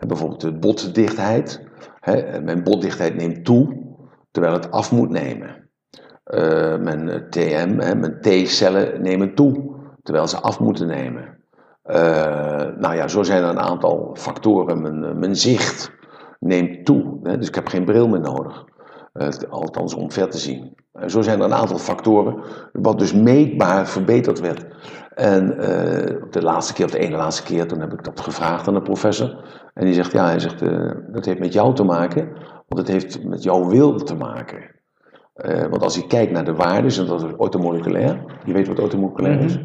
[0.06, 1.66] Bijvoorbeeld de botdichtheid.
[2.00, 3.86] Hè, mijn botdichtheid neemt toe,
[4.30, 5.70] terwijl het af moet nemen.
[6.26, 11.38] Uh, mijn TM, mijn T-cellen nemen toe, terwijl ze af moeten nemen.
[12.78, 14.82] nou ja, zo zijn er een aantal factoren.
[14.82, 15.97] Mijn, mijn zicht,
[16.38, 17.18] neemt toe.
[17.22, 17.38] Hè?
[17.38, 18.64] Dus ik heb geen bril meer nodig.
[19.14, 20.76] Uh, althans om ver te zien.
[20.92, 22.36] En zo zijn er een aantal factoren,
[22.72, 24.66] wat dus meetbaar verbeterd werd.
[25.14, 25.60] En uh,
[26.30, 28.82] de laatste keer, of de ene laatste keer, toen heb ik dat gevraagd aan de
[28.82, 29.44] professor.
[29.74, 32.28] En die zegt, ja, hij zegt, uh, dat heeft met jou te maken,
[32.68, 34.76] want het heeft met jouw wil te maken.
[35.70, 39.40] want als je kijkt naar de waarden, en dat is ortomoleculair, je weet wat ortomoleculair
[39.40, 39.58] is.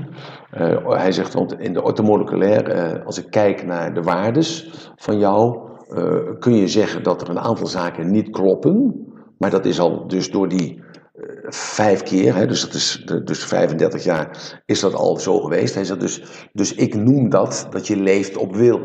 [0.88, 6.40] hij zegt, want in de ortomoleculair, als ik kijk naar de waardes van jou, uh,
[6.40, 8.96] kun je zeggen dat er een aantal zaken niet kloppen,
[9.38, 10.84] Maar dat is al dus door die
[11.14, 15.40] eh, vijf keer, hè, dus dat is de- dus 35 jaar, is dat al zo
[15.40, 15.74] geweest.
[15.76, 16.24] Hij zegt dus,
[16.54, 18.80] dus ik noem dat dat je leeft op wil.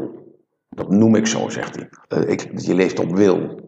[0.68, 1.88] Dat noem ik zo, zegt hij.
[2.08, 3.60] Eh, ik, je leeft op wil.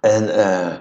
[0.00, 0.76] En eh,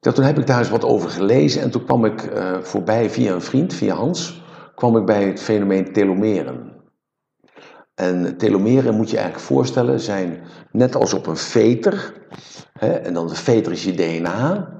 [0.00, 3.32] toen heb ik daar eens wat over gelezen en toen kwam ik eh, voorbij via
[3.32, 4.42] een vriend, via Hans,
[4.74, 6.71] kwam ik bij het fenomeen telomeren.
[7.94, 12.12] En telomeren moet je eigenlijk voorstellen, zijn net als op een veter.
[12.72, 14.76] Hè, en dan de veter is je DNA.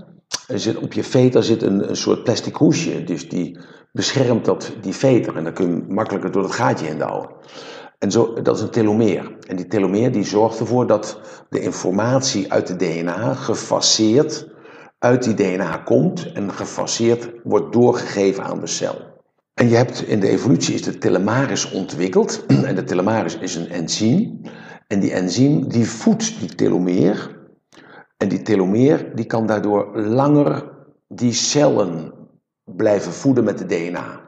[0.49, 3.59] Er zit, op je veter zit een, een soort plastic hoesje, dus die
[3.93, 5.37] beschermt dat, die veter.
[5.37, 7.31] En dan kun je makkelijker door het gaatje heen douwen.
[7.99, 9.37] En zo, dat is een telomeer.
[9.49, 14.51] En die telomeer die zorgt ervoor dat de informatie uit de DNA gefaseerd
[14.99, 19.12] uit die DNA komt en gefaseerd wordt doorgegeven aan de cel.
[19.55, 22.47] En je hebt in de evolutie is de telomeres ontwikkeld.
[22.69, 24.41] En de telomeres is een enzym.
[24.87, 27.41] En die enzym die voedt die telomeer.
[28.17, 30.71] En die telomeer die kan daardoor langer
[31.09, 32.13] die cellen
[32.65, 34.21] blijven voeden met de DNA.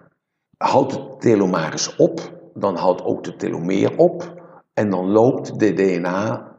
[0.56, 4.42] Houdt de telomeres op, dan houdt ook de telomeer op.
[4.74, 6.52] En dan loopt de DNA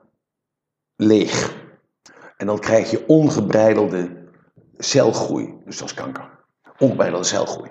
[0.95, 1.63] leeg.
[2.37, 4.29] En dan krijg je ongebreidelde
[4.77, 5.53] celgroei.
[5.65, 6.29] Dus dat is kanker.
[6.77, 7.69] Ongebreidelde celgroei.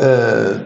[0.00, 0.58] Eh,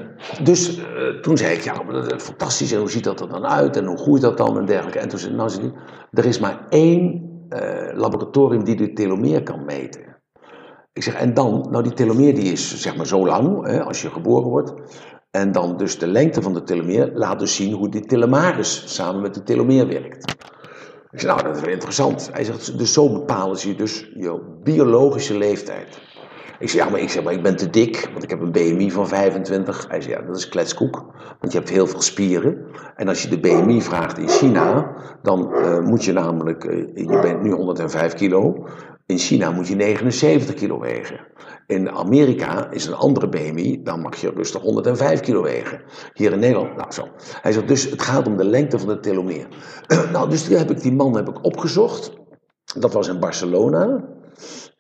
[0.42, 1.74] dus eh, toen zei ik, ja,
[2.16, 2.72] fantastisch.
[2.72, 3.76] En hoe ziet dat er dan uit?
[3.76, 4.58] En hoe groeit dat dan?
[4.58, 4.98] En dergelijke.
[4.98, 5.72] En toen zei nou,
[6.12, 10.16] er is maar één eh, laboratorium die de telomeer kan meten.
[10.92, 11.66] Ik zeg, en dan?
[11.70, 14.72] Nou, die telomeer die is zeg maar zo lang, hè, als je geboren wordt.
[15.30, 19.22] En dan dus de lengte van de telomeer laat dus zien hoe die telomeres samen
[19.22, 20.30] met de telomeer werkt.
[21.10, 22.30] Ik zeg, nou, dat is wel interessant.
[22.32, 26.00] Hij zegt, dus zo bepalen ze dus je biologische leeftijd.
[26.58, 28.52] Ik zeg, ja, maar ik, zeg, maar ik ben te dik, want ik heb een
[28.52, 29.86] BMI van 25.
[29.88, 31.04] Hij zegt, ja, dat is kletskoek,
[31.40, 32.66] want je hebt heel veel spieren.
[32.96, 37.18] En als je de BMI vraagt in China, dan eh, moet je namelijk, eh, je
[37.22, 38.68] bent nu 105 kilo.
[39.06, 41.20] In China moet je 79 kilo wegen.
[41.66, 45.82] In Amerika is een andere BMI, dan mag je rustig 105 kilo wegen.
[46.12, 47.08] Hier in Nederland, nou zo.
[47.42, 49.48] Hij zegt, dus het gaat om de lengte van de telomeer.
[50.12, 52.12] nou, dus toen heb ik die man heb ik opgezocht.
[52.78, 54.13] Dat was in Barcelona.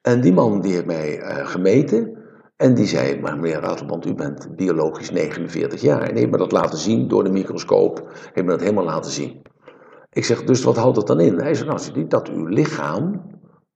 [0.04, 2.18] En die man die heeft mij eh, gemeten.
[2.56, 6.02] En die zei, maar meneer Ratelband, u bent biologisch 49 jaar.
[6.02, 8.10] En heeft me dat laten zien door de microscoop.
[8.32, 9.42] Heeft me dat helemaal laten zien.
[10.12, 11.38] Ik zeg, dus wat houdt dat dan in?
[11.38, 13.22] Hij zegt, nou, ziet dat uw lichaam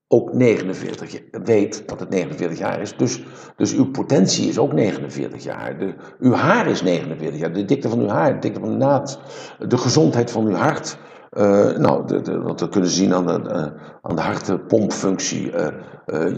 [0.08, 2.96] ook 49 jaar- weet dat het 49 jaar is.
[2.96, 3.22] Dus,
[3.56, 5.78] dus uw potentie is ook 49 jaar.
[5.78, 7.52] De, uw haar is 49 jaar.
[7.52, 9.20] De dikte van uw haar, de dikte van uw naad.
[9.68, 10.98] De gezondheid van uw hart.
[11.30, 13.66] Eh, nou, de, wat we kunnen zien aan de, eh,
[14.02, 15.52] aan de hartpompfunctie.
[15.52, 15.72] eh,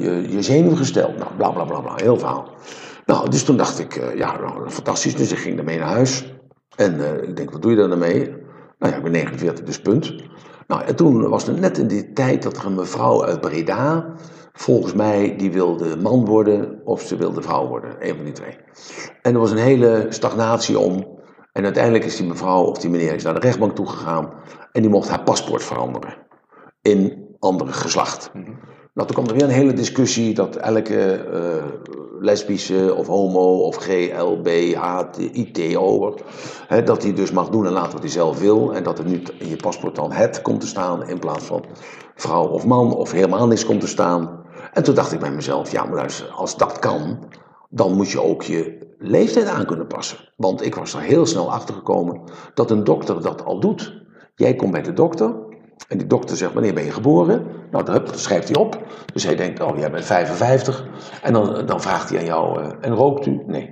[0.01, 1.13] je, je zenuwgestel.
[1.19, 1.93] Nou, bla bla bla bla.
[1.97, 2.49] Heel verhaal.
[3.07, 5.17] Nou, dus toen dacht ik, ja, nou, fantastisch.
[5.17, 6.35] Dus ik ging ermee naar huis.
[6.77, 8.29] En ik denk, wat doe je dan ermee?
[8.79, 10.15] Nou ja, ik ben 49, dus punt.
[10.67, 14.15] Nou, en toen was het net in die tijd dat er een mevrouw uit Breda,
[14.53, 17.97] volgens mij, die wilde man worden of ze wilde vrouw worden.
[17.99, 18.57] Een van die twee.
[19.23, 21.10] En er was een hele stagnatie om.
[21.53, 24.33] En uiteindelijk is die mevrouw of die meneer is naar de rechtbank toegegaan
[24.73, 26.15] en die mocht haar paspoort veranderen
[26.83, 28.31] in andere geslacht.
[28.95, 31.65] Nou, toen kwam er weer een hele discussie dat elke eh,
[32.21, 34.85] lesbische of homo of GLBHITO,
[36.67, 38.75] hè, dat hij dus mag doen en laten wat hij zelf wil.
[38.75, 41.65] En dat er nu in je paspoort dan het komt te staan in plaats van
[42.15, 44.39] vrouw of man of helemaal niks komt te staan.
[44.73, 47.19] En toen dacht ik bij mezelf, ja maar luister, als dat kan,
[47.71, 50.19] dan moet je ook je leeftijd aan kunnen passen.
[50.37, 52.21] Want ik was er heel snel achter gekomen
[52.55, 54.03] dat een dokter dat al doet.
[54.35, 55.35] Jij komt bij de dokter
[55.89, 57.47] en die dokter zegt, wanneer ben je geboren?
[57.71, 58.79] Nou, dan, schrijft hij op.
[59.13, 60.87] Dus hij denkt, oh, jij bent 55.
[61.23, 63.43] En dan, dan vraagt hij aan jou, eh, en rookt u?
[63.47, 63.71] Nee.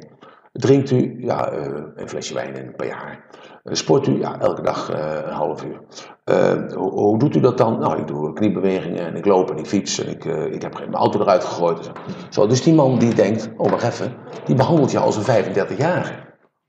[0.53, 1.17] Drinkt u?
[1.21, 3.25] Ja, eh, een flesje wijn in per jaar.
[3.69, 4.19] Eh, sport u?
[4.19, 5.81] Ja, elke dag eh, een half uur.
[6.25, 7.79] Eh, hoe, hoe doet u dat dan?
[7.79, 10.95] Nou, ik doe kniebewegingen en ik loop en ik fiets en ik, ik heb mijn
[10.95, 11.79] auto eruit gegooid.
[11.79, 11.93] En zo.
[12.31, 14.15] zo, dus die man die denkt, oh wacht even,
[14.45, 16.27] die behandelt jou als een 35-jarige.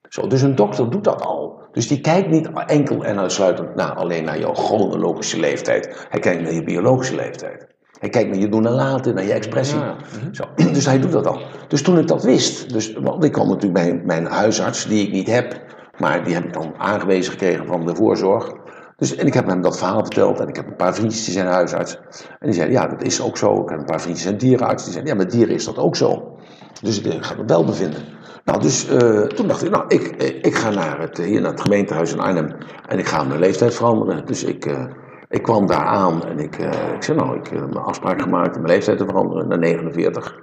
[0.09, 1.59] Zo, dus een dokter doet dat al.
[1.71, 6.07] Dus die kijkt niet enkel en uitsluitend naar, alleen naar jouw chronologische leeftijd.
[6.09, 7.67] Hij kijkt naar je biologische leeftijd.
[7.99, 9.79] Hij kijkt naar je doen en laten, naar je expressie.
[9.79, 9.95] Ja.
[10.31, 10.43] Zo,
[10.73, 11.41] dus hij doet dat al.
[11.67, 15.11] Dus toen ik dat wist, dus, want ik kwam natuurlijk bij mijn huisarts, die ik
[15.11, 15.61] niet heb,
[15.99, 18.53] maar die heb ik dan aangewezen gekregen van de voorzorg.
[18.97, 21.33] Dus, en ik heb hem dat verhaal verteld en ik heb een paar vriendjes die
[21.33, 21.99] zijn huisarts.
[22.39, 23.61] En die zeiden, ja, dat is ook zo.
[23.61, 24.83] Ik heb een paar vriendjes die zijn dierenarts.
[24.83, 26.37] Die zeiden, ja, met dieren is dat ook zo.
[26.81, 28.01] Dus ik ga me wel bevinden.
[28.45, 31.51] Nou, dus eh, toen dacht ik, nou, ik, eh, ik ga naar het, hier naar
[31.51, 32.55] het gemeentehuis in Arnhem
[32.87, 34.25] en ik ga mijn leeftijd veranderen.
[34.25, 34.83] Dus ik, eh,
[35.29, 38.55] ik kwam daar aan en ik, eh, ik zei, nou, ik heb mijn afspraak gemaakt
[38.55, 40.35] om mijn leeftijd te veranderen naar 49.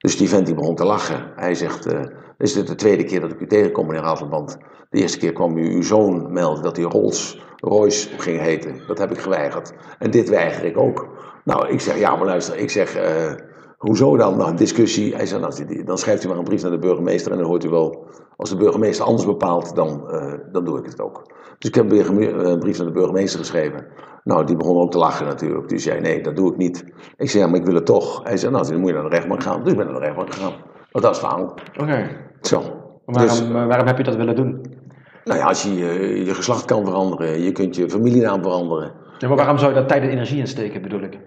[0.00, 1.32] Dus die vent die begon te lachen.
[1.36, 2.00] Hij zegt, eh
[2.40, 4.58] is dit de tweede keer dat ik u tegenkom, meneer Rafelband?
[4.90, 8.80] De eerste keer kwam u uw zoon melden dat hij Rolls Royce ging heten.
[8.86, 9.72] Dat heb ik geweigerd.
[9.98, 11.08] En dit weiger ik ook.
[11.44, 13.32] Nou, ik zeg, ja, maar luister, ik zeg, eh,
[13.78, 14.36] hoezo dan?
[14.36, 15.14] Nou, een discussie.
[15.14, 17.64] Hij zei, nou, dan schrijft u maar een brief naar de burgemeester en dan hoort
[17.64, 18.06] u wel,
[18.36, 21.22] als de burgemeester anders bepaalt, dan, eh, dan doe ik het ook.
[21.58, 23.86] Dus ik heb een brief naar de burgemeester geschreven.
[24.24, 25.68] Nou, die begon ook te lachen natuurlijk.
[25.68, 26.84] Die zei, nee, dat doe ik niet.
[27.16, 28.20] Ik zei, ja, maar ik wil het toch.
[28.24, 29.62] Hij zei, nou, dan moet je naar de rechtbank gaan.
[29.62, 30.52] Dus ik ben naar de rechtbank gegaan.
[30.92, 31.54] Maar dat is verhaal.
[31.80, 32.08] Oké.
[32.40, 32.62] Zo.
[33.04, 34.60] Waarom, Dus- eh, waarom heb je dat willen doen?
[35.24, 38.92] Nou ja, als je je, je geslacht kan veranderen, je kunt je familienaam veranderen.
[39.18, 41.18] Ja, maar waarom zou je daar tijd en energie in steken, bedoel ik?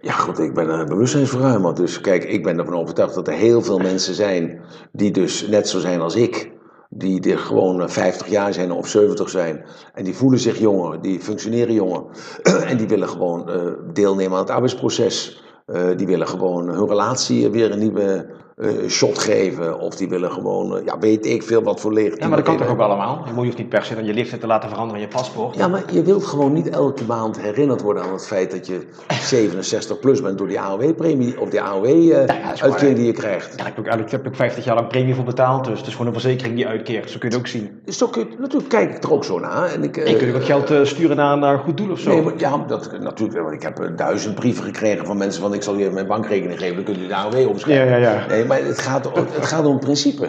[0.00, 1.74] Ja, goed, ik ben een bewustzijnsverruimer.
[1.74, 4.60] Dus kijk, ik ben ervan overtuigd dat er heel veel mensen zijn
[4.92, 6.50] die dus net zo zijn als ik.
[6.94, 9.64] Die er gewoon eh, 50 jaar zijn of 70 zijn.
[9.94, 12.04] En die voelen zich jonger, die functioneren jonger.
[12.70, 13.60] en die willen gewoon eh,
[13.92, 15.42] deelnemen aan het arbeidsproces.
[15.66, 18.26] Eh, die willen gewoon hun relatie weer een nieuwe
[18.56, 19.78] eh, shot geven.
[19.80, 22.18] Of die willen gewoon, eh, ja, weet ik veel wat voor leeg.
[22.18, 23.22] Ja, maar dat kan toch ook allemaal?
[23.26, 25.56] Je hoeft niet per se dan je leeftijd te laten veranderen in je paspoort.
[25.56, 28.80] Ja, maar je wilt gewoon niet elke maand herinnerd worden aan het feit dat je
[29.22, 32.94] 67 plus bent door die AOW-premie of die AOW-uitkering waar.
[32.94, 33.50] die je krijgt.
[33.50, 35.78] Ja, daar heb ik, ook, ik heb ook 50 jaar lang premie voor betaald, dus
[35.78, 37.10] het is gewoon een verzekering die uitkeert.
[37.10, 37.80] Zo kun je het ook zien.
[37.84, 39.72] Dus kun je- natuurlijk kijk ik er ook zo naar.
[39.72, 41.90] En ik, eh, En je ook wat geld eh, sturen naar, naar een goed doel
[41.90, 42.10] of zo.
[42.10, 45.54] Nee, maar, ja, dat, natuurlijk, want ik heb eh, duizend brieven gekregen van mensen van
[45.54, 47.86] ik zal je mijn bankrekening geven, dan kunt u de AOW opschrijven.
[47.88, 48.26] Ja, ja, ja.
[48.26, 50.24] Nee, maar het gaat, het gaat om principe.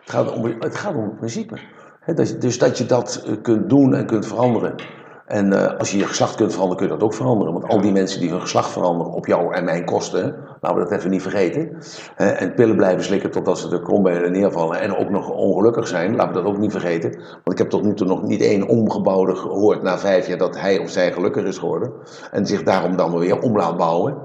[0.00, 1.58] Het gaat om, het gaat om principe.
[2.06, 4.74] Je- dus dat je dat eh, kunt doen en kunt veranderen.
[5.28, 7.52] En eh, als je je geslacht kunt veranderen, kun je dat ook veranderen.
[7.52, 10.84] Want al die mensen die hun geslacht veranderen op jou en mijn kosten, laten we
[10.84, 11.76] dat even niet vergeten.
[12.14, 14.80] Hè, en pillen blijven slikken totdat ze er krom bij en neervallen.
[14.80, 17.10] En ook nog ongelukkig zijn, laten we dat ook niet vergeten.
[17.10, 20.60] Want ik heb tot nu toe nog niet één omgebouwde gehoord na vijf jaar dat
[20.60, 21.92] hij of zij gelukkig is geworden.
[22.30, 24.16] En zich daarom dan maar weer om laat bouwen.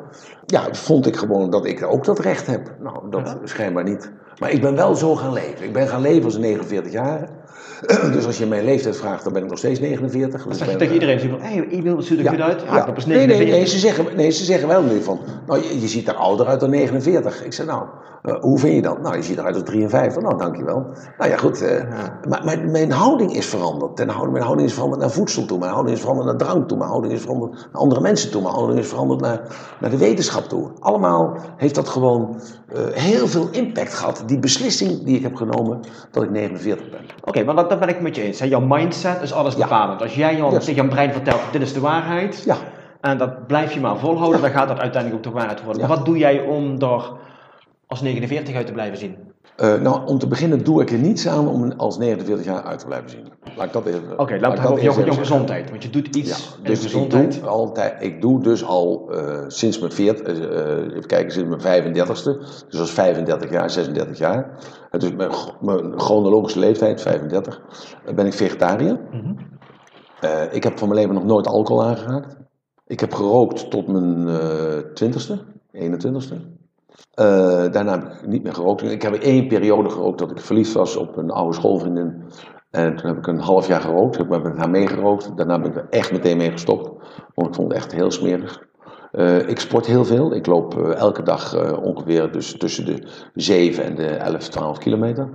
[0.45, 2.75] Ja, vond ik gewoon dat ik ook dat recht heb.
[2.79, 4.11] Nou, dat schijnbaar niet.
[4.39, 5.65] Maar ik ben wel zo gaan leven.
[5.65, 7.29] Ik ben gaan leven als 49 jaar.
[8.13, 10.39] Dus als je mijn leeftijd vraagt, dan ben ik nog steeds 49.
[10.39, 11.19] Dat Dus zeg je ik tegen iedereen.
[11.19, 12.61] Ze zeggen, hé, e-mail, wat ziet er goed uit?
[12.61, 13.57] Ja, ik ben pas nee, nee, 49.
[13.57, 16.47] nee, ze zeggen, nee, ze zeggen wel nu van, nou, je, je ziet er ouder
[16.47, 17.43] uit dan 49.
[17.45, 17.83] Ik zeg, nou,
[18.23, 19.01] eh, hoe vind je dat?
[19.01, 20.21] Nou, je ziet eruit als 53.
[20.21, 20.85] Nou, dankjewel.
[21.17, 21.61] Nou ja, goed.
[21.61, 21.83] eh,
[22.29, 23.95] maar, maar mijn houding is veranderd.
[23.95, 25.59] Ten houding, mijn houding is veranderd naar voedsel toe.
[25.59, 26.77] Mijn houding is veranderd naar drank toe.
[26.77, 28.41] Mijn houding is veranderd naar andere mensen toe.
[28.41, 29.41] Mijn houding is veranderd naar,
[29.79, 30.69] naar de wetenschap toe.
[30.79, 32.41] Allemaal heeft dat gewoon
[32.73, 34.23] eh, heel veel impact gehad.
[34.25, 35.79] Die beslissing die ik heb genomen
[36.11, 36.99] dat ik 49 ben.
[37.23, 38.39] Oké, maar dat, dat ben ik met je eens.
[38.39, 38.45] Hè.
[38.45, 40.01] Jouw mindset is alles bepalend.
[40.01, 40.65] Als jij jou Yes.
[40.65, 42.55] tegen jouw brein vertelt, dit is de waarheid, Ja.
[43.01, 45.87] en dat blijf je maar volhouden, dan gaat dat uiteindelijk ook de waarheid worden.
[45.87, 47.11] Wat doe jij om er
[47.87, 49.15] als 49 uit te blijven zien?
[49.55, 52.79] Eh, nou, om te beginnen doe ik er niets aan om als 49 jaar uit
[52.79, 53.27] te blijven zien.
[53.55, 54.19] Laat ik dat even.
[54.19, 55.69] Oké, laten we over jouw, gezondheid.
[55.69, 57.33] Want je doet iets Ja, dus de ik gezondheid.
[57.39, 61.49] doe, altijd, ik doe dus al eh, sinds mijn 40, eh, eh, even kijken, sinds
[61.49, 62.37] mijn 35ste,
[62.69, 64.49] dus als 35 jaar, 36 jaar,
[64.93, 67.61] eh, dus mijn, mijn chronologische leeftijd, 35,
[68.05, 68.99] eh, ben ik vegetariër.
[69.11, 69.33] Mhm.
[70.19, 72.37] Eh, ik heb van mijn leven nog nooit alcohol aangeraakt.
[72.87, 75.37] Ik heb gerookt tot mijn eh 20ste,
[75.71, 76.35] 21ste.
[77.13, 78.81] Eh, daarna heb ik niet meer gerookt.
[78.81, 82.23] Ik heb één periode gerookt dat ik verliefd was op een oude schoolvriendin.
[82.69, 84.17] En toen heb ik een half jaar gerookt.
[84.17, 85.37] Heb ik met haar meegerookt.
[85.37, 86.91] Daarna ben ik er echt meteen mee gestopt.
[87.33, 88.67] Want ik vond het echt heel smerig.
[89.13, 90.35] Eh, ik sport heel veel.
[90.35, 94.77] Ik loop eh, elke dag eh, ongeveer dus tussen de 7 en de 11, 12
[94.77, 95.29] kilometer.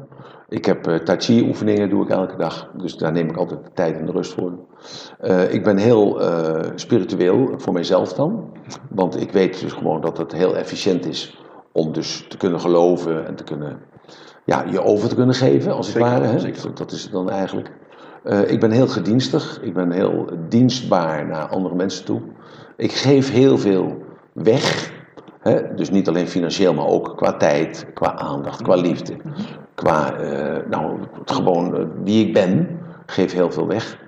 [0.49, 2.71] Ik heb tai chi oefeningen doe ik elke dag.
[2.77, 4.53] Dus daar neem ik altijd de tijd en de rust voor.
[5.51, 6.21] Ik ben heel
[6.75, 8.51] spiritueel voor mijzelf dan.
[8.91, 11.43] Want ik weet dus gewoon dat het heel efficiënt is
[11.73, 13.79] om dus te kunnen geloven en te kunnen,
[14.45, 16.27] ja, je over te kunnen geven, als Zeker, het ware.
[16.27, 16.39] Hè?
[16.39, 16.75] zeker.
[16.75, 17.71] Dat- is het dan eigenlijk.
[18.47, 22.21] Ik ben heel gedienstig, ik ben heel dienstbaar naar andere mensen toe.
[22.79, 24.03] Ik geef heel veel
[24.33, 24.93] weg.
[25.41, 25.75] Hè?
[25.75, 29.17] Dus niet alleen financieel, maar ook qua tijd, qua aandacht, qua liefde.
[29.75, 33.99] Qua, eh, nou, het gewoon eh, wie ik ben, geef heel veel weg.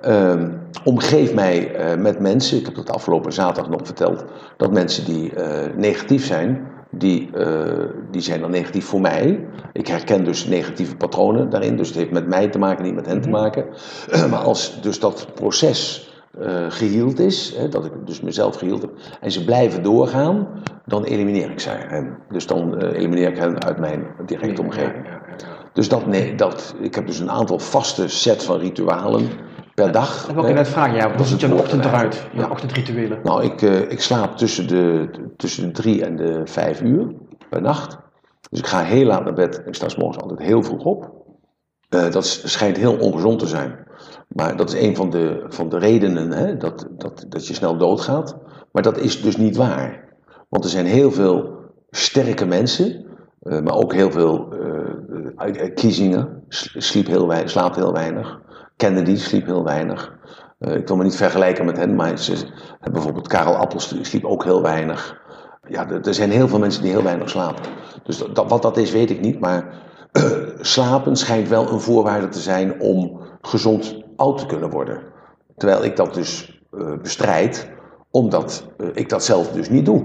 [0.00, 0.50] Ehm,
[0.84, 4.24] omgeef mij eh, met mensen, ik heb dat afgelopen zaterdag nog verteld,
[4.56, 5.32] dat mensen die
[5.76, 7.30] negatief zijn, die,
[8.10, 9.46] die zijn dan negatief voor mij.
[9.72, 13.06] Ik herken dus negatieve patronen daarin, dus het heeft met mij te maken, niet met
[13.06, 13.64] hen te maken.
[14.30, 16.10] maar als dus dat proces
[16.40, 18.90] eh geheeld is, hè, dat ik dus mezelf geheeld heb,
[19.20, 20.48] en ze blijven doorgaan,
[20.86, 21.68] dan elimineer ik ze.
[21.70, 22.18] hen.
[22.30, 25.06] Dus dan eh, elimineer ik hen uit mijn directe omgeving.
[25.72, 29.28] Dus dat, nee, dat, ik heb dus een aantal vaste set van ritualen
[29.74, 30.26] per dag.
[30.26, 30.94] Dat wil ik net vragen.
[30.94, 32.26] Ja, hoe ziet je ochtend eruit?
[32.32, 32.48] Je Ja.
[32.50, 33.18] ochtendrituelen.
[33.22, 37.12] Nou, ik, eh, ik slaap tussen de, tussen de drie en de vijf uur
[37.48, 37.98] per nacht.
[38.50, 39.62] Dus ik ga heel laat naar bed.
[39.66, 41.10] Ik sta 's morgens altijd heel vroeg op.
[41.88, 43.78] Dat schijnt heel ongezond te zijn.
[44.34, 47.76] Maar dat is een van de, van de redenen hè, dat, dat, dat je snel
[47.76, 48.36] doodgaat.
[48.72, 50.04] Maar dat is dus niet waar.
[50.48, 51.56] Want er zijn heel veel
[51.90, 53.04] sterke mensen,
[53.42, 54.48] eh, maar ook heel veel
[55.46, 56.42] uh, kiezingen.
[56.76, 58.40] Sliep heel weinig, slaapt heel weinig.
[58.76, 60.12] Kennedy sliep heel weinig.
[60.58, 62.46] Eh, ik wil me niet vergelijken met hen, maar ze,
[62.92, 65.20] bijvoorbeeld Karel Appels sliep ook heel weinig.
[65.68, 67.64] Ja, er zijn heel veel mensen die heel weinig slapen.
[68.02, 69.40] Dus dat, wat dat is, weet ik niet.
[69.40, 69.74] Maar
[70.60, 75.00] slapen schijnt wel een voorwaarde te zijn om gezond oud te kunnen worden.
[75.56, 77.68] Terwijl ik dat dus uh, bestrijd,
[78.10, 80.04] omdat uh, ik dat zelf dus niet doe.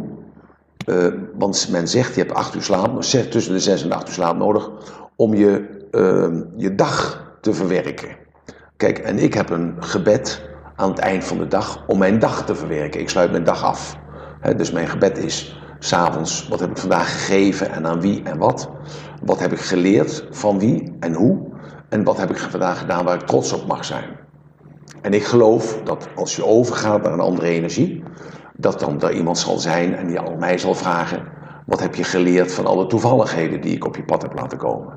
[0.85, 1.07] Uh,
[1.37, 4.37] want men zegt, je hebt acht uur slaap, tussen de zes en acht uur slaap
[4.37, 4.69] nodig,
[5.15, 8.17] om je, ehm, je dag te verwerken.
[8.77, 10.41] Kijk, en ik heb een gebed
[10.75, 12.99] aan het eind van de dag om mijn dag te verwerken.
[12.99, 13.97] Ik sluit mijn dag af.
[14.55, 18.69] Dus mijn gebed is s'avonds, wat heb ik vandaag gegeven en aan wie en wat?
[19.23, 21.46] Wat heb ik geleerd van wie en hoe?
[21.89, 24.17] En wat heb ik vandaag gedaan waar ik trots op mag zijn?
[25.01, 28.03] En ik geloof dat als je overgaat naar een andere energie,
[28.53, 31.23] dat dan daar iemand zal zijn en die al mij zal vragen:
[31.65, 34.93] wat heb je geleerd van alle toevalligheden die ik op je pad heb laten komen?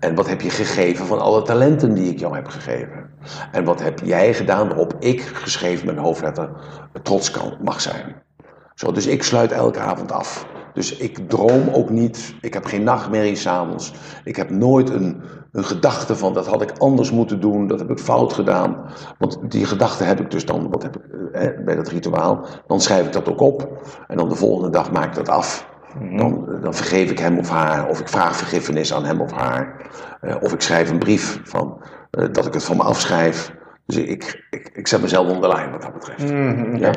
[0.00, 3.10] En wat heb je gegeven van alle talenten die ik jou heb gegeven?
[3.52, 6.50] En wat heb jij gedaan waarop ik, geschreven met hoofdletter,
[7.02, 8.22] trots kan, mag zijn?
[8.74, 10.46] Zo, dus ik sluit elke avond af.
[10.76, 12.34] Dus ik droom ook niet.
[12.40, 13.92] Ik heb geen nachtmerrie s'avonds.
[14.24, 15.22] Ik heb nooit een,
[15.52, 17.66] een gedachte van dat had ik anders moeten doen.
[17.66, 18.76] Dat heb ik fout gedaan.
[19.18, 22.46] Want die gedachte heb ik dus dan wat heb ik, eh, bij dat rituaal.
[22.66, 23.86] Dan schrijf ik dat ook op.
[24.06, 25.68] En dan de volgende dag maak ik dat af.
[26.00, 26.16] Mhm.
[26.16, 27.88] Dan, dan vergeef ik hem of haar.
[27.88, 29.90] Of ik vraag vergiffenis aan hem of haar.
[30.20, 31.80] Eh, of ik schrijf een brief van,
[32.10, 33.54] eh, dat ik het van me afschrijf.
[33.86, 36.32] Dus ik, ik, ik zet mezelf onder lijn wat dat betreft.
[36.32, 36.94] Mm ja.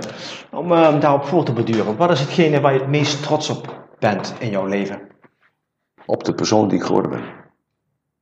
[0.51, 3.87] Om uh, daarop voor te beduren, wat is hetgene waar je het meest trots op
[3.99, 5.01] bent in jouw leven?
[6.05, 7.23] Op de persoon die ik geworden ben.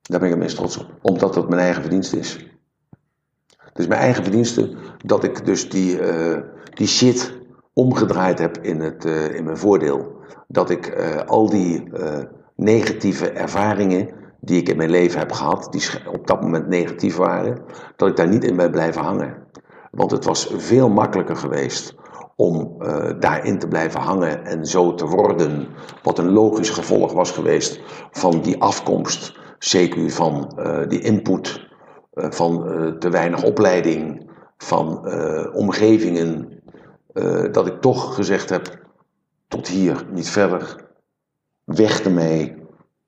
[0.02, 0.88] Daar ben ik het meest trots op.
[1.02, 2.46] Omdat het mijn eigen verdienste is.
[3.58, 4.76] Het is mijn eigen verdienste
[5.06, 6.38] dat ik dus die, uh,
[6.74, 7.38] die shit
[7.74, 10.16] omgedraaid heb in, het, uh, in mijn voordeel.
[10.48, 10.96] Dat ik
[11.26, 11.92] al die
[12.56, 17.62] negatieve ervaringen die ik in mijn leven heb gehad, die op dat moment negatief waren,
[17.96, 19.46] dat ik daar niet in ben blijven hangen.
[19.92, 21.96] Want het was veel makkelijker geweest
[22.36, 25.68] om uh, daarin te blijven hangen en zo te worden,
[26.04, 27.80] wat een logisch gevolg was geweest
[28.12, 31.68] van die afkomst, zeker van uh, die input,
[32.14, 32.64] uh, van
[33.00, 35.08] te weinig opleiding, van
[35.54, 36.62] omgevingen,
[37.52, 38.86] dat ik toch gezegd heb,
[39.48, 40.76] tot hier, niet verder,
[41.64, 42.67] weg ermee,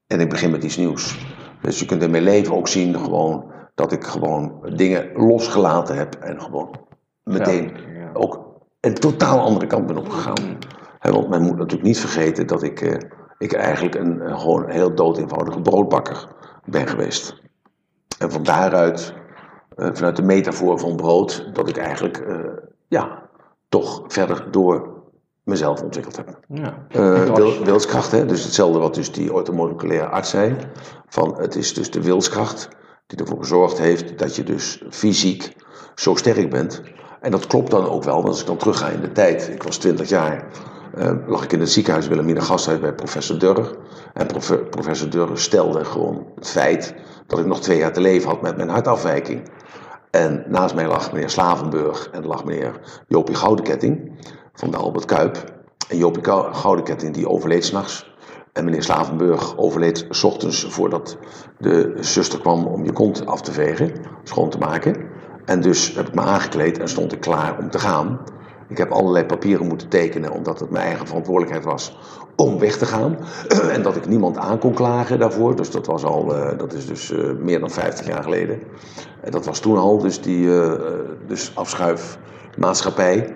[0.09, 1.27] en ik begin met iets nieuws.
[1.61, 6.15] Dus je kunt in mijn leven ook zien gewoon, dat ik gewoon dingen losgelaten heb
[6.15, 6.79] en gewoon
[7.23, 7.77] meteen
[8.13, 8.49] ook
[8.79, 10.57] een totaal andere kant ben opgegaan.
[10.99, 12.97] He, want men moet natuurlijk niet vergeten dat ik, eh,
[13.37, 16.27] ik eigenlijk een, gewoon een heel dood eenvoudige broodbakker
[16.65, 17.41] ben geweest.
[18.19, 19.13] En van daaruit,
[19.75, 22.37] eh, vanuit de metafoor van brood, dat ik eigenlijk uh,
[22.87, 23.29] ja,
[23.67, 24.98] toch verder door
[25.43, 26.39] mezelf ontwikkeld heb.
[26.47, 26.85] Ja.
[26.95, 28.25] Uh, wil, wilskracht, hè?
[28.25, 30.55] dus hetzelfde wat dus die orthomoleculaire arts zei.
[31.07, 32.69] Van het is dus de wilskracht
[33.07, 35.55] die ervoor gezorgd heeft dat je dus fysiek
[35.95, 36.81] zo sterk bent.
[37.21, 39.63] En dat klopt dan ook wel, want als ik dan terugga in de tijd, ik
[39.63, 40.47] was 20 jaar,
[40.97, 43.77] uh, lag ik in het ziekenhuis Wilhelmina Gasthuis bij professor Durr.
[44.13, 46.93] En prof, professor Durr stelde gewoon het feit
[47.27, 49.49] dat ik nog twee jaar te leven had met mijn hartafwijking.
[50.11, 54.11] En naast mij lag meneer Slavenburg en lag meneer Jopie Goudeketting
[54.59, 55.43] van de Albert Kuip.
[55.87, 58.11] En Jopie Goudeketting die overleed s'nachts.
[58.53, 61.17] En meneer Slavenburg overleed s ochtends voordat
[61.57, 63.91] de zuster kwam om je kont af te vegen,
[64.23, 64.95] schoon te maken.
[65.45, 68.19] En dus heb ik me aangekleed en stond ik klaar om te gaan.
[68.69, 71.97] Ik heb allerlei papieren moeten tekenen omdat het mijn eigen verantwoordelijkheid was
[72.35, 73.17] om weg te gaan.
[73.75, 75.55] en dat ik niemand aan kon klagen daarvoor.
[75.55, 78.59] Dus dat was al, uh, dat is dus uh, meer dan 50 jaar geleden.
[79.21, 80.73] En dat was toen al dus die uh,
[81.27, 83.35] dus afschuifmaatschappij.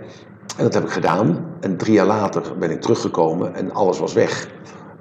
[0.57, 1.45] En dat heb ik gedaan.
[1.59, 4.47] En drie jaar later ben ik teruggekomen en alles was weg.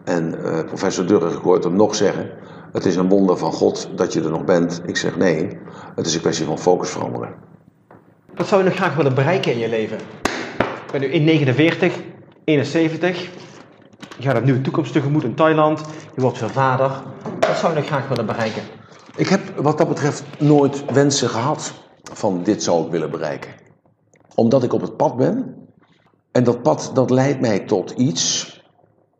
[0.05, 2.31] En uh, professor Durrer, ik hoorde hem nog zeggen:
[2.73, 4.83] Het is een wonder van God dat je er nog bent.
[4.87, 5.59] Ik zeg nee,
[5.95, 7.35] het is een kwestie van focus veranderen.
[8.35, 9.99] Wat zou je nog graag willen bereiken in je leven?
[10.59, 11.99] Ik ben nu in 49,
[12.45, 13.29] 71.
[14.16, 15.81] Je gaat een nieuwe toekomst tegemoet in Thailand.
[16.15, 16.91] Je wordt zijn vader.
[17.41, 18.62] Wat zou je nog graag willen bereiken?
[19.16, 21.73] Ik heb wat dat betreft nooit wensen gehad
[22.12, 23.61] van dit zou ik willen bereiken
[24.34, 25.56] omdat ik op het pad ben.
[26.32, 28.50] En dat pad dat leidt mij tot iets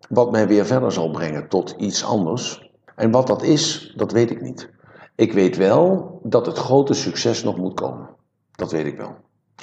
[0.09, 2.71] wat mij weer verder zal brengen, tot iets anders.
[2.97, 4.71] En wat dat is, dat weet ik niet.
[5.15, 8.09] Ik weet wel dat het grote succes nog moet komen.
[8.53, 9.15] Dat weet ik wel.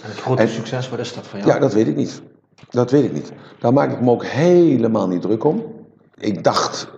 [0.04, 1.52] En het grote succes, wat is dat voor jou?
[1.52, 2.22] Ja, dat weet ik niet.
[2.70, 3.32] Dat weet ik niet.
[3.60, 5.64] Daar maak ik me ook helemaal niet druk om.
[6.16, 6.92] Ik dacht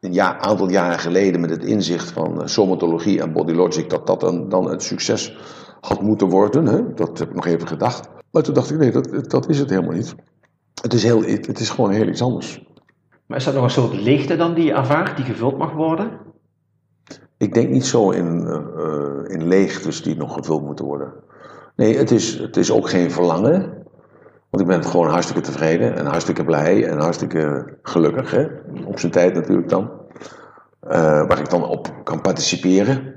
[0.00, 4.20] een jaar, aantal jaren geleden met het inzicht van eh, somatologie en bodylogic dat dat
[4.20, 5.36] dan, dan het succes
[5.86, 6.66] had moeten worden.
[6.66, 6.94] Hè?
[6.94, 8.08] Dat heb ik nog even gedacht.
[8.30, 10.14] Maar toen dacht ik, nee, dat, dat is het helemaal niet.
[10.82, 12.64] Het is, heel, het is gewoon heel iets anders.
[13.26, 16.10] Maar is dat nog een soort leegte dan die je ervaart, die gevuld mag worden?
[17.36, 21.12] Ik denk niet zo in, uh, in leegtes die nog gevuld moeten worden.
[21.76, 23.60] Nee, het is, het is ook geen verlangen.
[24.50, 28.30] Want ik ben gewoon hartstikke tevreden en hartstikke blij en hartstikke gelukkig.
[28.30, 28.46] Hè?
[28.84, 29.90] Op zijn tijd natuurlijk dan.
[30.80, 33.11] Eh, waar ik dan op kan participeren.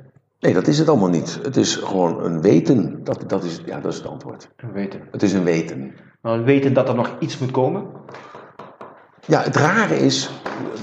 [0.45, 1.39] Nee, dat is het allemaal niet.
[1.41, 3.03] Het is gewoon een weten.
[3.03, 4.49] Dat, dat, is, ja, dat is het antwoord.
[4.73, 5.01] Weten.
[5.11, 5.93] Het is een weten.
[6.21, 7.85] Maar weten dat er nog iets moet komen?
[9.27, 10.29] Ja, het rare is,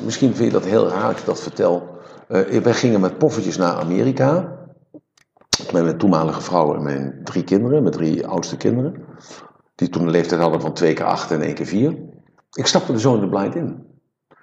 [0.04, 1.98] misschien vind je dat heel raar als ik dat vertel.
[2.28, 4.58] Eh, wij gingen met poffertjes naar Amerika.
[5.72, 9.04] Met mijn toenmalige vrouw en mijn drie kinderen, mijn drie oudste kinderen.
[9.74, 11.98] Die toen een leeftijd hadden van twee keer acht en één keer vier.
[12.52, 13.91] Ik stapte er zo in de blind in.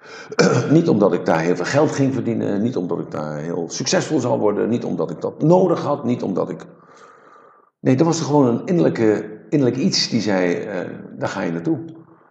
[0.70, 4.20] niet omdat ik daar heel veel geld ging verdienen, niet omdat ik daar heel succesvol
[4.20, 6.66] zou worden, niet omdat ik dat nodig had, niet omdat ik.
[7.80, 11.78] Nee, er was gewoon een innerlijke, innerlijk iets die zei: eh, daar ga je naartoe.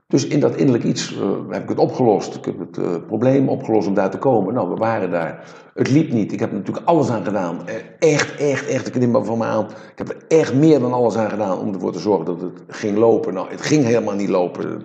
[0.10, 2.36] Dus in dat innerlijk iets uh, heb ik het opgelost.
[2.36, 4.54] Ik heb het uh, probleem opgelost om daar te komen.
[4.54, 5.44] Nou, we waren daar.
[5.74, 6.32] Het liep niet.
[6.32, 7.60] Ik heb er natuurlijk alles aan gedaan.
[8.00, 8.88] Echt, echt, echt.
[8.88, 9.66] Ik neem maar van me aan.
[9.66, 12.52] Ik heb er echt meer dan alles aan gedaan om ervoor te zorgen dat het
[12.68, 13.34] ging lopen.
[13.34, 14.84] Nou, het ging helemaal niet lopen.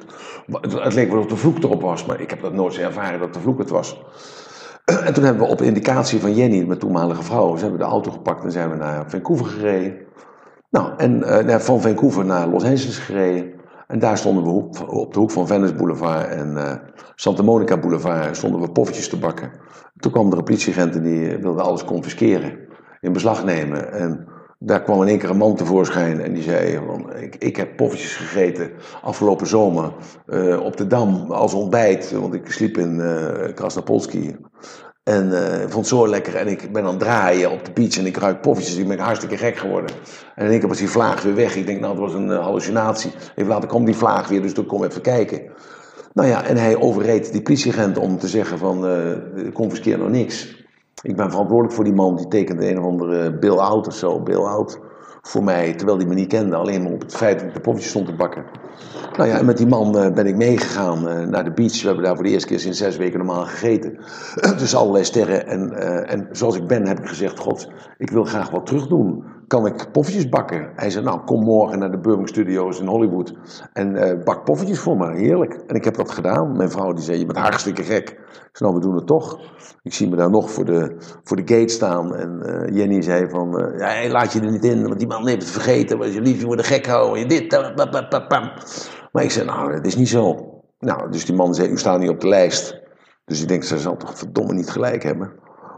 [0.60, 3.34] Het, leek wel of de vloek erop was, maar ik heb dat nooit ervaren dat
[3.34, 4.00] de vloek het was.
[5.04, 8.10] En toen hebben we op indicatie van Jenny, mijn toenmalige vrouw, ze hebben de auto
[8.10, 9.94] gepakt en zijn we naar Vancouver gereden.
[10.70, 13.52] Nou, en van Vancouver naar Los Angeles gereden.
[13.94, 14.50] En daar stonden we
[14.86, 16.72] op de hoek van Venice Boulevard en uh,
[17.14, 19.50] Santa Monica Boulevard stonden we poffertjes te bakken.
[19.96, 22.58] Toen kwam er een politieagent en die wilde alles confisceren,
[23.00, 23.92] in beslag nemen.
[23.92, 24.26] En
[24.58, 26.80] daar kwam in één keer een man tevoorschijn en die zei:
[27.20, 28.70] ik, ik heb poffertjes gegeten
[29.02, 29.92] afgelopen zomer
[30.26, 34.36] uh, op de Dam als ontbijt, want ik sliep in uh, Krasnapolski.
[35.04, 36.36] En uh, ik vond het zo lekker.
[36.36, 38.76] En ik ben aan het draaien op de beach en ik ruik poffertjes.
[38.76, 39.90] Ik ben hartstikke gek geworden.
[40.34, 41.56] En in één keer was die vlaag weer weg.
[41.56, 43.12] Ik denk, nou, het was een uh, hallucinatie.
[43.34, 45.42] Even later kwam die vlaag weer, dus toen kom even kijken.
[46.12, 50.64] Nou ja, en hij overreed die politieagent om te zeggen van, uh, confiskeer nog niks.
[51.02, 54.20] Ik ben verantwoordelijk voor die man, die tekende een of andere bill out of zo.
[54.20, 54.78] Bill out
[55.26, 56.56] voor mij, terwijl hij me niet kende.
[56.56, 58.44] Alleen maar op het feit dat ik de poffertjes stond te bakken.
[59.16, 61.80] Nou ja, en met die man uh, ben ik meegegaan uh, naar de beach.
[61.80, 63.98] We hebben daar voor de eerste keer sinds zes weken normaal gegeten.
[64.58, 65.46] dus allerlei sterren.
[65.46, 67.68] En, uh, en zoals ik ben, heb ik gezegd: God,
[67.98, 69.24] ik wil graag wat terug doen.
[69.46, 70.72] Kan ik poffertjes bakken?
[70.76, 73.34] Hij zei: Nou, kom morgen naar de Burbank Studios in Hollywood.
[73.72, 75.16] En bak poffertjes voor me.
[75.16, 75.54] Heerlijk.
[75.66, 76.56] En ik heb dat gedaan.
[76.56, 78.10] Mijn vrouw die zei: Je bent hartstikke gek.
[78.10, 79.40] Ik zei: Nou, we doen het toch.
[79.82, 82.14] Ik zie me daar nog voor de, voor de gate staan.
[82.14, 82.42] En
[82.72, 85.98] Jenny zei: van, ja, Laat je er niet in, want die man heeft het vergeten.
[85.98, 87.18] Was je lief, je wordt gek houden.
[87.18, 87.50] Je dit.
[89.12, 90.52] Maar ik zei, nou, dat is niet zo.
[90.78, 92.82] Nou, dus die man zei, u staat niet op de lijst.
[93.24, 95.32] Dus ik denk, ze zal toch verdomme niet gelijk hebben.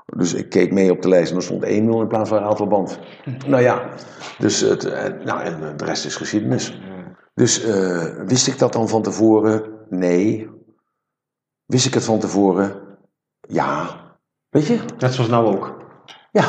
[0.07, 2.99] Dus ik keek mee op de lijst en er stond 1-0 in plaats van Ratelband.
[3.47, 3.89] nou ja,
[4.39, 4.83] dus het,
[5.25, 6.81] nou, en de rest is geschiedenis.
[7.35, 9.63] Dus uh, wist ik dat dan van tevoren?
[9.89, 10.51] Nee.
[11.67, 12.73] Wist ik het van tevoren?
[13.41, 14.01] Ja.
[14.49, 14.79] Weet je?
[14.99, 15.77] Net zoals nou ook.
[16.33, 16.45] Ja.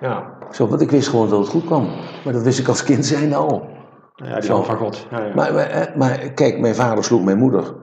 [0.00, 0.36] ja.
[0.50, 1.88] Zo, want ik wist gewoon dat het goed kwam.
[2.24, 3.68] Maar dat wist ik als kind zijn al.
[4.14, 5.06] Ja, die van God.
[5.10, 5.34] Ja, ja.
[5.34, 7.74] Maar, maar, maar, kijk, mijn vader sloeg mijn moeder.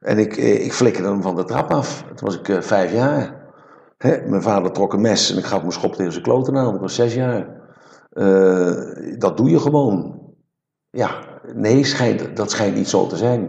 [0.00, 2.02] En ik, ik flikkerde hem van de trap af.
[2.02, 3.37] Toen was ik uh, vijf jaar.
[3.98, 4.28] Hè?
[4.28, 6.74] Mijn vader trok een mes en ik gaf mijn schop tegen zijn kloten aan.
[6.74, 7.46] Ik was zes jaar.
[8.12, 10.20] Uh, dat doe je gewoon.
[10.90, 11.10] Ja,
[11.54, 13.42] nee, schijnt, dat schijnt niet zo te zijn.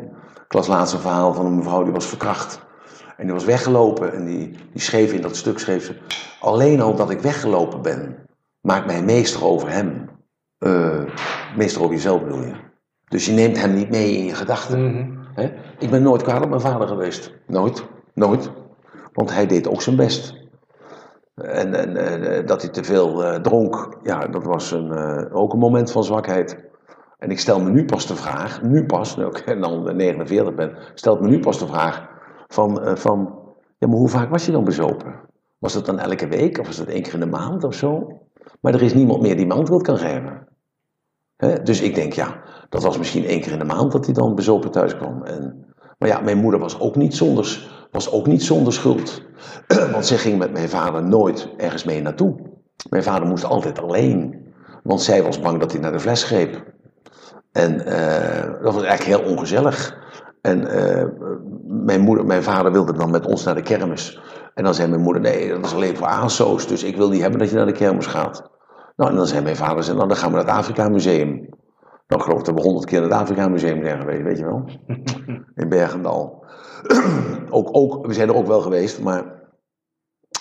[0.46, 2.68] Ik las laatst een verhaal van een mevrouw die was verkracht.
[3.18, 5.96] En die was weggelopen en die, die schreef in dat stuk, schreef ze...
[6.40, 8.16] Alleen al dat ik weggelopen ben,
[8.62, 10.10] maakt mij meester over hem.
[10.60, 11.04] Uh,
[11.56, 12.56] meester over jezelf bedoel je.
[13.08, 14.80] Dus je neemt hem niet mee in je gedachten.
[14.80, 14.94] Mm
[15.36, 15.52] -hmm.
[15.80, 17.34] Ik ben nooit kwaad op mijn vader geweest.
[17.48, 17.86] Nooit.
[18.14, 18.52] Nooit.
[19.20, 20.34] Want hij deed ook zijn best.
[21.36, 25.54] En, en, en dat hij te veel uh, dronk, ja, dat was een, uh, ook
[25.54, 26.58] een moment van zwakheid.
[27.18, 30.78] En ik stel me nu pas de vraag, nu pas, nu ik dan 49 ben,
[30.94, 32.08] stel me nu pas de vraag
[32.48, 33.40] van, van,
[33.78, 35.16] ja, maar hoe vaak was je dan bezopen?
[35.58, 38.20] Was dat dan elke week of was dat één keer in de maand of zo?
[38.62, 40.48] Maar er is niemand meer die me antwoord kan geven.
[41.36, 44.14] He, dus ik denk, ja, dat was misschien één keer in de maand dat hij
[44.14, 45.24] dan bezopen thuis kwam.
[45.24, 45.66] En,
[45.98, 49.22] maar ja, mijn moeder was ook niet zonder, was ook niet zonder schuld.
[49.92, 52.36] Want zij ging met mijn vader nooit ergens mee naartoe.
[52.90, 54.48] Mijn vader moest altijd alleen.
[54.84, 56.64] Want zij was bang dat hij naar de fles greep.
[57.52, 59.98] En uh, dat was eigenlijk heel ongezellig.
[60.42, 61.06] En uh,
[61.66, 64.22] mijn, moeder, mijn vader wilde dan met ons naar de kermis.
[64.54, 66.68] En dan zei mijn moeder, nee, dat is alleen voor ASO's.
[66.68, 68.50] Dus ik wil niet hebben dat je naar de kermis gaat.
[68.96, 71.30] Nou, en dan zei mijn vader, zei, nou, dan gaan we naar het Afrika Museum.
[72.08, 74.46] Nou, ik geloof dat we honderd keer naar het Afrika Museum zijn geweest, weet je
[74.46, 74.70] wel.
[75.62, 76.39] In Bergendal.
[77.50, 79.38] ook, ook, we zijn er ook wel geweest, maar...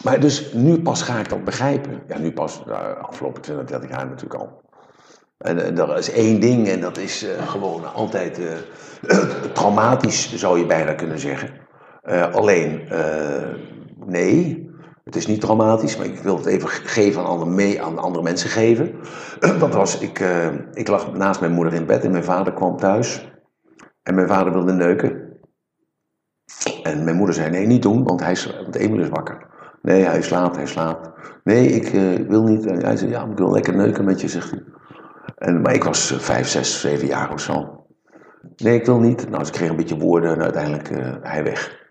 [0.04, 2.02] Maar dus nu pas ga ik dat begrijpen.
[2.06, 4.60] Ja, nu pas, de afgelopen 20, 30 jaar natuurlijk al.
[5.38, 8.40] En, er is één ding en dat is uh, gewoon altijd
[9.52, 11.50] traumatisch, zou je bijna kunnen zeggen.
[12.32, 12.88] Alleen,
[14.06, 14.66] nee,
[15.04, 18.24] Het is niet traumatisch, maar ik wil het even geven aan andere, mee, aan andere
[18.24, 18.94] mensen geven.
[19.60, 20.24] Dat was, ik,
[20.72, 23.32] ik lag naast mijn moeder in bed en mijn vader kwam thuis.
[24.02, 25.27] En mijn vader wilde neuken.
[26.82, 29.46] En mijn moeder zei, nee, niet doen, want, hij, want Emil is wakker.
[29.82, 31.10] Nee, hij slaapt, hij slaapt.
[31.44, 32.64] Nee, ik uh, wil niet.
[32.64, 34.62] Hij zei, ja, ik wil lekker neuken met je, zegt hij.
[35.36, 37.86] En, maar ik was uh, vijf, zes, zeven jaar of zo.
[38.56, 39.30] Nee, ik wil niet.
[39.30, 41.86] Nou, ze kreeg een beetje woorden en uiteindelijk uh, hij weg.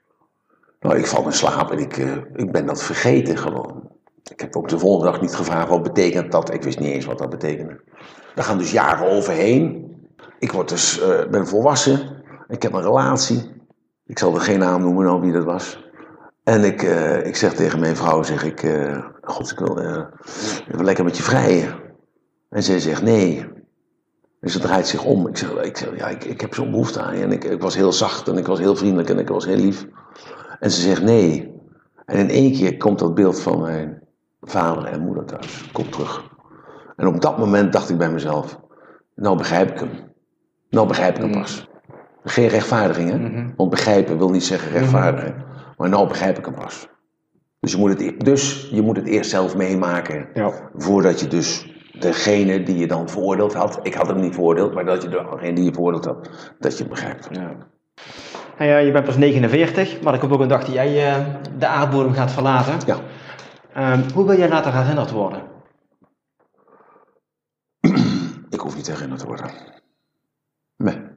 [0.79, 1.97] Nou, ik val in slaap en ik,
[2.33, 3.91] ik ben dat vergeten gewoon.
[4.31, 6.53] Ik heb ook de volgende dag niet gevraagd wat betekent dat.
[6.53, 7.81] Ik wist niet eens wat dat betekende.
[8.35, 9.91] Daar gaan dus jaren overheen.
[10.39, 11.01] Ik word dus,
[11.31, 12.23] ben volwassen.
[12.47, 13.56] Ik heb een relatie.
[14.07, 15.85] Ik zal er geen naam noemen nou wie dat was.
[16.43, 20.05] En ik, uh, ik zeg tegen mijn vrouw, zeg ik, uh, god, ik wil, uh,
[20.67, 21.75] wil lekker met je vrijen.
[22.49, 23.47] En zij zegt nee.
[24.39, 25.27] En ze draait zich om.
[25.27, 27.23] Ik zeg, ik zeg ja, ik, ik heb zo'n behoefte aan je.
[27.23, 29.57] En ik, ik was heel zacht en ik was heel vriendelijk en ik was heel
[29.57, 29.87] lief.
[30.59, 31.55] En ze zegt nee.
[32.05, 34.03] En in één keer komt dat beeld van mijn
[34.41, 35.69] vader en moeder thuis.
[35.71, 36.23] Komt terug.
[36.95, 38.59] En op dat moment dacht ik bij mezelf,
[39.15, 39.89] nou begrijp ik hem.
[40.69, 41.69] Nou begrijp ik hem pas.
[42.29, 43.17] Geen rechtvaardiging, hè?
[43.17, 43.49] Mhm.
[43.55, 45.35] Want begrijpen wil niet zeggen rechtvaardigen.
[45.77, 46.87] Maar nou begrijp ik hem pas.
[47.59, 50.27] Dus je moet het, e- dus je moet het eerst zelf meemaken.
[50.33, 50.51] Ja.
[50.75, 53.79] Voordat je dus degene die je dan veroordeeld had.
[53.83, 56.29] Ik had hem niet veroordeeld, maar dat je degene die je veroordeeld had.
[56.59, 57.27] Dat je hem begrijpt.
[57.31, 57.55] Ja.
[58.57, 61.25] Nou ja, je bent pas 49, maar ik heb ook een dag dat jij uh,
[61.57, 62.77] de aardbodem gaat verlaten.
[62.85, 62.97] Ja.
[63.93, 65.41] Um, hoe wil jij later herinnerd worden?
[68.49, 69.51] ik hoef niet herinnerd te worden.
[70.77, 71.16] Nee.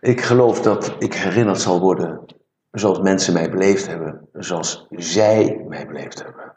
[0.00, 2.24] Ik geloof dat ik herinnerd zal worden
[2.70, 6.56] zoals mensen mij beleefd hebben, zoals zij mij beleefd hebben.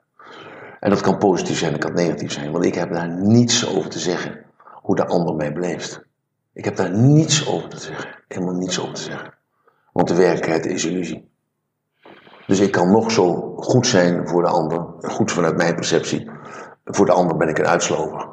[0.79, 3.89] En dat kan positief zijn, dat kan negatief zijn, want ik heb daar niets over
[3.89, 4.45] te zeggen
[4.81, 6.01] hoe de ander mij beleeft.
[6.53, 9.33] Ik heb daar niets over te zeggen, helemaal niets over te zeggen.
[9.93, 11.29] Want de werkelijkheid is illusie.
[12.47, 16.29] Dus ik kan nog zo goed zijn voor de ander, goed vanuit mijn perceptie.
[16.85, 18.27] Voor de ander ben ik een uitslover.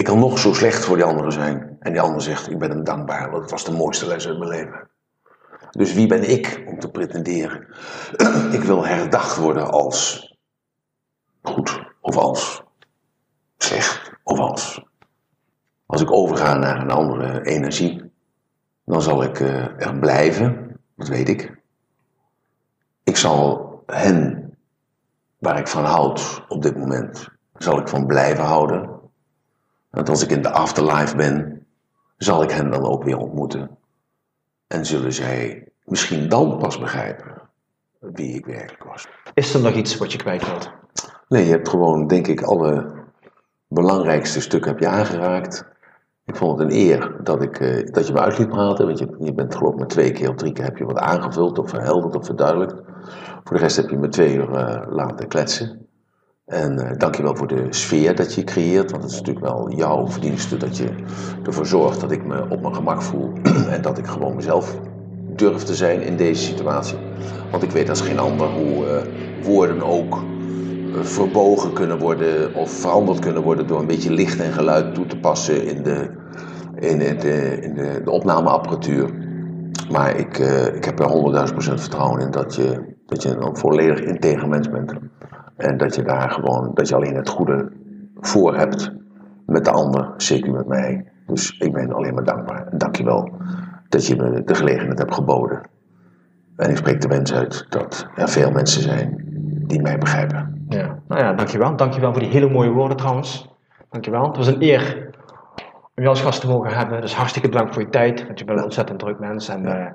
[0.00, 1.76] Ik kan nog zo slecht voor die andere zijn.
[1.80, 4.38] En die ander zegt, ik ben hem dankbaar, want het was de mooiste les uit
[4.38, 4.88] mijn leven.
[5.70, 7.66] Dus wie ben ik om te pretenderen?
[8.58, 10.28] ik wil herdacht worden als
[11.42, 12.62] goed of als
[13.56, 14.84] slecht of als.
[15.86, 18.12] Als ik overga naar een andere energie,
[18.84, 21.60] dan zal ik uh, er blijven, dat weet ik.
[23.04, 24.50] Ik zal hen
[25.38, 28.99] waar ik van houd op dit moment, zal ik van blijven houden.
[29.90, 31.66] Want als ik in de afterlife ben,
[32.16, 33.78] zal ik hen dan ook weer ontmoeten.
[34.66, 37.40] En zullen zij misschien dan pas begrijpen
[38.00, 39.08] wie ik werkelijk was.
[39.34, 40.70] Is er nog iets wat je kwijt wilt?
[41.28, 42.92] Nee, je hebt gewoon, denk ik, alle
[43.68, 45.68] belangrijkste stukken heb je aangeraakt.
[46.24, 48.98] Ik vond het een eer dat, ik, uh, dat je me uit liet praten, want
[48.98, 51.58] je, je bent geloof ik maar twee keer of drie keer heb je wat aangevuld
[51.58, 52.74] of verhelderd of verduidelijkt.
[53.44, 55.88] Voor de rest heb je me twee uur uh, laten kletsen.
[56.50, 60.08] En uh, dankjewel voor de sfeer dat je creëert, want het is natuurlijk wel jouw
[60.08, 60.88] verdienste dat je
[61.44, 63.32] ervoor zorgt dat ik me op mijn gemak voel
[63.74, 64.78] en dat ik gewoon mezelf
[65.36, 66.98] durf te zijn in deze situatie.
[67.50, 72.70] Want ik weet als geen ander hoe uh, woorden ook uh, verbogen kunnen worden of
[72.70, 76.10] veranderd kunnen worden door een beetje licht en geluid toe te passen in de,
[76.74, 79.10] in, in de, in de, opnameapparatuur.
[79.90, 80.38] Maar ik,
[80.74, 84.92] ik heb er 100.000% vertrouwen in dat je, dat je een volledig integer mens bent.
[85.60, 87.72] En dat je daar gewoon, dat je alleen het goede
[88.20, 88.92] voor hebt
[89.46, 91.04] met de ander, zeker met mij.
[91.26, 92.66] Dus ik ben alleen maar dankbaar.
[92.66, 93.30] En dankjewel
[93.88, 95.60] dat je me de gelegenheid hebt geboden.
[96.56, 99.24] En ik spreek de wens uit dat er veel mensen zijn
[99.66, 100.64] die mij begrijpen.
[100.68, 101.76] Ja, nou ja, dankjewel.
[101.76, 103.48] Dankjewel voor die hele mooie woorden trouwens.
[103.90, 104.26] Dankjewel.
[104.26, 105.10] Het was een eer
[105.94, 107.00] om je als gast te mogen hebben.
[107.00, 109.48] Dus hartstikke bedankt voor je tijd, want je bent een ontzettend druk mens.
[109.48, 109.86] En uh,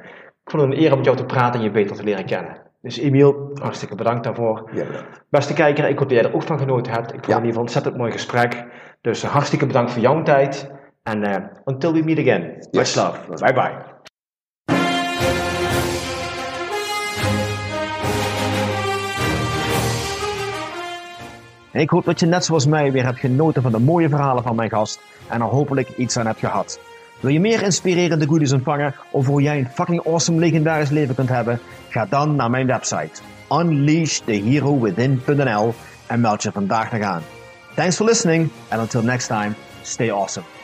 [0.43, 2.25] ik vond het een eer om met jou te praten en je beter te leren
[2.25, 2.57] kennen.
[2.85, 4.69] Dus Emiel, hartstikke bedankt daarvoor.
[4.73, 5.23] Ja, bedankt.
[5.29, 7.13] Beste kijker, ik hoop dat jij er ook van genoten hebt.
[7.13, 7.33] Ik vond Ja.
[7.33, 8.65] het in ieder geval een ontzettend mooi gesprek.
[9.01, 10.71] Dus uh, hartstikke bedankt voor jouw tijd.
[11.03, 11.35] En uh,
[11.65, 12.41] until we meet again.
[12.41, 12.95] Much Yes.
[12.95, 13.19] love.
[13.43, 13.93] Bye bye.
[21.71, 24.43] En ik hoop dat je net zoals mij weer hebt genoten van de mooie verhalen
[24.43, 24.99] van mijn gast
[25.29, 26.79] en er hopelijk iets aan hebt gehad.
[27.19, 31.29] Wil je meer inspirerende goodies ontvangen over hoe jij een fucking awesome legendarisch leven kunt
[31.29, 31.59] hebben?
[31.89, 33.21] Ga dan naar mijn website
[33.51, 35.73] unleashtheherowithin.nl
[36.07, 37.21] en meld je vandaag nog aan.
[37.75, 39.51] Thanks for listening and until next time,
[39.81, 40.54] stay awesome.